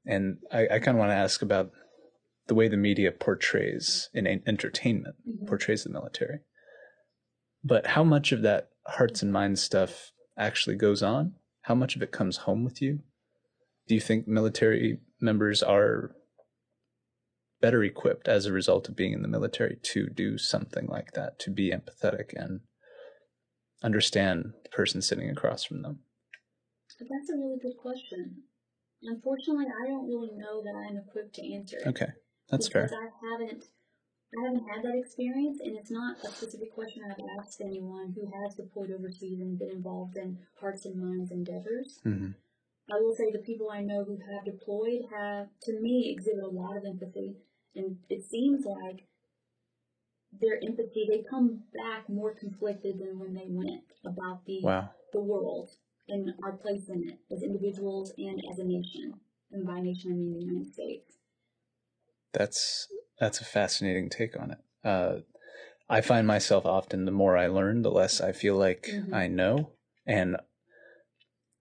And 0.05 0.37
I, 0.51 0.67
I 0.71 0.79
kind 0.79 0.95
of 0.95 0.99
want 0.99 1.09
to 1.09 1.15
ask 1.15 1.41
about 1.41 1.71
the 2.47 2.55
way 2.55 2.67
the 2.67 2.77
media 2.77 3.11
portrays 3.11 4.09
in 4.13 4.25
en- 4.27 4.43
entertainment, 4.47 5.15
Mhm. 5.27 5.47
portrays 5.47 5.83
the 5.83 5.89
military. 5.89 6.39
But 7.63 7.87
how 7.87 8.03
much 8.03 8.31
of 8.31 8.41
that 8.43 8.69
hearts 8.85 9.21
and 9.23 9.33
minds 9.33 9.61
stuff 9.61 10.11
actually 10.37 10.75
goes 10.75 11.01
on? 11.01 11.35
How 11.61 11.75
much 11.75 11.95
of 11.95 12.03
it 12.03 12.11
comes 12.11 12.37
home 12.37 12.63
with 12.63 12.81
you? 12.81 13.01
Do 13.87 13.95
you 13.95 14.01
think 14.01 14.27
military 14.27 14.99
members 15.19 15.63
are 15.63 16.15
better 17.61 17.83
equipped 17.83 18.27
as 18.27 18.45
a 18.45 18.53
result 18.53 18.87
of 18.87 18.95
being 18.95 19.13
in 19.13 19.23
the 19.23 19.27
military 19.27 19.77
to 19.81 20.07
do 20.09 20.37
something 20.37 20.85
like 20.85 21.13
that, 21.13 21.39
to 21.39 21.49
be 21.51 21.71
empathetic 21.71 22.33
and 22.35 22.61
understand 23.81 24.53
the 24.63 24.69
person 24.69 25.01
sitting 25.01 25.29
across 25.29 25.63
from 25.63 25.81
them? 25.81 26.04
That's 26.99 27.29
a 27.29 27.37
really 27.37 27.59
good 27.59 27.77
question. 27.77 28.43
Unfortunately, 29.03 29.65
I 29.67 29.87
don't 29.87 30.07
really 30.07 30.31
know 30.35 30.63
that 30.63 30.75
I'm 30.75 30.97
equipped 30.97 31.35
to 31.35 31.53
answer 31.53 31.77
it. 31.77 31.87
Okay, 31.87 32.07
that's 32.49 32.67
fair. 32.67 32.89
I 32.91 33.09
haven't, 33.29 33.65
I 34.35 34.45
haven't 34.45 34.67
had 34.67 34.83
that 34.83 34.97
experience, 34.97 35.59
and 35.63 35.75
it's 35.77 35.91
not 35.91 36.17
a 36.23 36.29
specific 36.29 36.73
question 36.73 37.03
I've 37.03 37.23
asked 37.39 37.61
anyone 37.61 38.15
who 38.15 38.31
has 38.41 38.55
deployed 38.55 38.91
overseas 38.91 39.41
and 39.41 39.59
been 39.59 39.69
involved 39.69 40.15
in 40.17 40.39
hearts 40.59 40.85
and 40.85 40.95
minds 40.95 41.31
endeavors. 41.31 41.99
hmm 42.03 42.29
I 42.89 42.99
will 42.99 43.15
say 43.15 43.31
the 43.31 43.39
people 43.39 43.71
I 43.71 43.81
know 43.81 44.03
who 44.03 44.17
have 44.17 44.45
deployed 44.45 45.05
have, 45.11 45.47
to 45.63 45.79
me, 45.79 46.11
exhibit 46.11 46.43
a 46.43 46.47
lot 46.47 46.77
of 46.77 46.85
empathy, 46.85 47.35
and 47.75 47.97
it 48.09 48.23
seems 48.23 48.63
like 48.63 49.07
their 50.39 50.59
empathy 50.63 51.07
they 51.09 51.23
come 51.27 51.63
back 51.73 52.07
more 52.09 52.33
conflicted 52.33 52.99
than 52.99 53.19
when 53.19 53.33
they 53.33 53.47
went 53.47 53.83
about 54.05 54.45
the 54.45 54.61
Wow. 54.63 54.89
the 55.13 55.19
world 55.21 55.71
and 56.07 56.33
our 56.43 56.53
place 56.53 56.89
in 56.89 57.09
it 57.09 57.19
as 57.33 57.43
individuals 57.43 58.13
and 58.17 58.41
as 58.51 58.59
a 58.59 58.63
nation. 58.63 59.13
And 59.51 59.65
by 59.65 59.79
nation, 59.79 60.11
I 60.11 60.15
mean 60.15 60.33
the 60.33 60.45
United 60.45 60.73
States. 60.73 61.13
That's 62.33 62.87
that's 63.19 63.39
a 63.39 63.45
fascinating 63.45 64.09
take 64.09 64.39
on 64.39 64.51
it. 64.51 64.57
Uh, 64.83 65.19
I 65.89 66.01
find 66.01 66.27
myself 66.27 66.65
often 66.65 67.05
the 67.05 67.11
more 67.11 67.37
I 67.37 67.47
learn, 67.47 67.81
the 67.81 67.91
less 67.91 68.19
I 68.19 68.31
feel 68.33 68.55
like 68.55 68.87
Mhm. 68.91 69.13
I 69.13 69.27
know. 69.27 69.71
And 70.05 70.37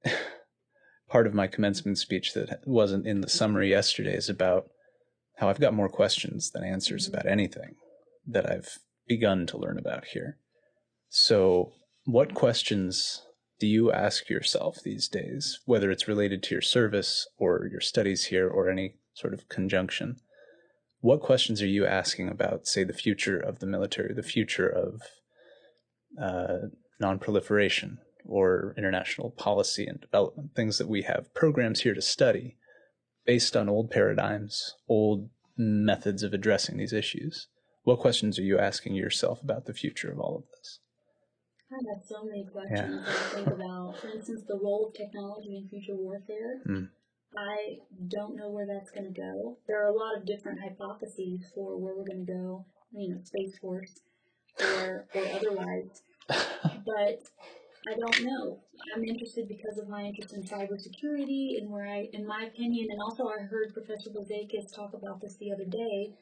part 1.09 1.27
of 1.27 1.35
my 1.35 1.47
commencement 1.47 1.99
speech 1.99 2.35
that 2.35 2.61
wasn't 2.67 3.07
in 3.07 3.21
the 3.21 3.29
summary 3.29 3.71
yesterday 3.71 4.15
is 4.15 4.29
about 4.29 4.71
how 5.37 5.49
I've 5.49 5.61
got 5.61 5.75
more 5.75 5.89
questions 5.89 6.51
than 6.51 6.65
answers 6.65 7.07
Mhm. 7.07 7.13
about 7.13 7.27
anything 7.27 7.77
that 8.27 8.51
I've 8.51 8.79
begun 9.07 9.47
to 9.49 9.59
learn 9.59 9.79
about 9.79 10.07
here. 10.07 10.39
So, 11.09 11.73
what 12.05 12.35
questions 12.35 13.23
do 13.65 13.71
you 13.71 13.91
ask 13.91 14.29
yourself 14.29 14.83
these 14.83 15.09
days, 15.09 15.61
whether 15.65 15.91
it's 15.91 16.07
related 16.07 16.43
to 16.43 16.55
your 16.55 16.61
service 16.61 17.27
or 17.39 17.67
your 17.73 17.81
studies 17.81 18.27
here 18.27 18.47
or 18.47 18.69
any 18.69 18.97
sort 19.15 19.33
of 19.33 19.49
conjunction. 19.49 20.17
What 21.01 21.23
questions 21.23 21.63
are 21.63 21.67
you 21.67 21.87
asking 21.87 22.29
about, 22.29 22.67
say, 22.67 22.85
the 22.85 22.93
future 22.93 23.39
of 23.39 23.61
the 23.61 23.67
military, 23.67 24.13
the 24.13 24.23
future 24.23 24.69
of 24.69 25.01
uh, 26.21 26.69
non-proliferation 27.01 28.01
or 28.27 28.75
international 28.77 29.31
policy 29.31 29.87
and 29.87 29.99
development, 29.99 30.51
things 30.55 30.77
that 30.77 30.89
we 30.89 31.01
have 31.01 31.33
programs 31.33 31.81
here 31.81 31.95
to 31.95 32.03
study 32.03 32.59
based 33.25 33.57
on 33.57 33.71
old 33.71 33.91
paradigms, 33.91 34.75
old 34.91 35.31
methods 35.57 36.23
of 36.23 36.35
addressing 36.35 36.77
these 36.77 36.93
issues. 36.93 37.47
What 37.85 38.01
questions 38.01 38.39
are 38.39 38.43
you 38.43 38.59
asking 38.59 38.95
yourself 38.95 39.41
about 39.43 39.65
the 39.65 39.73
future 39.73 40.13
of 40.13 40.21
all 40.21 40.37
of 40.37 40.45
this? 40.55 40.81
I 41.73 41.77
have 41.91 42.05
so 42.05 42.25
many 42.25 42.47
questions 42.47 43.05
yeah. 43.07 43.13
I 43.13 43.35
think 43.35 43.47
about. 43.49 43.99
For 44.01 44.09
instance, 44.09 44.43
the 44.47 44.59
role 44.63 44.87
of 44.89 44.95
technology 44.95 45.57
in 45.57 45.69
future 45.69 45.97
warfare. 45.97 46.63
Mm. 46.69 46.89
I 47.37 47.79
don't 48.09 48.37
know 48.37 48.51
where 48.51 48.67
that's 48.67 48.91
going 48.91 49.13
to 49.13 49.21
go. 49.21 49.59
There 49.67 49.83
are 49.83 49.89
a 49.89 49.97
lot 49.97 50.17
of 50.17 50.27
different 50.27 50.61
hypotheses 50.61 51.51
for 51.55 51.77
where 51.79 51.95
we're 51.97 52.07
going 52.07 52.27
to 52.27 52.33
go, 52.33 52.67
you 52.93 53.15
know, 53.15 53.21
Space 53.25 53.59
Force 53.59 54.01
or, 54.61 55.09
or 55.15 55.27
otherwise. 55.35 56.03
but 56.29 57.23
I 57.87 57.95
don't 57.99 58.23
know. 58.23 58.61
I'm 58.95 59.05
interested 59.05 59.49
because 59.49 59.79
of 59.79 59.89
my 59.89 60.03
interest 60.03 60.33
in 60.33 60.45
cybersecurity 60.45 61.59
and 61.59 61.71
where 61.71 61.87
I, 61.87 62.09
in 62.13 62.27
my 62.27 62.45
opinion, 62.45 62.89
and 62.91 63.01
also 63.01 63.27
I 63.27 63.43
heard 63.43 63.75
Professor 63.75 64.11
Vozakis 64.11 64.73
talk 64.75 64.95
about 64.95 65.21
this 65.21 65.37
the 65.39 65.53
other 65.53 65.65
day 65.65 66.15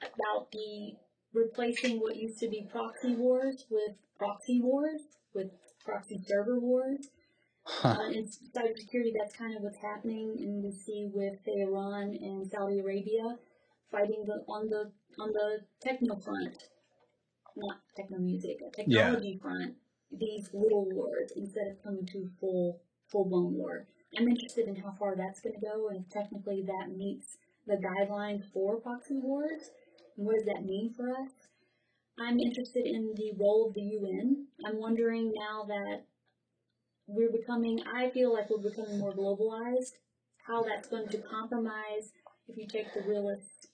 about 0.00 0.50
the 0.52 0.94
replacing 1.32 2.00
what 2.00 2.16
used 2.16 2.38
to 2.40 2.48
be 2.48 2.66
proxy 2.70 3.14
wars 3.14 3.64
with 3.70 3.92
proxy 4.18 4.60
wars, 4.60 5.00
with 5.34 5.50
proxy 5.84 6.22
server 6.26 6.58
wars. 6.58 7.08
Huh. 7.64 7.96
Uh, 8.00 8.10
in 8.10 8.24
cybersecurity, 8.24 9.12
that's 9.16 9.36
kind 9.36 9.56
of 9.56 9.62
what's 9.62 9.78
happening, 9.78 10.34
and 10.40 10.64
we 10.64 10.72
see 10.72 11.08
with 11.12 11.38
Iran 11.46 12.18
and 12.20 12.50
Saudi 12.50 12.80
Arabia 12.80 13.36
fighting 13.90 14.24
the, 14.26 14.42
on 14.48 14.68
the 14.68 14.90
on 15.20 15.32
the 15.32 15.60
techno 15.80 16.16
front, 16.18 16.56
not 17.56 17.76
techno 17.96 18.18
music, 18.18 18.58
technology 18.74 19.38
yeah. 19.38 19.42
front. 19.42 19.74
These 20.10 20.50
little 20.52 20.88
wars 20.90 21.32
instead 21.36 21.68
of 21.68 21.82
coming 21.84 22.04
to 22.06 22.28
full 22.40 22.80
full 23.10 23.26
blown 23.28 23.54
war. 23.54 23.86
I'm 24.18 24.28
interested 24.28 24.66
in 24.66 24.76
how 24.76 24.94
far 24.98 25.14
that's 25.16 25.40
going 25.40 25.54
to 25.54 25.60
go, 25.60 25.88
and 25.88 26.04
if 26.04 26.10
technically 26.10 26.64
that 26.66 26.96
meets 26.96 27.38
the 27.66 27.76
guidelines 27.76 28.42
for 28.52 28.80
proxy 28.80 29.20
wars 29.22 29.70
what 30.24 30.36
does 30.36 30.46
that 30.46 30.64
mean 30.64 30.92
for 30.96 31.10
us? 31.10 31.30
I'm 32.18 32.38
interested 32.38 32.86
in 32.86 33.14
the 33.16 33.32
role 33.38 33.68
of 33.68 33.74
the 33.74 33.82
UN. 33.82 34.46
I'm 34.66 34.78
wondering 34.78 35.32
now 35.34 35.64
that 35.64 36.04
we're 37.06 37.32
becoming, 37.32 37.82
I 37.94 38.10
feel 38.10 38.32
like 38.32 38.50
we're 38.50 38.70
becoming 38.70 38.98
more 38.98 39.12
globalized, 39.12 39.92
how 40.46 40.62
that's 40.62 40.88
going 40.88 41.08
to 41.08 41.18
compromise, 41.18 42.12
if 42.48 42.56
you 42.56 42.66
take 42.66 42.92
the 42.94 43.02
realist 43.08 43.68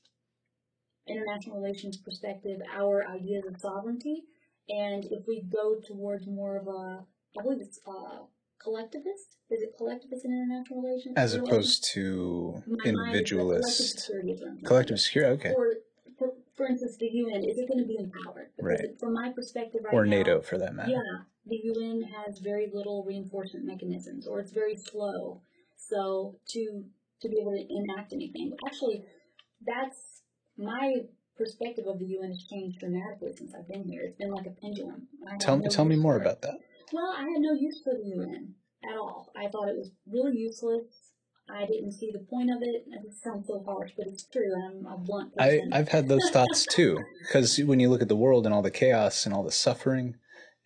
international 1.09 1.61
relations 1.61 1.97
perspective, 1.97 2.61
our 2.75 3.07
ideas 3.09 3.45
of 3.47 3.59
sovereignty. 3.61 4.25
And 4.69 5.05
if 5.07 5.25
we 5.27 5.43
go 5.51 5.77
towards 5.87 6.27
more 6.27 6.59
of 6.59 6.69
a, 6.69 7.05
I 7.39 7.43
believe 7.43 7.61
it's 7.61 7.81
uh, 7.87 8.25
collectivist. 8.63 9.37
Is 9.51 9.63
it 9.63 9.71
collectivist 9.79 10.25
in 10.25 10.33
international 10.33 10.83
relations? 10.83 11.15
As 11.17 11.35
opposed 11.35 11.85
to 11.95 12.63
individualist. 12.85 14.09
Collective 14.11 14.29
security. 14.29 14.63
Collective 14.65 15.01
security, 15.01 15.33
okay. 15.41 15.55
Or 15.57 15.73
for 16.59 16.67
instance, 16.67 16.97
the 16.99 17.09
UN, 17.09 17.45
is 17.45 17.57
it 17.57 17.69
going 17.69 17.79
to 17.79 17.87
be 17.87 17.97
empowered? 17.97 18.51
Because 18.57 18.81
right. 18.81 19.01
From 19.01 19.15
my 19.15 19.31
perspective 19.35 19.81
right 19.85 19.95
Or 19.95 20.05
now, 20.05 20.11
NATO, 20.11 20.43
for 20.43 20.59
that 20.59 20.75
matter. 20.75 20.91
Yeah, 20.91 21.23
the 21.47 21.61
UN 21.63 22.03
has 22.03 22.41
very 22.41 22.69
little 22.75 23.05
reinforcement 23.07 23.65
mechanisms, 23.65 24.27
or 24.27 24.41
it's 24.41 24.53
very 24.53 24.77
slow. 24.77 25.41
So 25.77 26.39
to 26.49 26.85
to 27.23 27.29
be 27.29 27.39
able 27.41 27.53
to 27.53 27.65
enact 27.71 28.13
anything, 28.13 28.53
actually, 28.67 29.05
that's 29.65 30.23
my 30.57 30.97
perspective 31.37 31.87
of 31.87 32.01
the 32.01 32.07
UN 32.07 32.31
has 32.31 32.45
changed 32.51 32.81
dramatically 32.81 33.33
since 33.37 33.55
I've 33.55 33.69
been 33.69 33.85
here. 33.85 34.03
It's 34.03 34.19
been 34.19 34.33
like 34.33 34.47
a 34.47 34.61
pendulum. 34.61 35.07
Tell 35.39 35.57
no 35.57 35.69
tell 35.69 35.85
me 35.85 35.97
more 35.97 36.17
about 36.17 36.43
that. 36.43 36.59
Well, 36.93 37.15
I 37.17 37.23
had 37.23 37.41
no 37.41 37.53
use 37.53 37.81
for 37.85 37.95
the 37.95 38.09
UN 38.17 38.55
at 38.85 38.99
all. 38.99 39.33
I 39.37 39.49
thought 39.49 39.69
it 39.69 39.77
was 39.77 39.93
really 40.11 40.37
useless. 40.37 41.08
I 41.51 41.67
didn't 41.67 41.93
see 41.93 42.11
the 42.13 42.19
point 42.19 42.51
of 42.51 42.59
it. 42.63 42.85
It 42.87 43.15
sounds 43.23 43.47
so 43.47 43.63
harsh, 43.67 43.93
but 43.97 44.07
it's 44.07 44.25
true. 44.25 44.53
I'm 44.55 44.87
a 44.87 44.99
blunt 44.99 45.35
person. 45.35 45.73
I, 45.73 45.79
I've 45.79 45.89
had 45.89 46.09
those 46.09 46.29
thoughts 46.31 46.67
too, 46.67 46.99
because 47.27 47.59
when 47.59 47.81
you 47.81 47.89
look 47.89 48.03
at 48.03 48.09
the 48.09 48.17
world 48.17 48.45
and 48.45 48.55
all 48.55 48.63
the 48.63 48.71
chaos 48.71 49.25
and 49.25 49.35
all 49.35 49.43
the 49.43 49.53
suffering, 49.53 50.17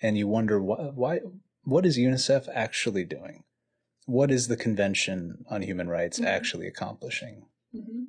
and 0.00 0.18
you 0.18 0.26
wonder 0.26 0.60
why, 0.60 0.76
why 0.94 1.20
what 1.64 1.86
is 1.86 1.96
UNICEF 1.96 2.48
actually 2.52 3.04
doing? 3.04 3.44
What 4.06 4.32
is 4.32 4.48
the 4.48 4.56
Convention 4.56 5.44
on 5.48 5.62
Human 5.62 5.88
Rights 5.88 6.18
mm-hmm. 6.18 6.26
actually 6.26 6.66
accomplishing? 6.66 7.46
Mm-hmm. 7.74 8.04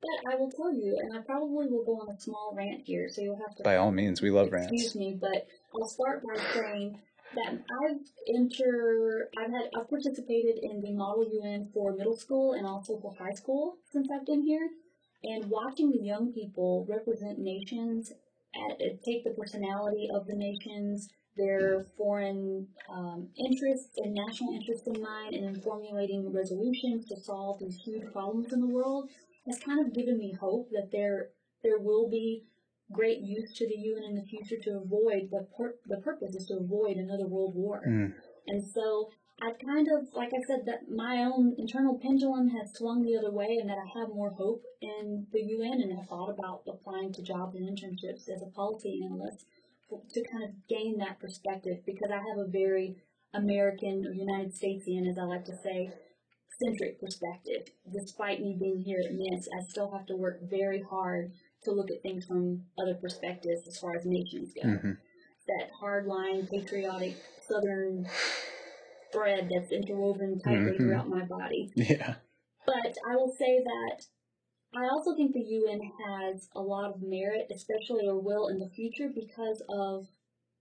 But 0.00 0.32
I 0.32 0.36
will 0.36 0.50
tell 0.50 0.72
you, 0.72 0.96
and 1.02 1.18
I 1.18 1.22
probably 1.22 1.66
will 1.66 1.84
go 1.84 2.00
on 2.02 2.14
a 2.14 2.20
small 2.20 2.54
rant 2.56 2.82
here, 2.84 3.08
so 3.10 3.22
you'll 3.22 3.38
have 3.38 3.56
to. 3.56 3.62
By 3.62 3.76
all 3.76 3.90
means, 3.90 4.22
we 4.22 4.30
love 4.30 4.48
excuse 4.48 4.60
rants. 4.60 4.72
Excuse 4.72 4.96
me, 4.96 5.18
but 5.20 5.46
I'll 5.74 5.88
start 5.88 6.22
by 6.22 6.40
saying 6.52 7.00
that 7.34 7.52
I've 7.52 8.00
enter 8.34 9.28
I've 9.38 9.50
had 9.50 9.70
I've 9.76 9.88
participated 9.88 10.58
in 10.62 10.80
the 10.80 10.92
Model 10.92 11.28
UN 11.42 11.68
for 11.72 11.94
middle 11.94 12.16
school 12.16 12.54
and 12.54 12.66
also 12.66 12.98
for 13.00 13.14
high 13.18 13.34
school 13.34 13.76
since 13.92 14.08
I've 14.10 14.26
been 14.26 14.42
here, 14.42 14.68
and 15.22 15.50
watching 15.50 15.90
the 15.90 16.02
young 16.02 16.32
people 16.32 16.86
represent 16.88 17.38
nations, 17.38 18.12
at, 18.54 19.02
take 19.04 19.24
the 19.24 19.30
personality 19.30 20.08
of 20.14 20.26
the 20.26 20.34
nations, 20.34 21.08
their 21.36 21.86
foreign 21.96 22.68
um, 22.88 23.28
interests 23.36 23.90
and 23.96 24.14
national 24.14 24.54
interests 24.54 24.86
in 24.86 25.02
mind, 25.02 25.34
and 25.34 25.44
in 25.44 25.60
formulating 25.62 26.32
resolutions 26.32 27.06
to 27.06 27.16
solve 27.20 27.58
these 27.60 27.76
huge 27.84 28.10
problems 28.12 28.52
in 28.52 28.60
the 28.60 28.68
world, 28.68 29.08
has 29.46 29.58
kind 29.58 29.84
of 29.84 29.92
given 29.92 30.18
me 30.18 30.36
hope 30.38 30.68
that 30.70 30.90
there 30.92 31.30
there 31.62 31.78
will 31.78 32.08
be 32.08 32.44
great 32.92 33.20
use 33.20 33.52
to 33.54 33.66
the 33.66 33.76
UN 33.76 34.04
in 34.04 34.14
the 34.14 34.24
future 34.24 34.56
to 34.64 34.78
avoid 34.78 35.30
the 35.30 35.46
pur- 35.56 35.78
the 35.86 35.98
purpose 35.98 36.34
is 36.34 36.46
to 36.46 36.58
avoid 36.58 36.96
another 36.96 37.26
world 37.26 37.54
war. 37.54 37.82
Mm. 37.86 38.12
And 38.46 38.62
so 38.62 39.10
I 39.40 39.52
kind 39.64 39.88
of, 39.88 40.14
like 40.14 40.32
I 40.32 40.42
said, 40.46 40.64
that 40.66 40.88
my 40.88 41.24
own 41.24 41.54
internal 41.58 41.98
pendulum 41.98 42.50
has 42.50 42.72
swung 42.74 43.02
the 43.02 43.16
other 43.16 43.32
way, 43.32 43.58
and 43.60 43.68
that 43.68 43.78
I 43.78 43.98
have 43.98 44.08
more 44.08 44.30
hope 44.30 44.62
in 44.80 45.26
the 45.32 45.42
UN, 45.42 45.80
and 45.82 45.96
have 45.96 46.06
thought 46.06 46.30
about 46.30 46.62
applying 46.68 47.12
to 47.14 47.22
jobs 47.22 47.56
and 47.56 47.66
internships 47.66 48.28
as 48.28 48.42
a 48.42 48.54
policy 48.54 49.02
analyst 49.04 49.46
to 50.12 50.24
kind 50.30 50.44
of 50.44 50.50
gain 50.68 50.98
that 50.98 51.20
perspective 51.20 51.78
because 51.84 52.10
I 52.10 52.18
have 52.28 52.38
a 52.38 52.46
very 52.46 52.96
American 53.34 54.06
or 54.06 54.12
United 54.12 54.54
Statesian, 54.54 55.08
as 55.08 55.18
I 55.18 55.24
like 55.24 55.44
to 55.46 55.56
say, 55.56 55.90
centric 56.62 57.00
perspective. 57.00 57.72
Despite 57.92 58.40
me 58.40 58.56
being 58.58 58.80
here 58.80 59.00
at 59.04 59.12
MIIS, 59.12 59.48
I 59.56 59.62
still 59.68 59.90
have 59.90 60.06
to 60.06 60.16
work 60.16 60.38
very 60.48 60.82
hard 60.82 61.32
to 61.64 61.72
look 61.72 61.90
at 61.90 62.02
things 62.02 62.26
from 62.26 62.62
other 62.78 62.94
perspectives 62.94 63.66
as 63.66 63.78
far 63.78 63.96
as 63.96 64.04
nations 64.04 64.52
go. 64.54 64.68
Mm-hmm. 64.68 64.92
That 65.46 65.70
hardline, 65.80 66.48
patriotic, 66.50 67.16
southern 67.46 68.06
thread 69.12 69.50
that's 69.52 69.70
interwoven 69.70 70.40
tightly 70.40 70.72
mm-hmm. 70.72 70.76
throughout 70.76 71.08
my 71.08 71.24
body. 71.24 71.72
Yeah. 71.76 72.14
But 72.66 72.96
I 73.08 73.16
will 73.16 73.34
say 73.38 73.62
that 73.62 74.06
I 74.76 74.88
also 74.88 75.14
think 75.14 75.32
the 75.32 75.40
UN 75.40 75.80
has 76.06 76.48
a 76.54 76.60
lot 76.60 76.90
of 76.90 77.02
merit, 77.02 77.50
especially 77.54 78.08
or 78.08 78.18
will 78.18 78.48
in 78.48 78.58
the 78.58 78.70
future, 78.74 79.10
because 79.14 79.62
of 79.68 80.06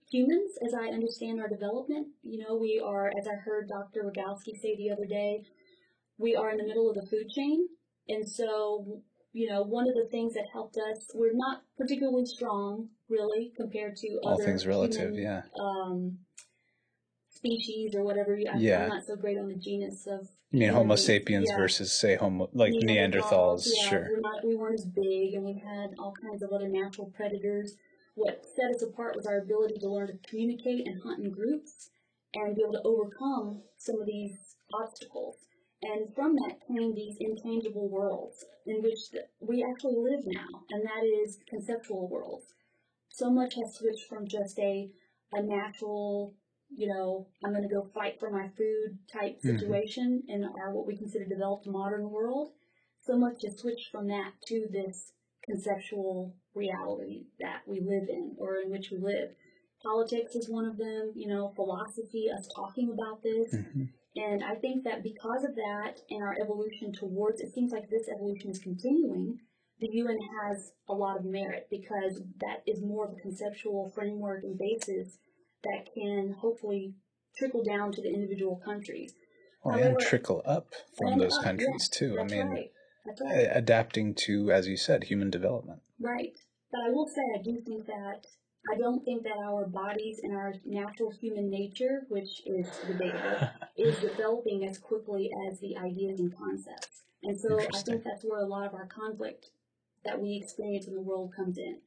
humans, 0.10 0.51
as 0.66 0.74
I 0.74 0.93
understand 0.93 1.39
our 1.39 1.47
development. 1.47 2.08
You 2.22 2.43
know, 2.43 2.56
we 2.56 2.82
are, 2.84 3.12
as 3.18 3.28
I 3.28 3.36
heard 3.36 3.70
Dr. 3.70 4.04
Rogowski 4.04 4.60
say 4.62 4.76
the 4.76 4.91
other 4.91 5.06
day, 5.06 5.43
we 6.18 6.36
are 6.36 6.51
in 6.51 6.58
the 6.58 6.68
middle 6.68 6.89
of 6.89 6.95
the 6.95 7.08
food 7.10 7.30
chain. 7.30 7.68
And 8.08 8.28
so 8.28 9.01
you 9.34 9.50
know, 9.50 9.64
one 9.64 9.88
of 9.88 9.96
the 9.96 10.08
things 10.12 10.36
that 10.36 10.46
helped 10.54 10.78
us, 10.78 11.10
we're 11.14 11.34
not 11.34 11.64
particularly 11.78 12.26
strong, 12.26 12.90
really, 13.10 13.52
compared 13.58 13.96
to 13.98 14.20
all 14.24 14.36
other 14.36 14.44
things 14.44 14.68
relative, 14.68 15.16
human, 15.16 15.24
yeah. 15.24 15.42
Um, 15.60 16.20
species 17.30 17.96
or 17.96 18.04
whatever. 18.04 18.36
I, 18.36 18.58
yeah. 18.58 18.84
I'm 18.84 18.90
not 18.90 19.06
so 19.06 19.16
great 19.16 19.40
on 19.40 19.48
the 19.48 19.56
genus 19.56 20.08
of. 20.08 20.30
You 20.52 20.60
mean 20.60 20.70
Homo 20.70 20.96
sapiens 20.96 21.48
yeah. 21.50 21.58
versus, 21.58 21.92
say, 21.92 22.16
Homo 22.16 22.48
like 22.54 22.74
Neanderthals? 22.74 22.86
Neanderthals 22.86 23.68
yeah, 23.76 23.90
sure. 23.90 24.08
We're 24.12 24.22
not, 24.22 24.46
we 24.46 24.56
weren't 24.56 24.80
as 24.80 24.86
big, 24.86 25.34
and 25.34 25.44
we 25.44 25.54
had 25.54 25.96
all 25.98 26.14
kinds 26.22 26.44
of 26.44 26.52
other 26.52 26.70
natural 26.70 27.12
predators. 27.16 27.74
What 28.14 28.46
set 28.56 28.70
us 28.70 28.84
apart 28.84 29.16
was 29.16 29.26
our 29.26 29.40
ability 29.40 29.80
to 29.80 29.90
learn 29.90 30.08
to 30.08 30.30
communicate 30.30 30.86
and 30.86 31.02
hunt 31.02 31.26
in 31.26 31.32
groups, 31.32 31.90
and 32.36 32.56
be 32.56 32.62
able 32.62 32.74
to 32.74 32.84
overcome 32.84 33.64
some 33.78 34.00
of 34.00 34.06
these 34.06 34.38
obstacles. 34.72 35.38
And 35.84 36.14
from 36.16 36.36
that 36.36 36.66
came 36.68 36.96
these 36.96 37.18
intangible 37.20 37.90
worlds 37.90 38.46
in 38.66 38.82
which 38.82 39.00
we 39.42 39.66
actually 39.70 39.98
live 39.98 40.24
now, 40.26 40.64
and 40.70 40.84
that 40.84 41.04
is 41.04 41.40
conceptual 41.50 42.08
worlds. 42.08 42.46
So 43.10 43.30
much 43.30 43.56
has 43.56 43.76
switched 43.76 44.08
from 44.08 44.28
just 44.28 44.58
a, 44.60 44.90
a 45.34 45.42
natural, 45.44 46.36
you 46.76 46.88
know, 46.88 47.28
I'm 47.44 47.52
going 47.52 47.68
to 47.68 47.74
go 47.74 47.90
fight 47.94 48.20
for 48.20 48.32
my 48.32 48.48
food 48.58 48.98
type 49.12 49.38
mm-hmm. 49.38 49.58
situation 49.58 50.24
mm-hmm. 50.24 50.44
in 50.44 50.50
our 50.58 50.74
what 50.74 50.88
we 50.88 50.98
consider 50.98 51.26
developed 51.26 51.68
modern 51.68 52.10
world. 52.10 52.54
So 53.02 53.18
much 53.18 53.44
has 53.44 53.60
switched 53.60 53.92
from 53.92 54.08
that 54.08 54.32
to 54.48 54.68
this 54.72 55.12
conceptual 55.44 56.34
reality 56.56 57.26
that 57.40 57.62
we 57.68 57.82
live 57.82 58.08
in 58.08 58.36
or 58.40 58.62
in 58.64 58.72
which 58.72 58.90
we 58.90 58.98
live. 58.98 59.32
Politics 59.84 60.36
is 60.36 60.50
one 60.50 60.66
of 60.66 60.78
them, 60.78 61.12
you 61.14 61.28
know, 61.28 61.52
philosophy, 61.58 62.28
us 62.32 62.48
talking 62.56 62.90
about 62.94 63.22
this. 63.22 63.54
Mm-hmm. 63.54 63.84
And 64.16 64.43
I 64.43 64.55
think 64.55 64.84
that 64.84 65.03
because 65.03 65.43
of 65.43 65.55
that 65.55 66.01
and 66.09 66.22
our 66.22 66.36
evolution 66.39 66.93
towards, 66.93 67.41
it 67.41 67.53
seems 67.53 67.72
like 67.72 67.89
this 67.89 68.07
evolution 68.07 68.51
is 68.51 68.59
continuing, 68.59 69.39
the 69.80 69.89
UN 69.91 70.20
has 70.43 70.72
a 70.88 70.93
lot 70.93 71.18
of 71.18 71.26
merit 71.26 71.68
because 71.72 72.22
that 72.39 72.61
is 72.68 72.82
more 72.82 73.05
of 73.07 73.14
a 73.14 73.22
conceptual 73.22 73.91
framework 73.95 74.43
and 74.43 74.57
basis 74.57 75.18
that 75.64 75.88
can 75.93 76.36
hopefully 76.39 76.93
trickle 77.38 77.64
down 77.64 77.91
to 77.91 78.01
the 78.01 78.14
individual 78.14 78.61
countries. 78.64 79.14
Well, 79.64 79.76
However, 79.76 79.97
and 79.97 79.99
trickle 79.99 80.41
up 80.45 80.74
from 80.97 81.18
those 81.18 81.38
up, 81.38 81.43
countries 81.43 81.89
yeah, 81.91 81.99
too. 81.99 82.20
I 82.20 82.24
mean, 82.24 82.47
right. 82.47 82.72
right. 83.20 83.47
adapting 83.51 84.14
to, 84.26 84.51
as 84.51 84.68
you 84.68 84.78
said, 84.78 85.05
human 85.05 85.30
development. 85.30 85.82
Right. 85.99 86.38
But 86.72 86.82
I 86.86 86.89
will 86.89 87.07
say, 87.07 87.22
I 87.34 87.41
do 87.41 87.59
think 87.66 87.86
that 87.88 88.26
I 88.72 88.78
don't 88.78 89.03
think 89.03 89.24
that 89.24 89.38
our 89.38 89.66
bodies 89.66 90.22
and 90.24 90.34
our 90.34 90.53
natural 90.66 91.11
human 91.11 91.49
nature, 91.49 92.05
which 92.09 92.41
is 92.45 92.68
debatable, 92.88 93.49
is 93.78 93.97
developing 93.99 94.66
as 94.66 94.78
quickly 94.78 95.30
as 95.49 95.59
the 95.59 95.76
ideas 95.78 96.20
and 96.20 96.36
concepts. 96.36 97.03
And 97.24 97.39
so 97.39 97.59
I 97.59 97.66
think 97.82 98.03
that's 98.03 98.24
where 98.24 98.39
a 98.39 98.45
lot 98.45 98.66
of 98.66 98.74
our 98.74 98.88
conflict 98.88 99.47
that 100.05 100.20
we 100.20 100.39
experience 100.41 100.88
in 100.88 100.95
the 100.95 101.01
world 101.01 101.34
comes 101.36 101.57
in. 101.57 101.80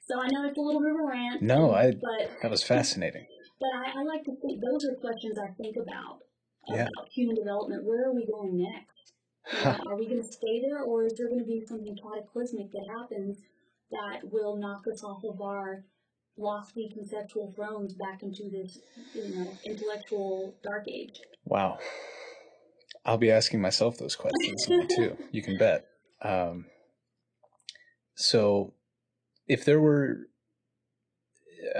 So 0.00 0.20
I 0.20 0.28
know 0.28 0.44
it's 0.46 0.58
a 0.58 0.60
little 0.60 0.80
bit 0.80 0.90
of 0.90 1.00
a 1.00 1.06
rant. 1.06 1.42
No, 1.42 1.72
I. 1.72 1.92
But, 1.92 2.30
that 2.42 2.50
was 2.50 2.62
fascinating. 2.62 3.26
But 3.58 3.70
I, 3.74 4.00
I, 4.00 4.02
like 4.02 4.24
to 4.24 4.36
think 4.36 4.60
those 4.60 4.84
are 4.84 4.94
questions 4.94 5.38
I 5.38 5.52
think 5.56 5.76
about 5.76 6.20
yeah. 6.68 6.82
about 6.82 7.08
human 7.10 7.36
development. 7.36 7.84
Where 7.84 8.08
are 8.08 8.14
we 8.14 8.26
going 8.26 8.58
next? 8.58 8.90
Know, 9.64 9.90
are 9.92 9.96
we 9.96 10.06
going 10.06 10.22
to 10.22 10.32
stay 10.32 10.62
there, 10.62 10.80
or 10.80 11.04
is 11.04 11.12
there 11.18 11.28
going 11.28 11.40
to 11.40 11.44
be 11.44 11.62
something 11.66 11.96
cataclysmic 11.96 12.72
that 12.72 12.86
happens 12.98 13.38
that 13.94 14.20
will 14.30 14.56
knock 14.56 14.84
us 14.92 15.02
off 15.02 15.24
of 15.24 15.40
our 15.40 15.84
lofty 16.36 16.90
conceptual 16.92 17.52
thrones 17.54 17.94
back 17.94 18.22
into 18.22 18.50
this, 18.50 18.78
you 19.14 19.34
know, 19.34 19.56
intellectual 19.64 20.54
dark 20.62 20.88
age? 20.88 21.20
Wow. 21.44 21.78
I'll 23.04 23.18
be 23.18 23.30
asking 23.30 23.60
myself 23.60 23.98
those 23.98 24.16
questions 24.16 24.66
too. 24.96 25.16
You 25.30 25.42
can 25.42 25.58
bet. 25.58 25.86
Um, 26.22 26.66
so, 28.14 28.72
if 29.46 29.64
there 29.64 29.80
were, 29.80 30.28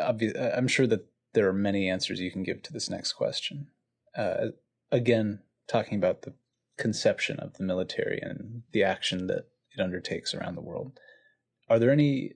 I'm 0.00 0.68
sure 0.68 0.86
that 0.86 1.06
there 1.32 1.48
are 1.48 1.52
many 1.52 1.88
answers 1.88 2.20
you 2.20 2.30
can 2.30 2.42
give 2.42 2.62
to 2.64 2.72
this 2.72 2.90
next 2.90 3.12
question. 3.12 3.68
Uh, 4.16 4.48
again, 4.90 5.40
talking 5.68 5.96
about 5.96 6.22
the 6.22 6.34
conception 6.76 7.38
of 7.38 7.54
the 7.54 7.64
military 7.64 8.18
and 8.20 8.62
the 8.72 8.82
action 8.82 9.26
that 9.28 9.46
it 9.76 9.80
undertakes 9.80 10.34
around 10.34 10.56
the 10.56 10.60
world. 10.60 10.98
Are 11.68 11.78
there 11.78 11.90
any 11.90 12.32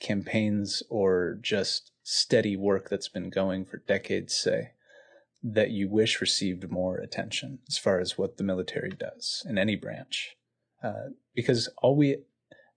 campaigns 0.00 0.82
or 0.88 1.38
just 1.40 1.92
steady 2.02 2.56
work 2.56 2.88
that's 2.88 3.08
been 3.08 3.30
going 3.30 3.64
for 3.64 3.78
decades, 3.78 4.36
say, 4.36 4.72
that 5.42 5.70
you 5.70 5.88
wish 5.88 6.20
received 6.20 6.70
more 6.70 6.98
attention 6.98 7.58
as 7.68 7.78
far 7.78 8.00
as 8.00 8.18
what 8.18 8.36
the 8.36 8.44
military 8.44 8.90
does 8.90 9.44
in 9.48 9.58
any 9.58 9.76
branch? 9.76 10.36
Uh, 10.82 11.10
because 11.34 11.68
all 11.78 11.96
we, 11.96 12.18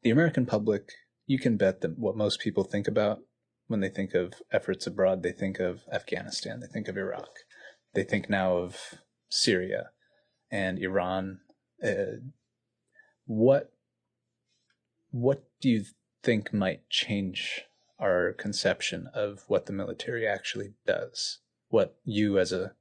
the 0.04 0.10
American 0.10 0.46
public, 0.46 0.92
you 1.28 1.38
can 1.38 1.58
bet 1.58 1.82
that 1.82 1.98
what 1.98 2.16
most 2.16 2.40
people 2.40 2.64
think 2.64 2.88
about 2.88 3.20
when 3.68 3.82
they 3.82 3.90
think 3.90 4.14
of 4.16 4.34
efforts 4.52 4.88
abroad, 4.88 5.22
they 5.22 5.32
think 5.32 5.60
of 5.60 5.84
Afghanistan, 5.94 6.60
they 6.60 6.68
think 6.68 6.88
of 6.88 6.98
Iraq, 6.98 7.30
they 7.94 8.04
think 8.04 8.30
now 8.30 8.58
of 8.58 8.96
Syria 9.30 9.92
and 10.52 10.80
Iran. 10.80 11.40
Uh, 11.84 12.18
what 13.26 13.72
what 15.12 15.44
do 15.62 15.70
you 15.70 15.86
think 16.24 16.54
might 16.54 16.90
change 16.90 17.66
our 18.00 18.34
conception 18.34 19.10
of 19.14 19.44
what 19.48 19.66
the 19.66 19.74
military 19.74 20.28
actually 20.28 20.74
does? 20.86 21.40
What 21.70 21.98
you, 22.04 22.40
as 22.40 22.52
a 22.52 22.74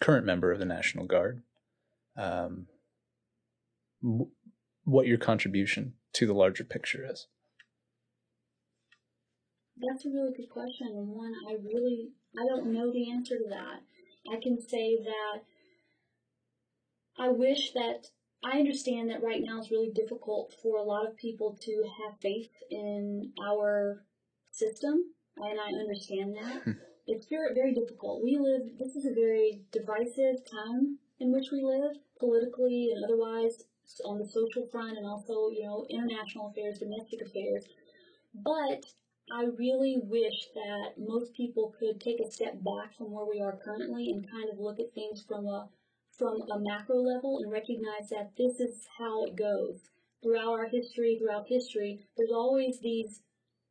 current 0.00 0.24
member 0.24 0.52
of 0.52 0.58
the 0.58 0.64
National 0.64 1.06
Guard, 1.06 1.42
um, 2.16 2.66
what 4.84 5.06
your 5.06 5.18
contribution 5.18 5.94
to 6.14 6.26
the 6.26 6.32
larger 6.32 6.64
picture 6.64 7.06
is? 7.08 7.26
That's 9.76 10.04
a 10.06 10.10
really 10.10 10.32
good 10.36 10.50
question, 10.50 10.88
and 10.88 11.08
one 11.08 11.34
I 11.48 11.52
really 11.52 12.10
I 12.36 12.46
don't 12.48 12.72
know 12.72 12.92
the 12.92 13.10
answer 13.10 13.36
to 13.36 13.48
that. 13.50 13.80
I 14.32 14.40
can 14.42 14.60
say 14.60 14.98
that 15.04 15.42
I 17.18 17.28
wish 17.28 17.72
that 17.72 18.08
I 18.44 18.58
understand 18.58 19.10
that 19.10 19.22
right 19.22 19.42
now 19.42 19.58
it's 19.58 19.70
really 19.70 19.90
difficult 19.90 20.54
for 20.62 20.76
a 20.76 20.82
lot 20.82 21.06
of 21.06 21.16
people 21.16 21.58
to 21.62 21.84
have 22.04 22.20
faith 22.20 22.50
in 22.70 23.32
our 23.42 24.04
system, 24.52 25.04
and 25.36 25.58
I 25.60 25.78
understand 25.78 26.36
that. 26.36 26.62
Hmm. 26.62 26.72
it's 27.06 27.26
very, 27.26 27.54
very 27.54 27.74
difficult. 27.74 28.22
We 28.22 28.38
live, 28.38 28.78
this 28.78 28.94
is 28.94 29.06
a 29.06 29.14
very 29.14 29.62
divisive 29.72 30.44
time 30.50 30.98
in 31.20 31.32
which 31.32 31.50
we 31.50 31.62
live, 31.62 31.96
politically 32.20 32.90
and 32.94 33.04
otherwise, 33.04 33.64
on 34.04 34.18
the 34.18 34.28
social 34.28 34.66
front, 34.70 34.98
and 34.98 35.06
also, 35.06 35.48
you 35.50 35.64
know, 35.64 35.86
international 35.88 36.48
affairs, 36.48 36.78
domestic 36.78 37.22
affairs. 37.22 37.64
But 38.34 38.84
I 39.32 39.44
really 39.44 39.98
wish 40.02 40.48
that 40.54 40.98
most 40.98 41.34
people 41.34 41.74
could 41.78 42.00
take 42.00 42.20
a 42.20 42.30
step 42.30 42.62
back 42.62 42.96
from 42.96 43.10
where 43.10 43.26
we 43.26 43.40
are 43.40 43.58
currently 43.64 44.10
and 44.10 44.30
kind 44.30 44.48
of 44.50 44.58
look 44.58 44.78
at 44.78 44.94
things 44.94 45.24
from 45.26 45.46
a 45.46 45.68
from 46.18 46.42
a 46.50 46.58
macro 46.58 46.96
level 46.96 47.38
and 47.38 47.52
recognize 47.52 48.10
that 48.10 48.32
this 48.36 48.58
is 48.58 48.86
how 48.98 49.24
it 49.24 49.36
goes. 49.36 49.78
Throughout 50.22 50.50
our 50.50 50.66
history, 50.66 51.16
throughout 51.16 51.46
history, 51.46 52.00
there's 52.16 52.32
always 52.32 52.80
these 52.80 53.22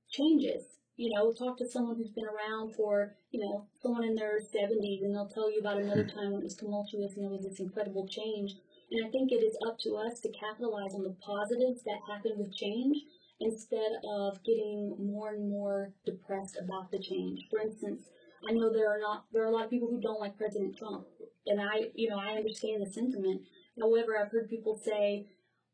changes. 0.10 0.64
You 0.96 1.14
know, 1.14 1.34
talk 1.34 1.58
to 1.58 1.70
someone 1.70 1.98
who's 1.98 2.16
been 2.16 2.26
around 2.26 2.74
for, 2.74 3.16
you 3.32 3.44
know, 3.44 3.68
someone 3.82 4.06
in 4.06 4.16
their 4.16 4.40
70s 4.40 5.04
and 5.04 5.14
they'll 5.14 5.28
tell 5.28 5.52
you 5.52 5.60
about 5.60 5.78
another 5.78 6.06
time 6.06 6.32
when 6.32 6.42
it 6.42 6.46
was 6.46 6.56
tumultuous 6.56 7.16
and 7.16 7.24
there 7.24 7.32
was 7.32 7.44
this 7.44 7.60
incredible 7.60 8.08
change. 8.08 8.56
And 8.90 9.06
I 9.06 9.10
think 9.10 9.32
it 9.32 9.44
is 9.44 9.58
up 9.68 9.78
to 9.80 9.98
us 9.98 10.22
to 10.22 10.32
capitalize 10.32 10.96
on 10.96 11.04
the 11.04 11.16
positives 11.22 11.84
that 11.84 12.00
happen 12.08 12.38
with 12.38 12.56
change 12.56 12.98
instead 13.42 14.00
of 14.10 14.42
getting 14.44 14.96
more 14.98 15.36
and 15.36 15.50
more 15.50 15.94
depressed 16.06 16.58
about 16.58 16.90
the 16.92 17.00
change. 17.00 17.46
For 17.52 17.60
instance, 17.60 18.06
I 18.50 18.54
know 18.54 18.72
there 18.72 18.90
are 18.90 19.00
not 19.00 19.26
there 19.34 19.44
are 19.44 19.48
a 19.48 19.52
lot 19.52 19.66
of 19.66 19.70
people 19.70 19.90
who 19.90 20.00
don't 20.00 20.22
like 20.22 20.38
President 20.38 20.78
Trump 20.78 21.06
and 21.48 21.62
I, 21.62 21.90
you 21.96 22.10
know, 22.10 22.20
I 22.20 22.34
understand 22.34 22.86
the 22.86 22.92
sentiment. 22.92 23.42
However, 23.80 24.18
I've 24.18 24.32
heard 24.32 24.50
people 24.50 24.78
say 24.78 25.28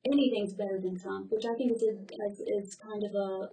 anything's 0.05 0.53
better 0.53 0.79
than 0.79 0.99
Trump, 0.99 1.31
which 1.31 1.45
I 1.45 1.55
think 1.55 1.71
is 1.71 1.83
a, 1.83 1.93
is, 2.25 2.39
is 2.39 2.75
kind 2.75 3.03
of 3.03 3.15
a 3.15 3.49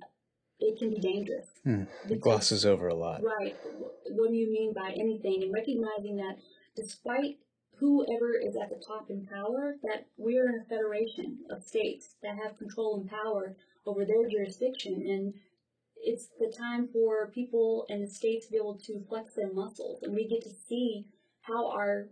it 0.60 0.78
can 0.78 0.90
be 0.90 1.00
dangerous. 1.00 1.48
Hmm. 1.64 1.84
It 2.08 2.20
glosses 2.20 2.66
over 2.66 2.88
a 2.88 2.94
lot. 2.94 3.22
Right. 3.22 3.56
What 4.10 4.30
do 4.30 4.36
you 4.36 4.52
mean 4.52 4.74
by 4.74 4.90
anything? 4.90 5.42
And 5.42 5.52
recognizing 5.52 6.16
that 6.16 6.36
despite 6.76 7.38
whoever 7.78 8.34
is 8.34 8.56
at 8.56 8.68
the 8.68 8.82
top 8.86 9.08
in 9.08 9.26
power, 9.26 9.76
that 9.82 10.06
we're 10.18 10.48
in 10.48 10.60
a 10.60 10.68
federation 10.68 11.38
of 11.48 11.64
states 11.64 12.16
that 12.22 12.36
have 12.36 12.58
control 12.58 13.00
and 13.00 13.08
power 13.08 13.56
over 13.86 14.04
their 14.04 14.28
jurisdiction. 14.28 15.02
And 15.08 15.34
it's 15.96 16.28
the 16.38 16.52
time 16.54 16.88
for 16.92 17.28
people 17.28 17.86
and 17.88 18.02
the 18.02 18.10
states 18.10 18.46
to 18.46 18.52
be 18.52 18.58
able 18.58 18.78
to 18.86 19.02
flex 19.08 19.34
their 19.34 19.52
muscles. 19.52 20.02
And 20.02 20.14
we 20.14 20.28
get 20.28 20.42
to 20.42 20.54
see 20.68 21.06
how 21.50 21.70
our 21.70 22.08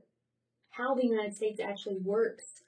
how 0.70 0.94
the 0.94 1.06
United 1.06 1.34
States 1.34 1.60
actually 1.60 1.98
works 2.02 2.62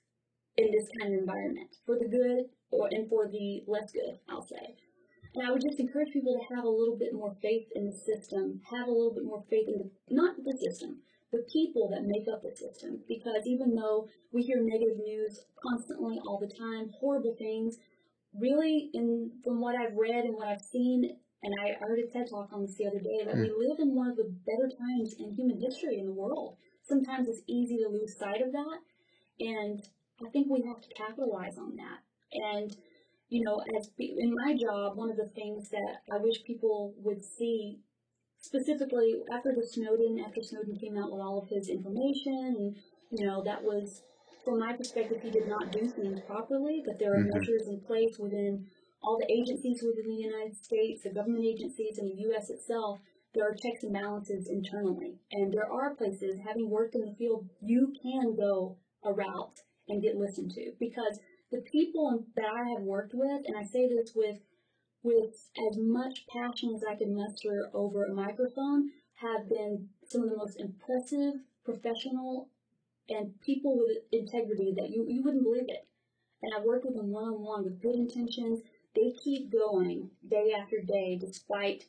in 0.57 0.71
this 0.71 0.89
kind 0.99 1.15
of 1.15 1.21
environment 1.21 1.77
for 1.87 1.97
the 1.99 2.09
good 2.09 2.47
or 2.71 2.89
and 2.91 3.09
for 3.09 3.29
the 3.29 3.63
less 3.67 3.93
good, 3.93 4.19
I'll 4.29 4.47
say. 4.47 4.77
And 5.35 5.47
I 5.47 5.53
would 5.53 5.63
just 5.63 5.79
encourage 5.79 6.13
people 6.13 6.35
to 6.35 6.55
have 6.55 6.65
a 6.65 6.69
little 6.69 6.97
bit 6.97 7.15
more 7.15 7.37
faith 7.41 7.69
in 7.75 7.87
the 7.87 7.93
system, 7.97 8.61
have 8.71 8.89
a 8.89 8.91
little 8.91 9.15
bit 9.15 9.25
more 9.25 9.45
faith 9.49 9.69
in 9.69 9.79
the, 9.79 9.91
not 10.11 10.35
the 10.45 10.57
system, 10.59 10.99
the 11.31 11.47
people 11.53 11.89
that 11.91 12.03
make 12.03 12.27
up 12.27 12.43
the 12.43 12.51
system. 12.57 12.99
Because 13.07 13.47
even 13.47 13.77
though 13.77 14.09
we 14.33 14.43
hear 14.43 14.61
negative 14.61 14.99
news 14.99 15.45
constantly, 15.63 16.19
all 16.27 16.41
the 16.41 16.53
time, 16.53 16.91
horrible 16.99 17.37
things, 17.39 17.77
really, 18.35 18.91
in 18.93 19.31
from 19.45 19.61
what 19.61 19.77
I've 19.77 19.95
read 19.97 20.25
and 20.25 20.35
what 20.35 20.49
I've 20.49 20.63
seen, 20.63 21.17
and 21.43 21.55
I 21.61 21.77
heard 21.81 21.99
a 21.99 22.07
TED 22.07 22.29
talk 22.29 22.51
on 22.53 22.63
this 22.63 22.77
the 22.77 22.87
other 22.87 22.99
day 22.99 23.25
that 23.25 23.35
mm. 23.35 23.43
we 23.43 23.49
hmm. 23.49 23.71
live 23.71 23.79
in 23.81 23.95
one 23.95 24.09
of 24.09 24.17
the 24.17 24.33
better 24.47 24.69
times 24.69 25.15
in 25.19 25.33
human 25.33 25.61
history 25.61 25.99
in 25.99 26.07
the 26.07 26.13
world. 26.13 26.57
Sometimes 26.83 27.29
it's 27.29 27.43
easy 27.47 27.79
to 27.79 27.89
lose 27.89 28.19
sight 28.19 28.43
of 28.43 28.53
that, 28.53 28.79
and 29.39 29.83
I 30.25 30.29
think 30.31 30.49
we 30.51 30.63
have 30.67 30.81
to 30.81 30.95
capitalize 30.95 31.57
on 31.57 31.77
that. 31.77 32.01
And 32.33 32.77
you 33.29 33.45
know, 33.45 33.63
as 33.79 33.91
in 33.99 34.35
my 34.45 34.57
job, 34.57 34.97
one 34.97 35.11
of 35.11 35.17
the 35.17 35.31
things 35.35 35.71
that 35.71 36.03
I 36.13 36.19
wish 36.19 36.43
people 36.45 36.95
would 36.99 37.25
see 37.25 37.79
specifically 38.41 39.15
after 39.33 39.55
the 39.55 39.67
Snowden, 39.67 40.23
after 40.27 40.43
Snowden 40.43 40.77
came 40.77 40.99
out 40.99 41.13
with 41.13 41.21
all 41.21 41.39
of 41.39 41.49
his 41.49 41.69
information, 41.69 42.57
and 42.59 42.77
you 43.11 43.27
know, 43.27 43.43
that 43.45 43.63
was 43.63 44.03
from 44.45 44.59
my 44.59 44.73
perspective, 44.73 45.19
he 45.23 45.31
did 45.31 45.49
not 45.49 45.71
do 45.71 45.87
things 45.87 46.21
properly. 46.27 46.83
But 46.85 46.99
there 46.99 47.13
are 47.13 47.19
mm-hmm. 47.19 47.39
measures 47.39 47.69
in 47.69 47.81
place 47.81 48.19
within 48.19 48.67
all 49.03 49.19
the 49.19 49.33
agencies 49.33 49.83
within 49.83 50.09
the 50.09 50.23
United 50.23 50.57
States, 50.57 51.03
the 51.03 51.11
government 51.11 51.45
agencies, 51.45 51.99
and 51.99 52.11
the 52.11 52.23
U.S. 52.23 52.51
itself, 52.51 53.01
there 53.35 53.49
are 53.49 53.55
checks 53.55 53.83
and 53.83 53.93
balances 53.93 54.49
internally. 54.49 55.19
And 55.33 55.53
there 55.53 55.71
are 55.71 55.95
places, 55.95 56.41
having 56.47 56.69
worked 56.69 56.95
in 56.95 57.03
the 57.03 57.15
field, 57.15 57.49
you 57.61 57.95
can 58.03 58.37
go 58.37 58.77
a 59.05 59.13
route 59.13 59.61
and 59.89 60.03
get 60.03 60.17
listened 60.17 60.51
to. 60.53 60.73
Because 60.79 61.21
the 61.51 61.63
people 61.63 62.25
that 62.37 62.45
I 62.45 62.69
have 62.71 62.83
worked 62.83 63.15
with, 63.15 63.43
and 63.47 63.57
I 63.57 63.65
say 63.65 63.89
this 63.89 64.13
with 64.15 64.39
with 65.03 65.49
as 65.71 65.79
much 65.79 66.27
passion 66.27 66.75
as 66.75 66.85
I 66.85 66.95
can 66.95 67.17
muster 67.17 67.71
over 67.73 68.05
a 68.05 68.15
microphone, 68.15 68.91
have 69.15 69.49
been 69.49 69.89
some 70.05 70.23
of 70.23 70.31
the 70.31 70.37
most 70.37 70.61
impressive 70.61 71.35
professional 71.65 72.49
and 73.09 73.41
people 73.41 73.79
with 73.79 73.99
integrity 74.13 74.73
that 74.77 74.91
you, 74.91 75.07
you 75.09 75.23
wouldn't 75.23 75.43
believe 75.43 75.69
it. 75.69 75.87
And 76.43 76.53
I've 76.55 76.65
worked 76.65 76.85
with 76.85 76.97
them 76.97 77.11
one 77.11 77.25
on 77.25 77.43
one 77.43 77.65
with 77.65 77.83
good 77.83 77.95
intentions. 77.95 78.61
They 78.95 79.13
keep 79.23 79.53
going 79.53 80.11
day 80.29 80.53
after 80.53 80.81
day 80.81 81.17
despite 81.21 81.85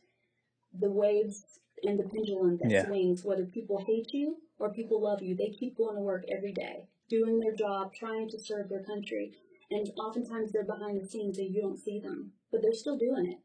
the 0.73 0.91
waves 0.91 1.59
and 1.83 1.99
the 1.99 2.03
pendulum 2.03 2.57
that 2.57 2.71
Yeah. 2.71 2.85
swings, 2.85 3.25
whether 3.25 3.45
people 3.45 3.77
hate 3.79 4.13
you 4.13 4.41
or 4.59 4.71
people 4.71 5.01
love 5.01 5.21
you. 5.21 5.35
They 5.35 5.49
keep 5.49 5.75
going 5.77 5.95
to 5.95 6.01
work 6.01 6.25
every 6.29 6.53
day, 6.53 6.87
doing 7.09 7.39
their 7.39 7.53
job, 7.53 7.93
trying 7.93 8.29
to 8.29 8.39
serve 8.39 8.69
their 8.69 8.83
country. 8.83 9.33
And 9.71 9.89
oftentimes 9.97 10.51
they're 10.51 10.63
behind 10.63 11.01
the 11.01 11.07
scenes 11.07 11.37
and 11.39 11.53
you 11.53 11.61
don't 11.61 11.79
see 11.79 11.99
them, 11.99 12.33
but 12.51 12.61
they're 12.61 12.73
still 12.73 12.97
doing 12.97 13.25
it. 13.25 13.39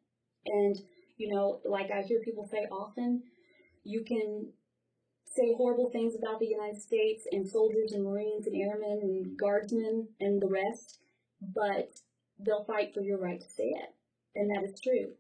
And, 0.46 0.76
you 1.16 1.28
know, 1.28 1.60
like 1.64 1.90
I 1.90 2.02
hear 2.02 2.20
people 2.20 2.46
say 2.46 2.66
often, 2.70 3.22
you 3.84 4.04
can 4.04 4.52
say 5.24 5.54
horrible 5.54 5.90
things 5.90 6.14
about 6.14 6.40
the 6.40 6.46
United 6.46 6.80
States 6.80 7.26
and 7.30 7.46
soldiers 7.48 7.92
and 7.92 8.04
Marines 8.04 8.46
and 8.46 8.56
airmen 8.56 9.00
and 9.02 9.38
guardsmen 9.38 10.08
and 10.20 10.40
the 10.40 10.48
rest, 10.48 11.00
but 11.40 12.00
they'll 12.38 12.64
fight 12.64 12.92
for 12.94 13.00
your 13.00 13.18
right 13.18 13.40
to 13.40 13.48
say 13.48 13.64
it. 13.68 13.94
And 14.34 14.50
that 14.50 14.64
is 14.64 14.78
true. 14.80 15.12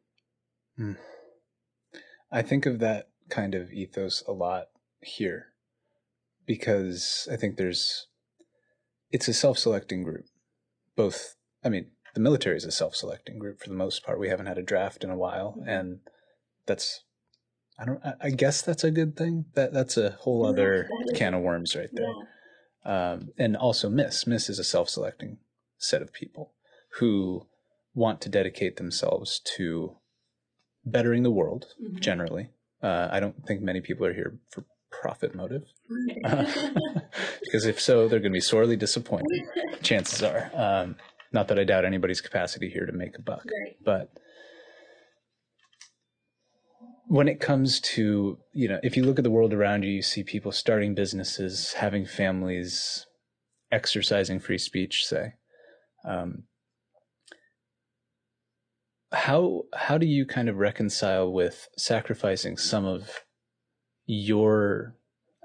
I 2.30 2.42
think 2.42 2.66
of 2.66 2.78
that 2.80 3.08
kind 3.28 3.54
of 3.54 3.72
ethos 3.72 4.22
a 4.28 4.32
lot 4.32 4.66
here 5.00 5.46
because 6.44 7.26
I 7.32 7.36
think 7.36 7.56
there's 7.56 8.06
it's 9.10 9.28
a 9.28 9.32
self-selecting 9.32 10.02
group. 10.02 10.26
Both 10.96 11.36
I 11.64 11.68
mean, 11.68 11.90
the 12.14 12.20
military 12.20 12.56
is 12.56 12.64
a 12.64 12.70
self-selecting 12.70 13.38
group 13.38 13.60
for 13.60 13.68
the 13.68 13.74
most 13.74 14.04
part. 14.04 14.20
We 14.20 14.28
haven't 14.28 14.46
had 14.46 14.58
a 14.58 14.62
draft 14.62 15.02
in 15.02 15.10
a 15.10 15.16
while 15.16 15.62
and 15.66 16.00
that's 16.66 17.04
I 17.78 17.84
don't 17.84 18.00
I- 18.20 18.30
guess 18.30 18.62
that's 18.62 18.84
a 18.84 18.90
good 18.90 19.16
thing. 19.16 19.46
That 19.54 19.72
that's 19.72 19.96
a 19.96 20.10
whole 20.10 20.42
Yeah, 20.44 20.50
other 20.50 20.88
can 21.14 21.34
of 21.34 21.42
worms 21.42 21.74
right 21.74 21.90
there. 21.92 22.06
Yeah. 22.84 23.12
um, 23.12 23.28
and 23.38 23.56
also 23.56 23.88
MIIS. 23.88 24.26
MIIS 24.26 24.50
is 24.50 24.58
a 24.58 24.64
self-selecting 24.64 25.38
set 25.78 26.02
of 26.02 26.12
people 26.12 26.52
who 26.98 27.46
want 27.94 28.20
to 28.22 28.28
dedicate 28.28 28.76
themselves 28.76 29.40
to 29.56 29.96
bettering 30.84 31.22
the 31.22 31.30
world. 31.30 31.74
Mhm. 31.82 32.00
Generally, 32.00 32.50
uh, 32.82 33.08
I 33.10 33.20
don't 33.20 33.44
think 33.46 33.60
many 33.62 33.80
people 33.80 34.06
are 34.06 34.12
here 34.14 34.38
for 34.50 34.64
profit 34.90 35.34
motive, 35.34 35.64
because 37.42 37.64
if 37.72 37.80
so, 37.80 38.08
they're 38.08 38.20
going 38.20 38.32
to 38.32 38.36
be 38.36 38.40
sorely 38.40 38.76
disappointed. 38.76 39.26
Chances 39.82 40.22
are. 40.22 40.50
Um, 40.54 40.96
not 41.32 41.48
that 41.48 41.58
I 41.58 41.64
doubt 41.64 41.84
anybody's 41.84 42.20
capacity 42.20 42.70
here 42.70 42.86
to 42.86 42.92
make 42.92 43.18
a 43.18 43.22
buck, 43.22 43.44
Right. 43.44 43.76
but 43.84 44.12
when 47.08 47.28
it 47.28 47.40
comes 47.40 47.80
to 47.80 48.38
you 48.52 48.68
know 48.68 48.80
if 48.82 48.96
you 48.96 49.04
look 49.04 49.18
at 49.18 49.22
the 49.24 49.30
world 49.30 49.52
around 49.52 49.84
you 49.84 49.90
you 49.90 50.02
see 50.02 50.24
people 50.24 50.50
starting 50.50 50.92
businesses 50.94 51.74
having 51.74 52.04
families 52.04 53.06
exercising 53.70 54.40
free 54.40 54.58
speech 54.58 55.04
say 55.06 55.34
um, 56.04 56.44
how 59.12 59.62
how 59.74 59.98
do 59.98 60.06
you 60.06 60.26
kind 60.26 60.48
of 60.48 60.56
reconcile 60.56 61.32
with 61.32 61.68
sacrificing 61.76 62.56
some 62.56 62.84
of 62.84 63.24
your 64.04 64.94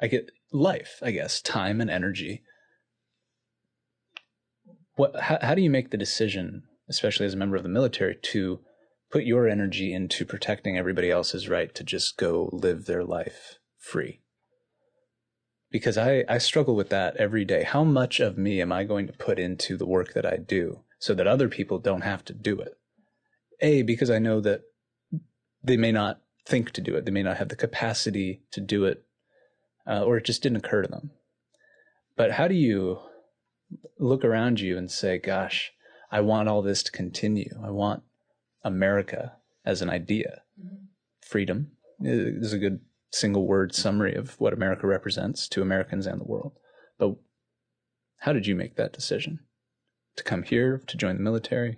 i 0.02 0.08
get 0.08 0.32
life 0.52 1.00
i 1.02 1.12
guess 1.12 1.42
time 1.42 1.80
and 1.80 1.90
energy? 1.90 2.44
What 4.96 5.20
how, 5.20 5.38
how 5.42 5.56
do 5.56 5.62
you 5.62 5.70
make 5.70 5.92
the 5.92 5.98
decision 5.98 6.64
especially 6.90 7.26
as 7.26 7.34
a 7.34 7.38
member 7.38 7.56
of 7.56 7.64
the 7.64 7.70
military 7.70 8.18
to 8.22 8.60
put 9.12 9.24
your 9.24 9.48
energy 9.48 9.94
into 9.94 10.26
protecting 10.26 10.78
everybody 10.78 11.10
else's 11.10 11.48
right 11.48 11.74
to 11.76 11.84
just 11.84 12.18
go 12.18 12.50
live 12.52 12.86
their 12.86 13.04
life 13.04 13.60
free? 13.78 14.22
Because 15.70 15.98
I, 15.98 16.26
I 16.28 16.38
struggle 16.38 16.76
with 16.76 16.90
that 16.90 17.16
every 17.16 17.46
day. 17.46 17.64
How 17.64 17.86
much 17.86 18.20
of 18.20 18.38
me 18.38 18.60
am 18.62 18.72
i 18.72 18.84
going 18.84 19.08
to 19.08 19.14
put 19.14 19.40
into 19.40 19.78
the 19.78 19.86
work 19.86 20.14
that 20.14 20.26
i 20.26 20.38
do 20.38 20.84
so 21.00 21.14
that 21.14 21.28
other 21.28 21.48
people 21.48 21.80
don't 21.80 22.02
have 22.02 22.26
to 22.26 22.34
do 22.34 22.60
it 22.60 22.78
a 23.62 23.82
because 23.84 24.10
i 24.10 24.20
know 24.20 24.40
that 24.40 24.62
they 25.64 25.78
may 25.78 25.92
not 25.92 26.22
think 26.46 26.72
to 26.72 26.82
do 26.82 26.96
it 26.96 27.06
they 27.06 27.12
may 27.12 27.24
not 27.24 27.38
have 27.38 27.50
the 27.50 27.56
capacity 27.56 28.42
to 28.52 28.60
do 28.60 28.86
it 28.86 29.04
uh, 29.88 30.04
or 30.04 30.18
it 30.18 30.26
just 30.26 30.42
didn't 30.42 30.58
occur 30.58 30.82
to 30.82 30.88
them 30.88 31.12
but 32.16 32.32
how 32.32 32.48
do 32.48 32.56
you 32.56 33.00
look 34.00 34.26
around 34.26 34.60
you 34.60 34.78
and 34.78 34.92
say 34.92 35.18
gosh 35.18 35.72
i 36.12 36.20
want 36.20 36.50
all 36.50 36.62
this 36.62 36.84
to 36.84 36.92
continue 36.92 37.50
i 37.64 37.70
want 37.70 38.04
America 38.64 39.34
as 39.66 39.82
an 39.82 39.90
idea. 39.90 40.42
Freedom 41.22 41.72
is 42.02 42.54
a 42.54 42.58
good 42.58 42.82
single 43.12 43.46
word 43.46 43.76
summary 43.76 44.16
of 44.16 44.40
what 44.40 44.54
America 44.54 44.88
represents 44.88 45.48
to 45.50 45.62
Americans 45.62 46.08
and 46.08 46.20
the 46.20 46.26
world. 46.26 46.54
But 46.98 47.16
how 48.20 48.34
did 48.34 48.48
you 48.48 48.56
make 48.56 48.76
that 48.76 48.94
decision? 48.94 49.40
To 50.18 50.24
come 50.24 50.44
here, 50.44 50.82
to 50.88 50.98
join 50.98 51.16
the 51.16 51.24
military? 51.24 51.78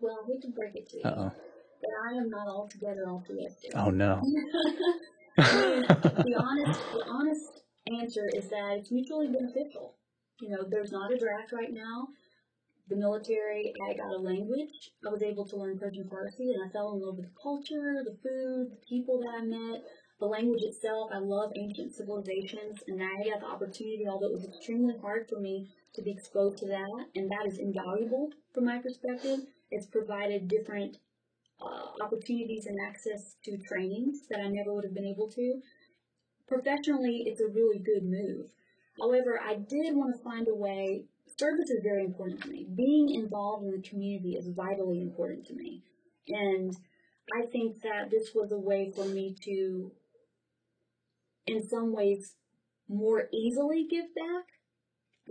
Well, 0.00 0.24
hate 0.26 0.42
to 0.42 0.48
break 0.48 0.76
it 0.76 0.88
to 0.90 0.96
you, 0.96 1.02
Uh 1.04 1.14
oh. 1.16 1.32
but 1.80 1.90
I 2.08 2.16
am 2.16 2.30
not 2.30 2.48
altogether 2.48 3.04
altruistic. 3.08 3.72
Oh 3.74 3.90
no. 3.90 4.22
the 5.36 6.34
honest, 6.38 6.80
the 6.92 7.04
honest 7.08 7.62
answer 8.00 8.28
is 8.34 8.48
that 8.48 8.76
it's 8.78 8.90
mutually 8.90 9.28
beneficial. 9.28 9.94
You 10.40 10.50
know, 10.50 10.64
there's 10.68 10.92
not 10.92 11.12
a 11.12 11.18
draft 11.18 11.52
right 11.52 11.72
now. 11.72 12.08
The 12.88 12.96
military, 12.96 13.72
I 13.88 13.94
got 13.94 14.10
a 14.12 14.18
language. 14.18 14.90
I 15.06 15.10
was 15.10 15.22
able 15.22 15.46
to 15.46 15.56
learn 15.56 15.78
Persian 15.78 16.08
Farsi, 16.08 16.50
and 16.54 16.64
I 16.66 16.72
fell 16.72 16.92
in 16.92 17.00
love 17.00 17.16
with 17.16 17.26
the 17.26 17.40
culture, 17.40 18.02
the 18.04 18.16
food, 18.22 18.72
the 18.72 18.80
people 18.88 19.20
that 19.20 19.38
I 19.38 19.42
met, 19.44 19.82
the 20.18 20.26
language 20.26 20.62
itself. 20.62 21.10
I 21.12 21.18
love 21.18 21.52
ancient 21.56 21.94
civilizations, 21.94 22.82
and 22.88 23.00
I 23.02 23.22
got 23.30 23.40
the 23.40 23.46
opportunity, 23.46 24.06
although 24.08 24.26
it 24.26 24.32
was 24.32 24.44
extremely 24.48 24.94
hard 25.00 25.28
for 25.28 25.38
me 25.38 25.68
to 25.94 26.02
be 26.02 26.10
exposed 26.10 26.58
to 26.58 26.66
that, 26.66 27.06
and 27.14 27.30
that 27.30 27.46
is 27.46 27.58
invaluable 27.58 28.30
from 28.52 28.64
my 28.64 28.78
perspective. 28.78 29.40
It's 29.70 29.86
provided 29.86 30.48
different 30.48 30.98
uh, 31.60 32.02
opportunities 32.02 32.66
and 32.66 32.78
access 32.80 33.36
to 33.44 33.58
trainings 33.58 34.26
that 34.30 34.40
I 34.40 34.48
never 34.48 34.72
would 34.72 34.84
have 34.84 34.94
been 34.94 35.06
able 35.06 35.28
to. 35.32 35.60
Professionally, 36.48 37.24
it's 37.26 37.40
a 37.40 37.46
really 37.46 37.78
good 37.78 38.02
move. 38.02 38.50
However, 38.98 39.40
I 39.40 39.54
did 39.54 39.94
want 39.94 40.16
to 40.16 40.22
find 40.22 40.48
a 40.48 40.54
way. 40.54 41.04
Service 41.38 41.70
is 41.70 41.82
very 41.82 42.04
important 42.04 42.42
to 42.42 42.48
me. 42.48 42.66
Being 42.74 43.14
involved 43.14 43.64
in 43.64 43.70
the 43.70 43.88
community 43.88 44.32
is 44.36 44.48
vitally 44.48 45.00
important 45.00 45.46
to 45.46 45.54
me. 45.54 45.82
And 46.28 46.76
I 47.32 47.46
think 47.46 47.82
that 47.82 48.10
this 48.10 48.30
was 48.34 48.52
a 48.52 48.58
way 48.58 48.92
for 48.94 49.04
me 49.04 49.36
to, 49.44 49.92
in 51.46 51.66
some 51.68 51.92
ways, 51.92 52.34
more 52.88 53.28
easily 53.32 53.86
give 53.88 54.14
back. 54.14 54.46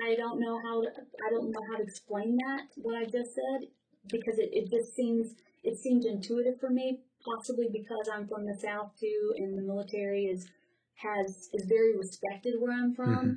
I 0.01 0.15
don't 0.15 0.39
know 0.39 0.59
how 0.63 0.81
to, 0.81 0.87
I 0.87 1.29
don't 1.29 1.51
know 1.51 1.61
how 1.69 1.77
to 1.77 1.83
explain 1.83 2.37
that, 2.37 2.67
what 2.77 2.95
I 2.95 3.03
just 3.03 3.35
said, 3.35 3.67
because 4.11 4.37
it, 4.37 4.49
it 4.51 4.69
just 4.69 4.95
seems 4.95 5.35
it 5.63 5.77
seems 5.77 6.05
intuitive 6.05 6.59
for 6.59 6.69
me, 6.69 6.99
possibly 7.25 7.67
because 7.71 8.09
I'm 8.13 8.27
from 8.27 8.45
the 8.45 8.57
South 8.59 8.91
too, 8.99 9.33
and 9.37 9.57
the 9.57 9.61
military 9.61 10.25
is 10.25 10.47
has 10.95 11.49
is 11.53 11.65
very 11.67 11.97
respected 11.97 12.55
where 12.59 12.73
I'm 12.73 12.93
from. 12.93 13.15
Mm-hmm. 13.15 13.33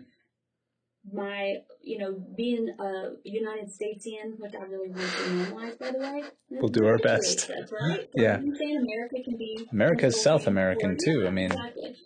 My, 1.13 1.57
you 1.83 1.99
know, 1.99 2.25
being 2.37 2.69
a 2.79 3.15
United 3.25 3.71
Statesian, 3.71 4.39
which 4.39 4.55
I 4.55 4.63
really 4.67 4.89
want 4.89 5.01
to 5.01 5.23
normalize, 5.31 5.77
by 5.77 5.91
the 5.91 5.99
way. 5.99 6.23
We'll 6.49 6.69
do 6.69 6.87
our 6.87 6.99
best. 6.99 7.49
That's 7.49 7.73
right. 7.73 8.09
Yeah. 8.15 8.37
I'm 8.37 8.55
saying 8.55 8.77
America 8.77 9.17
can 9.25 9.37
be. 9.37 9.67
America's 9.73 10.23
South 10.23 10.47
American, 10.47 10.97
too. 11.05 11.25
I 11.27 11.31
mean- 11.31 11.47
exactly. 11.47 11.97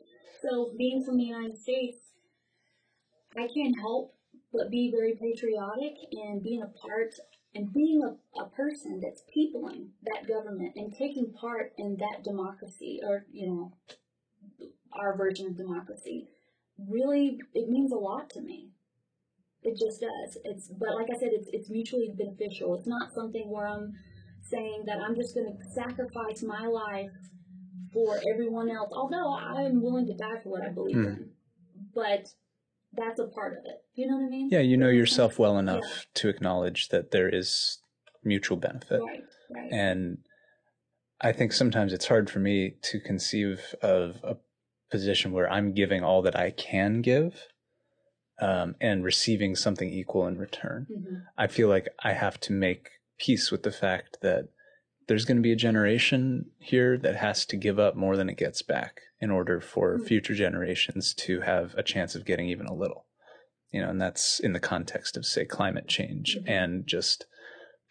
So 0.41 0.73
being 0.79 1.05
from 1.05 1.19
the 1.19 1.25
United 1.25 1.59
States, 1.59 1.99
I 3.37 3.49
can't 3.55 3.79
help 3.83 4.14
but 4.53 4.71
be 4.71 4.91
very 4.91 5.14
patriotic 5.14 5.95
and 6.12 6.43
being 6.43 6.62
a 6.62 6.87
part 6.87 7.12
and 7.57 7.73
being 7.73 8.03
a, 8.03 8.41
a 8.41 8.49
person 8.51 9.01
that's 9.03 9.23
peopling 9.33 9.89
that 10.05 10.29
government 10.29 10.73
and 10.77 10.93
taking 10.95 11.33
part 11.33 11.73
in 11.79 11.97
that 11.97 12.23
democracy 12.23 13.01
or, 13.03 13.25
you 13.33 13.47
know, 13.47 13.73
our 14.93 15.17
version 15.17 15.47
of 15.47 15.57
democracy. 15.57 16.29
Really, 16.79 17.39
it 17.55 17.71
means 17.71 17.93
a 17.93 17.97
lot 17.97 18.29
to 18.31 18.43
me. 18.43 18.69
It 19.63 19.79
just 19.79 20.03
does. 20.03 20.39
It's, 20.45 20.69
but 20.69 20.95
like 20.95 21.07
I 21.11 21.19
said, 21.19 21.31
it's, 21.33 21.49
it's 21.51 21.71
mutually 21.71 22.11
beneficial. 22.15 22.75
It's 22.75 22.87
not 22.87 23.13
something 23.15 23.51
where 23.51 23.67
I'm 23.67 23.95
saying 24.43 24.85
that 24.87 24.99
I'm 25.01 25.17
just 25.17 25.35
going 25.35 25.47
to 25.47 25.71
sacrifice 25.71 26.43
my 26.43 26.67
life 26.67 27.11
for 27.93 28.21
everyone 28.31 28.71
else, 28.71 28.91
although 28.93 29.35
I'm 29.35 29.83
willing 29.83 30.07
to 30.07 30.15
die 30.15 30.41
for 30.43 30.51
what 30.51 30.63
I 30.63 30.69
believe 30.69 30.97
Hmm. 30.97 31.07
in. 31.07 31.31
But 31.95 32.29
that's 32.97 33.21
a 33.21 33.27
part 33.27 33.53
of 33.59 33.65
it. 33.65 33.83
You 33.95 34.09
know 34.09 34.17
what 34.17 34.27
I 34.27 34.29
mean? 34.29 34.49
Yeah, 34.51 34.61
you 34.61 34.77
know 34.77 34.89
yourself 34.89 35.39
well 35.39 35.59
enough 35.59 35.85
Yeah. 35.85 36.03
to 36.15 36.29
acknowledge 36.29 36.89
that 36.89 37.11
there 37.11 37.29
is 37.29 37.79
mutual 38.25 38.57
benefit. 38.57 39.01
Right, 39.01 39.23
right. 39.51 39.73
And 39.73 40.19
I 41.21 41.33
think 41.33 41.53
sometimes 41.53 41.93
it's 41.93 42.07
hard 42.09 42.29
for 42.29 42.39
me 42.41 42.77
to 42.83 43.01
conceive 43.01 43.75
of 43.83 44.17
a 44.23 44.37
position 44.91 45.33
where 45.33 45.51
I'm 45.51 45.73
giving 45.75 46.03
all 46.03 46.23
that 46.23 46.37
I 46.37 46.51
can 46.51 47.01
give 47.03 47.47
um, 48.39 48.75
and 48.83 49.03
receiving 49.03 49.57
something 49.57 49.89
equal 49.89 50.27
in 50.27 50.37
return. 50.37 50.87
Mhm. 50.91 51.23
I 51.39 51.47
feel 51.47 51.69
like 51.69 51.89
I 52.05 52.13
have 52.13 52.39
to 52.41 52.53
make 52.53 52.91
peace 53.19 53.51
with 53.51 53.63
the 53.63 53.73
fact 53.73 54.19
that 54.21 54.49
there's 55.07 55.25
going 55.25 55.37
to 55.37 55.43
be 55.43 55.53
a 55.53 55.57
generation 55.57 56.51
here 56.59 56.99
that 56.99 57.17
has 57.17 57.47
to 57.47 57.57
give 57.57 57.79
up 57.79 57.95
more 57.97 58.17
than 58.17 58.29
it 58.29 58.37
gets 58.37 58.63
back 58.63 59.01
in 59.21 59.31
order 59.31 59.61
for 59.61 59.99
Mhm. 59.99 60.07
future 60.07 60.35
generations 60.35 61.15
to 61.15 61.41
have 61.41 61.75
a 61.75 61.83
chance 61.83 62.15
of 62.15 62.25
getting 62.25 62.49
even 62.49 62.67
a 62.67 62.75
little. 62.75 63.07
You 63.71 63.83
know, 63.83 63.91
and 63.91 64.01
that's 64.01 64.41
in 64.41 64.53
the 64.53 64.61
context 64.61 65.17
of, 65.17 65.27
say, 65.27 65.45
climate 65.45 65.89
change 65.89 66.37
Mhm. 66.37 66.49
and 66.49 66.87
just 66.87 67.27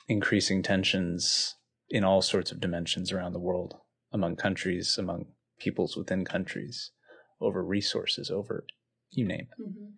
increasing 0.08 0.62
tensions 0.64 1.56
in 1.90 2.04
all 2.04 2.22
sorts 2.22 2.52
of 2.52 2.60
dimensions 2.60 3.12
around 3.12 3.34
the 3.34 3.40
world, 3.40 3.80
among 4.12 4.36
countries, 4.36 4.98
among 4.98 5.34
peoples 5.60 5.96
within 5.96 6.26
countries, 6.26 6.92
over 7.40 7.64
resources, 7.64 8.32
over 8.32 8.66
you 9.12 9.26
name 9.26 9.48
it. 9.52 9.62
Mhm. 9.62 9.94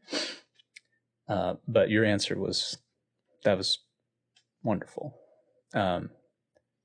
Uh, 1.28 1.55
but 1.68 1.89
your 1.89 2.05
answer 2.05 2.38
was 2.38 2.78
that 3.43 3.57
was 3.57 3.80
wonderful. 4.63 5.20
Um, 5.74 6.11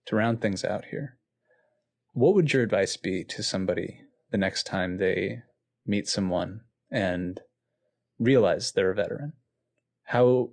to 0.07 0.17
round 0.17 0.41
things 0.41 0.65
out 0.65 0.87
here, 0.87 1.19
what 2.13 2.35
would 2.35 2.53
your 2.53 2.63
advice 2.63 2.97
be 2.97 3.25
to 3.25 3.43
somebody 3.43 4.01
the 4.31 4.39
next 4.39 4.65
time 4.65 4.99
they 4.99 5.43
meet 5.87 6.09
someone 6.09 6.61
and 6.91 7.41
realize 8.19 8.73
they're 8.73 8.91
a 8.91 8.95
veteran? 8.95 9.33
How 10.05 10.51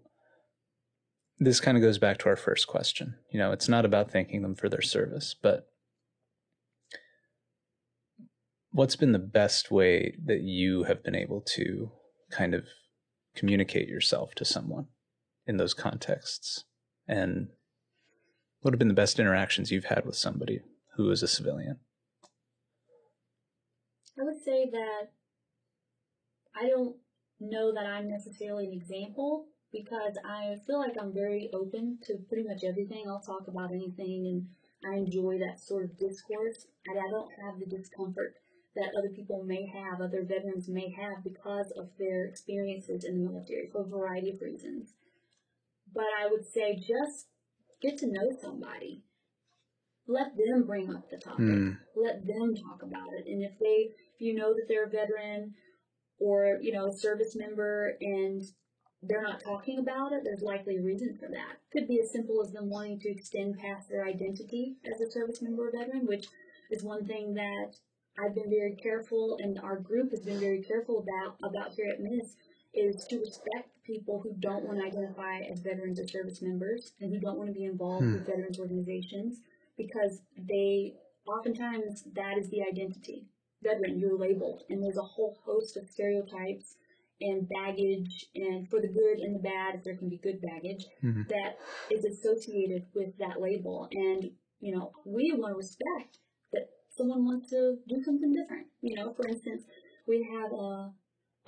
this 1.40 1.62
kind 1.62 1.78
of 1.78 1.82
goes 1.82 1.98
back 1.98 2.18
to 2.20 2.30
our 2.30 2.36
first 2.36 2.68
question. 2.68 3.16
You 3.32 3.40
know, 3.40 3.52
it's 3.52 3.70
not 3.70 3.86
about 3.86 4.12
thanking 4.12 4.42
them 4.42 4.56
for 4.56 4.68
their 4.68 4.82
service, 4.82 5.36
but 5.42 5.70
what's 8.72 8.98
been 8.98 9.14
the 9.14 9.20
best 9.20 9.72
way 9.72 10.16
that 10.26 10.42
you 10.42 10.84
have 10.84 11.02
been 11.02 11.16
able 11.16 11.42
to 11.56 11.92
kind 12.30 12.54
of 12.54 12.66
communicate 13.36 13.88
yourself 13.88 14.36
to 14.36 14.46
someone 14.46 14.88
in 15.48 15.58
those 15.58 15.74
contexts? 15.74 16.66
And 17.08 17.48
what 18.62 18.74
have 18.74 18.80
been 18.80 18.88
the 18.88 18.94
best 18.94 19.20
interactions 19.20 19.72
you've 19.72 19.86
had 19.86 20.06
with 20.06 20.16
somebody 20.16 20.62
who 20.96 21.10
is 21.12 21.24
a 21.24 21.28
civilian? 21.28 21.80
I 24.20 24.24
would 24.24 24.44
say 24.44 24.70
that 24.72 25.12
I 26.56 26.68
don't 26.68 26.98
know 27.40 27.74
that 27.74 27.86
I'm 27.86 28.10
necessarily 28.10 28.66
an 28.66 28.74
example 28.74 29.46
because 29.72 30.18
I 30.26 30.56
feel 30.68 30.80
like 30.80 30.96
I'm 31.00 31.14
very 31.14 31.50
open 31.54 32.00
to 32.06 32.18
pretty 32.28 32.48
much 32.48 32.64
everything. 32.68 33.06
I'll 33.08 33.22
talk 33.22 33.48
about 33.48 33.72
anything 33.72 34.26
and 34.28 34.48
I 34.92 34.98
enjoy 34.98 35.38
that 35.40 35.62
sort 35.62 35.86
of 35.86 35.98
discourse 35.98 36.68
and 36.86 37.00
I 37.00 37.10
don't 37.10 37.32
have 37.44 37.60
the 37.60 37.66
discomfort 37.66 38.36
that 38.76 38.92
other 38.98 39.10
people 39.10 39.44
may 39.44 39.68
have, 39.68 40.02
other 40.02 40.24
veterans 40.24 40.68
may 40.68 40.92
have 40.92 41.24
because 41.24 41.72
of 41.78 41.90
their 41.98 42.26
experiences 42.26 43.04
in 43.04 43.24
the 43.24 43.30
military 43.30 43.70
for 43.72 43.82
a 43.82 43.88
variety 43.88 44.32
of 44.32 44.42
reasons. 44.42 44.94
But 45.94 46.06
I 46.20 46.28
would 46.30 46.46
say 46.46 46.76
just 46.76 47.28
get 47.82 47.98
to 48.00 48.08
know 48.08 48.32
somebody. 48.42 49.04
Let 50.08 50.36
them 50.36 50.64
bring 50.66 50.94
up 50.94 51.10
the 51.10 51.18
topic. 51.18 51.46
Hmm. 51.46 51.72
Let 51.96 52.26
them 52.26 52.56
talk 52.56 52.82
about 52.82 53.14
it. 53.14 53.30
And 53.30 53.44
if 53.44 53.60
they, 53.60 53.92
if 54.16 54.20
you 54.20 54.34
know 54.34 54.54
that 54.54 54.66
they're 54.68 54.86
a 54.86 54.90
veteran 54.90 55.54
or, 56.20 56.58
you 56.62 56.72
know, 56.72 56.88
a 56.88 56.94
service 56.94 57.36
member 57.36 57.96
and 58.02 58.42
they're 59.04 59.22
not 59.22 59.44
talking 59.44 59.80
about 59.80 60.12
it, 60.12 60.22
there's 60.24 60.42
likely 60.42 60.78
a 60.78 60.82
reason 60.82 61.16
for 61.20 61.30
that. 61.30 61.58
Could 61.72 61.88
be 61.88 62.00
as 62.02 62.12
simple 62.12 62.42
as 62.44 62.52
them 62.52 62.70
wanting 62.70 63.00
to 63.02 63.10
extend 63.10 63.60
past 63.60 63.88
their 63.88 64.06
identity 64.06 64.78
as 64.92 65.00
a 65.00 65.12
service 65.12 65.42
member 65.42 65.68
or 65.68 65.72
veteran, 65.72 66.08
which 66.08 66.28
is 66.72 66.84
one 66.84 67.06
thing 67.06 67.36
that 67.36 67.76
I've 68.18 68.36
been 68.36 68.50
very 68.50 68.76
careful 68.76 69.38
and 69.40 69.60
our 69.60 69.80
group 69.80 70.12
has 70.12 70.22
been 70.22 70.40
very 70.40 70.62
careful 70.62 71.00
about 71.00 71.38
about 71.44 71.74
here 71.74 71.90
at 71.92 72.02
MIIS 72.02 72.36
is 72.74 73.06
to 73.10 73.20
respect 73.20 73.70
people 73.84 74.20
who 74.22 74.34
don't 74.40 74.64
want 74.66 74.80
to 74.80 74.86
identify 74.86 75.40
as 75.52 75.60
veterans 75.62 76.00
or 76.00 76.08
service 76.08 76.42
members 76.42 76.94
and 77.02 77.12
who 77.14 77.20
don't 77.20 77.38
want 77.38 77.50
to 77.50 77.54
be 77.54 77.66
involved 77.66 78.06
Hmm. 78.06 78.14
with 78.14 78.26
veterans 78.28 78.60
organizations 78.60 79.40
because 79.78 80.22
they 80.38 80.96
oftentimes 81.28 82.04
that 82.14 82.38
is 82.38 82.50
the 82.50 82.62
identity. 82.64 83.26
Veteran, 83.62 84.00
you're 84.00 84.18
labeled, 84.18 84.64
and 84.70 84.82
there's 84.82 84.98
a 84.98 85.02
whole 85.02 85.38
host 85.44 85.76
of 85.78 85.90
stereotypes 85.90 86.78
and 87.22 87.50
baggage, 87.50 88.30
and 88.36 88.70
for 88.70 88.80
the 88.80 88.88
good 88.88 89.20
and 89.20 89.36
the 89.36 89.40
bad, 89.40 89.76
if 89.76 89.84
there 89.84 89.98
can 89.98 90.08
be 90.08 90.18
good 90.18 90.40
baggage, 90.42 90.86
Mhm. 91.04 91.28
that 91.28 91.58
is 91.90 92.06
associated 92.06 92.86
with 92.94 93.18
that 93.18 93.42
label. 93.42 93.88
And 93.92 94.32
you 94.62 94.76
know, 94.76 94.92
we 95.06 95.32
want 95.34 95.54
to 95.54 95.58
respect 95.58 96.20
that 96.52 96.70
someone 96.90 97.26
wants 97.26 97.50
to 97.50 97.78
do 97.88 98.02
something 98.04 98.32
different. 98.34 98.68
You 98.82 98.96
know, 98.96 99.14
for 99.14 99.28
instance, 99.28 99.64
we 100.08 100.24
have 100.24 100.54
uh, 100.54 100.90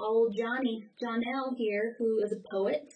old 0.01 0.35
Johnny 0.35 0.87
Johnell 1.01 1.55
here, 1.57 1.95
who 1.97 2.19
is 2.23 2.31
a 2.31 2.49
poet, 2.49 2.93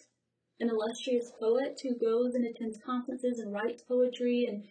an 0.60 0.70
illustrious 0.70 1.30
poet 1.38 1.80
who 1.82 1.98
goes 1.98 2.34
and 2.34 2.46
attends 2.46 2.78
conferences 2.84 3.38
and 3.38 3.52
writes 3.52 3.82
poetry, 3.82 4.46
and 4.48 4.64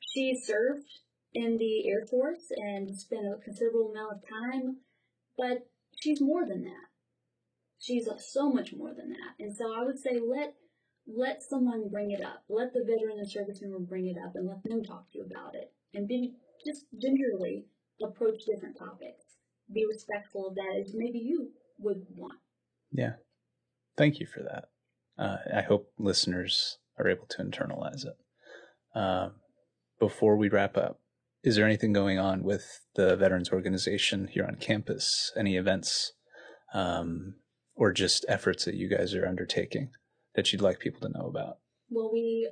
she 0.00 0.38
served 0.40 0.86
in 1.34 1.58
the 1.58 1.88
Air 1.88 2.06
Force 2.06 2.50
and 2.56 2.96
spent 2.96 3.26
a 3.26 3.42
considerable 3.42 3.90
amount 3.90 4.12
of 4.12 4.28
time, 4.28 4.78
but 5.36 5.68
she's 6.00 6.20
more 6.20 6.46
than 6.46 6.64
that. 6.64 6.88
She's 7.78 8.08
so 8.18 8.50
much 8.50 8.72
more 8.74 8.92
than 8.94 9.10
that. 9.10 9.34
And 9.38 9.54
so 9.54 9.72
I 9.72 9.84
would 9.84 9.98
say 9.98 10.18
let 10.18 10.54
let 11.06 11.42
someone 11.42 11.88
bring 11.88 12.10
it 12.10 12.22
up. 12.22 12.44
Let 12.48 12.74
the 12.74 12.84
veteran 12.84 13.18
and 13.18 13.30
service 13.30 13.62
member 13.62 13.78
bring 13.78 14.08
it 14.08 14.18
up 14.22 14.32
and 14.34 14.46
let 14.46 14.62
them 14.62 14.84
talk 14.84 15.10
to 15.10 15.18
you 15.18 15.24
about 15.24 15.54
it. 15.54 15.72
And 15.94 16.06
be 16.06 16.34
just 16.66 16.84
gingerly 17.00 17.64
approach 18.02 18.44
different 18.44 18.76
topics. 18.78 19.27
Be 19.72 19.84
respectful 19.90 20.48
of 20.48 20.54
that 20.54 20.80
as 20.80 20.94
maybe 20.94 21.18
you 21.18 21.50
would 21.78 22.06
want. 22.16 22.38
Yeah. 22.90 23.14
Thank 23.96 24.18
you 24.20 24.26
for 24.26 24.42
that. 24.42 24.68
Uh, 25.18 25.38
I 25.56 25.62
hope 25.62 25.92
listeners 25.98 26.78
are 26.98 27.08
able 27.08 27.26
to 27.26 27.42
internalize 27.42 28.04
it. 28.04 28.16
Um, 28.98 29.32
before 29.98 30.36
we 30.36 30.48
wrap 30.48 30.76
up, 30.76 31.00
is 31.42 31.56
there 31.56 31.66
anything 31.66 31.92
going 31.92 32.18
on 32.18 32.42
with 32.42 32.80
the 32.94 33.16
Veterans 33.16 33.50
Organization 33.50 34.28
here 34.28 34.44
on 34.44 34.56
campus? 34.56 35.32
Any 35.36 35.56
events 35.56 36.12
um, 36.74 37.34
or 37.74 37.92
just 37.92 38.24
efforts 38.28 38.64
that 38.64 38.74
you 38.74 38.88
guys 38.88 39.14
are 39.14 39.26
undertaking 39.26 39.90
that 40.34 40.52
you'd 40.52 40.62
like 40.62 40.78
people 40.78 41.00
to 41.00 41.16
know 41.16 41.26
about? 41.26 41.58
Well, 41.90 42.10
we, 42.12 42.50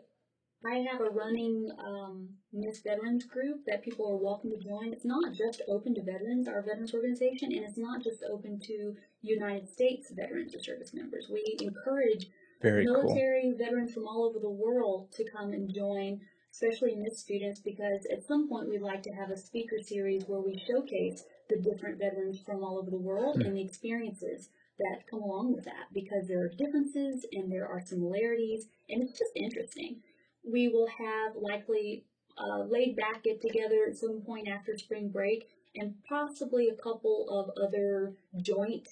I 0.66 0.78
have 0.90 1.00
a 1.00 1.10
running 1.10 1.70
um, 1.78 2.28
MIIS 2.54 2.82
Veterans 2.82 3.24
group 3.24 3.64
that 3.66 3.84
people 3.84 4.06
are 4.10 4.16
welcome 4.16 4.50
to 4.50 4.58
join. 4.58 4.92
It's 4.92 5.04
not 5.04 5.32
just 5.32 5.62
open 5.68 5.94
to 5.94 6.02
veterans, 6.02 6.48
our 6.48 6.62
veterans 6.62 6.92
organization, 6.94 7.52
and 7.52 7.64
it's 7.64 7.78
not 7.78 8.02
just 8.02 8.24
open 8.28 8.58
to 8.60 8.94
United 9.22 9.68
States 9.68 10.10
veterans 10.10 10.54
or 10.54 10.60
service 10.60 10.92
members. 10.92 11.28
We 11.30 11.56
encourage 11.60 12.26
Very 12.62 12.84
cool. 12.84 13.02
military 13.04 13.54
veterans 13.56 13.92
from 13.92 14.06
all 14.08 14.24
over 14.24 14.38
the 14.40 14.50
world 14.50 15.12
to 15.12 15.24
come 15.30 15.52
and 15.52 15.72
join, 15.72 16.20
especially 16.50 16.96
MIIS 16.96 17.16
students, 17.18 17.60
because 17.60 18.06
at 18.12 18.24
some 18.24 18.48
point 18.48 18.68
we'd 18.68 18.80
like 18.80 19.02
to 19.04 19.12
have 19.12 19.30
a 19.30 19.36
speaker 19.36 19.78
series 19.80 20.24
where 20.26 20.40
we 20.40 20.60
showcase 20.66 21.24
the 21.48 21.60
different 21.60 21.98
veterans 21.98 22.40
from 22.44 22.64
all 22.64 22.78
over 22.78 22.90
the 22.90 22.96
world 22.96 23.36
Hmm. 23.36 23.42
and 23.42 23.56
the 23.56 23.62
experiences 23.64 24.48
that 24.78 25.06
come 25.08 25.20
along 25.22 25.54
with 25.54 25.64
that 25.64 25.86
because 25.94 26.26
there 26.28 26.40
are 26.42 26.48
differences 26.48 27.24
and 27.32 27.50
there 27.50 27.66
are 27.68 27.80
similarities 27.80 28.66
and 28.90 29.02
it's 29.02 29.18
just 29.18 29.32
interesting. 29.36 30.02
We 30.46 30.68
will 30.68 30.88
have 30.88 31.36
likely 31.36 32.04
a 32.38 32.58
laid 32.60 32.96
back 32.96 33.24
get 33.24 33.40
together 33.40 33.86
at 33.88 33.96
some 33.96 34.20
point 34.20 34.48
after 34.48 34.76
spring 34.76 35.08
break 35.08 35.48
and 35.74 35.94
possibly 36.08 36.68
a 36.68 36.74
couple 36.74 37.26
of 37.30 37.50
other 37.62 38.14
joint 38.40 38.88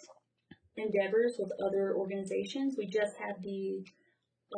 endeavors 0.76 1.36
with 1.38 1.52
other 1.64 1.94
organizations. 1.94 2.74
We 2.76 2.86
just 2.86 3.16
had 3.16 3.42
the 3.42 3.84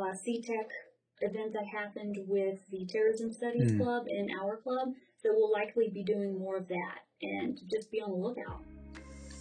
uh, 0.00 0.12
CTEC 0.12 0.66
event 1.20 1.52
that 1.52 1.66
happened 1.66 2.16
with 2.26 2.58
the 2.70 2.86
Terrorism 2.86 3.32
Studies 3.32 3.72
Hmm. 3.72 3.82
Club 3.82 4.06
and 4.08 4.30
our 4.40 4.56
club, 4.56 4.88
so 5.22 5.30
we'll 5.34 5.52
likely 5.52 5.88
be 5.88 6.02
doing 6.02 6.38
more 6.38 6.56
of 6.56 6.68
that 6.68 6.98
and 7.22 7.58
just 7.70 7.90
be 7.90 8.00
on 8.00 8.10
the 8.10 8.16
lookout. 8.16 8.62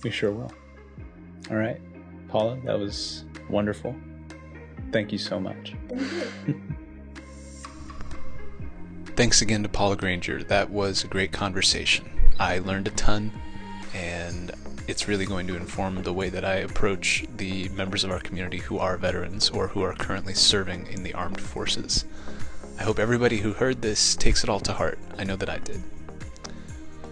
We 0.04 0.12
sure 0.12 0.32
will. 0.32 0.52
All 1.50 1.58
right. 1.58 1.80
Paula, 2.28 2.60
that 2.66 2.80
was 2.80 3.26
wonderful. 3.50 3.96
Thank 4.92 5.12
you 5.12 5.18
so 5.18 5.40
much. 5.40 5.76
Thank 5.90 6.02
you. 6.48 6.64
Thanks 9.16 9.42
again 9.42 9.64
to 9.64 9.70
Paula 9.70 9.96
Granger. 9.96 10.44
That 10.44 10.70
was 10.70 11.06
a 11.06 11.08
great 11.08 11.32
conversation. 11.32 12.06
I 12.38 12.60
learned 12.60 12.90
a 12.90 12.92
ton, 12.92 13.32
and 13.94 14.52
it's 14.90 15.08
really 15.08 15.26
going 15.26 15.48
to 15.48 15.56
inform 15.56 16.04
the 16.04 16.12
way 16.12 16.28
that 16.28 16.44
I 16.44 16.56
approach 16.56 17.26
the 17.38 17.70
members 17.70 18.04
of 18.04 18.12
our 18.12 18.20
community 18.20 18.58
who 18.58 18.78
are 18.78 18.98
veterans 18.98 19.50
or 19.50 19.70
who 19.70 19.82
are 19.84 19.94
currently 19.94 20.34
serving 20.34 20.88
in 20.88 21.04
the 21.04 21.14
armed 21.14 21.40
forces. 21.40 22.04
I 22.78 22.84
hope 22.84 23.00
everybody 23.00 23.38
who 23.38 23.54
heard 23.54 23.82
this 23.82 24.18
takes 24.18 24.44
it 24.44 24.50
all 24.50 24.60
to 24.60 24.74
heart. 24.74 25.00
I 25.18 25.24
know 25.24 25.38
that 25.38 25.50
I 25.50 25.60
did. 25.60 25.82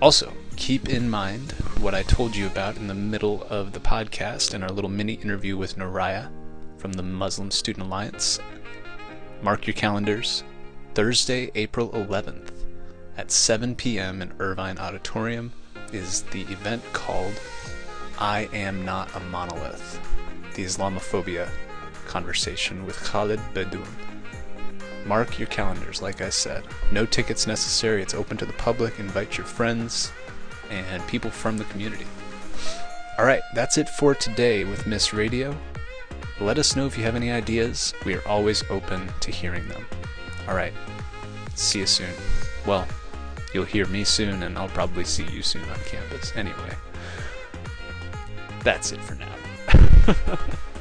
Also, 0.02 0.34
keep 0.58 0.90
in 0.90 1.10
mind 1.10 1.54
what 1.80 1.96
I 1.96 2.04
told 2.04 2.36
you 2.36 2.48
about 2.48 2.76
in 2.76 2.88
the 2.88 2.94
middle 2.94 3.44
of 3.50 3.72
the 3.72 3.80
podcast 3.80 4.54
and 4.54 4.62
our 4.62 4.72
little 4.72 4.92
mini 4.92 5.14
interview 5.14 5.56
with 5.56 5.78
Naraya 5.78 6.30
from 6.78 6.92
the 6.92 7.04
Muslim 7.04 7.50
Student 7.50 7.86
Alliance. 7.86 8.42
Mark 9.42 9.66
your 9.68 9.74
calendars. 9.74 10.44
Thursday, 10.94 11.50
April 11.56 11.90
11th 11.90 12.52
at 13.18 13.32
7 13.32 13.76
p.m. 13.76 14.22
in 14.22 14.32
Irvine 14.38 14.78
Auditorium 14.78 15.52
is 15.92 16.22
the 16.22 16.42
event 16.44 16.84
called 16.94 17.34
I 18.20 18.48
Am 18.54 18.86
Not 18.86 19.16
a 19.16 19.20
Monolith 19.20 20.00
The 20.54 20.64
Islamophobia 20.64 21.50
Conversation 22.06 22.86
with 22.86 22.96
Khaled 22.98 23.40
Beydoun. 23.56 23.88
Mark 25.04 25.40
your 25.40 25.48
calendars, 25.48 26.04
like 26.04 26.22
I 26.22 26.30
said. 26.30 26.64
No 26.92 27.08
tickets 27.08 27.48
necessary. 27.48 28.04
It's 28.04 28.14
open 28.14 28.38
to 28.38 28.46
the 28.46 28.54
public. 28.54 29.00
Invite 29.00 29.36
your 29.36 29.48
friends 29.48 30.12
and 30.70 31.06
people 31.08 31.32
from 31.32 31.58
the 31.58 31.66
community. 31.66 32.06
All 33.18 33.26
right, 33.26 33.42
that's 33.56 33.80
it 33.80 33.90
for 33.90 34.14
today 34.14 34.64
with 34.64 34.84
MIIS 34.84 35.12
Radio. 35.12 35.58
Let 36.40 36.60
us 36.60 36.76
know 36.76 36.86
if 36.86 37.00
you 37.00 37.04
have 37.04 37.16
any 37.16 37.32
ideas. 37.32 37.96
We 38.06 38.14
are 38.14 38.28
always 38.28 38.64
open 38.70 39.10
to 39.22 39.32
hearing 39.32 39.68
them. 39.70 39.88
All 40.48 40.56
right, 40.56 40.74
see 41.56 41.80
you 41.80 41.86
soon. 41.86 42.14
Well, 42.66 42.88
you'll 43.54 43.66
hear 43.66 43.86
me 43.88 44.04
soon, 44.04 44.44
and 44.44 44.58
I'll 44.58 44.70
probably 44.70 45.06
see 45.06 45.26
you 45.26 45.42
soon 45.42 45.64
on 45.70 45.80
campus. 45.86 46.34
Anyway, 46.36 46.76
that's 48.64 48.92
it 48.92 49.00
for 49.02 49.16
now. 49.16 50.38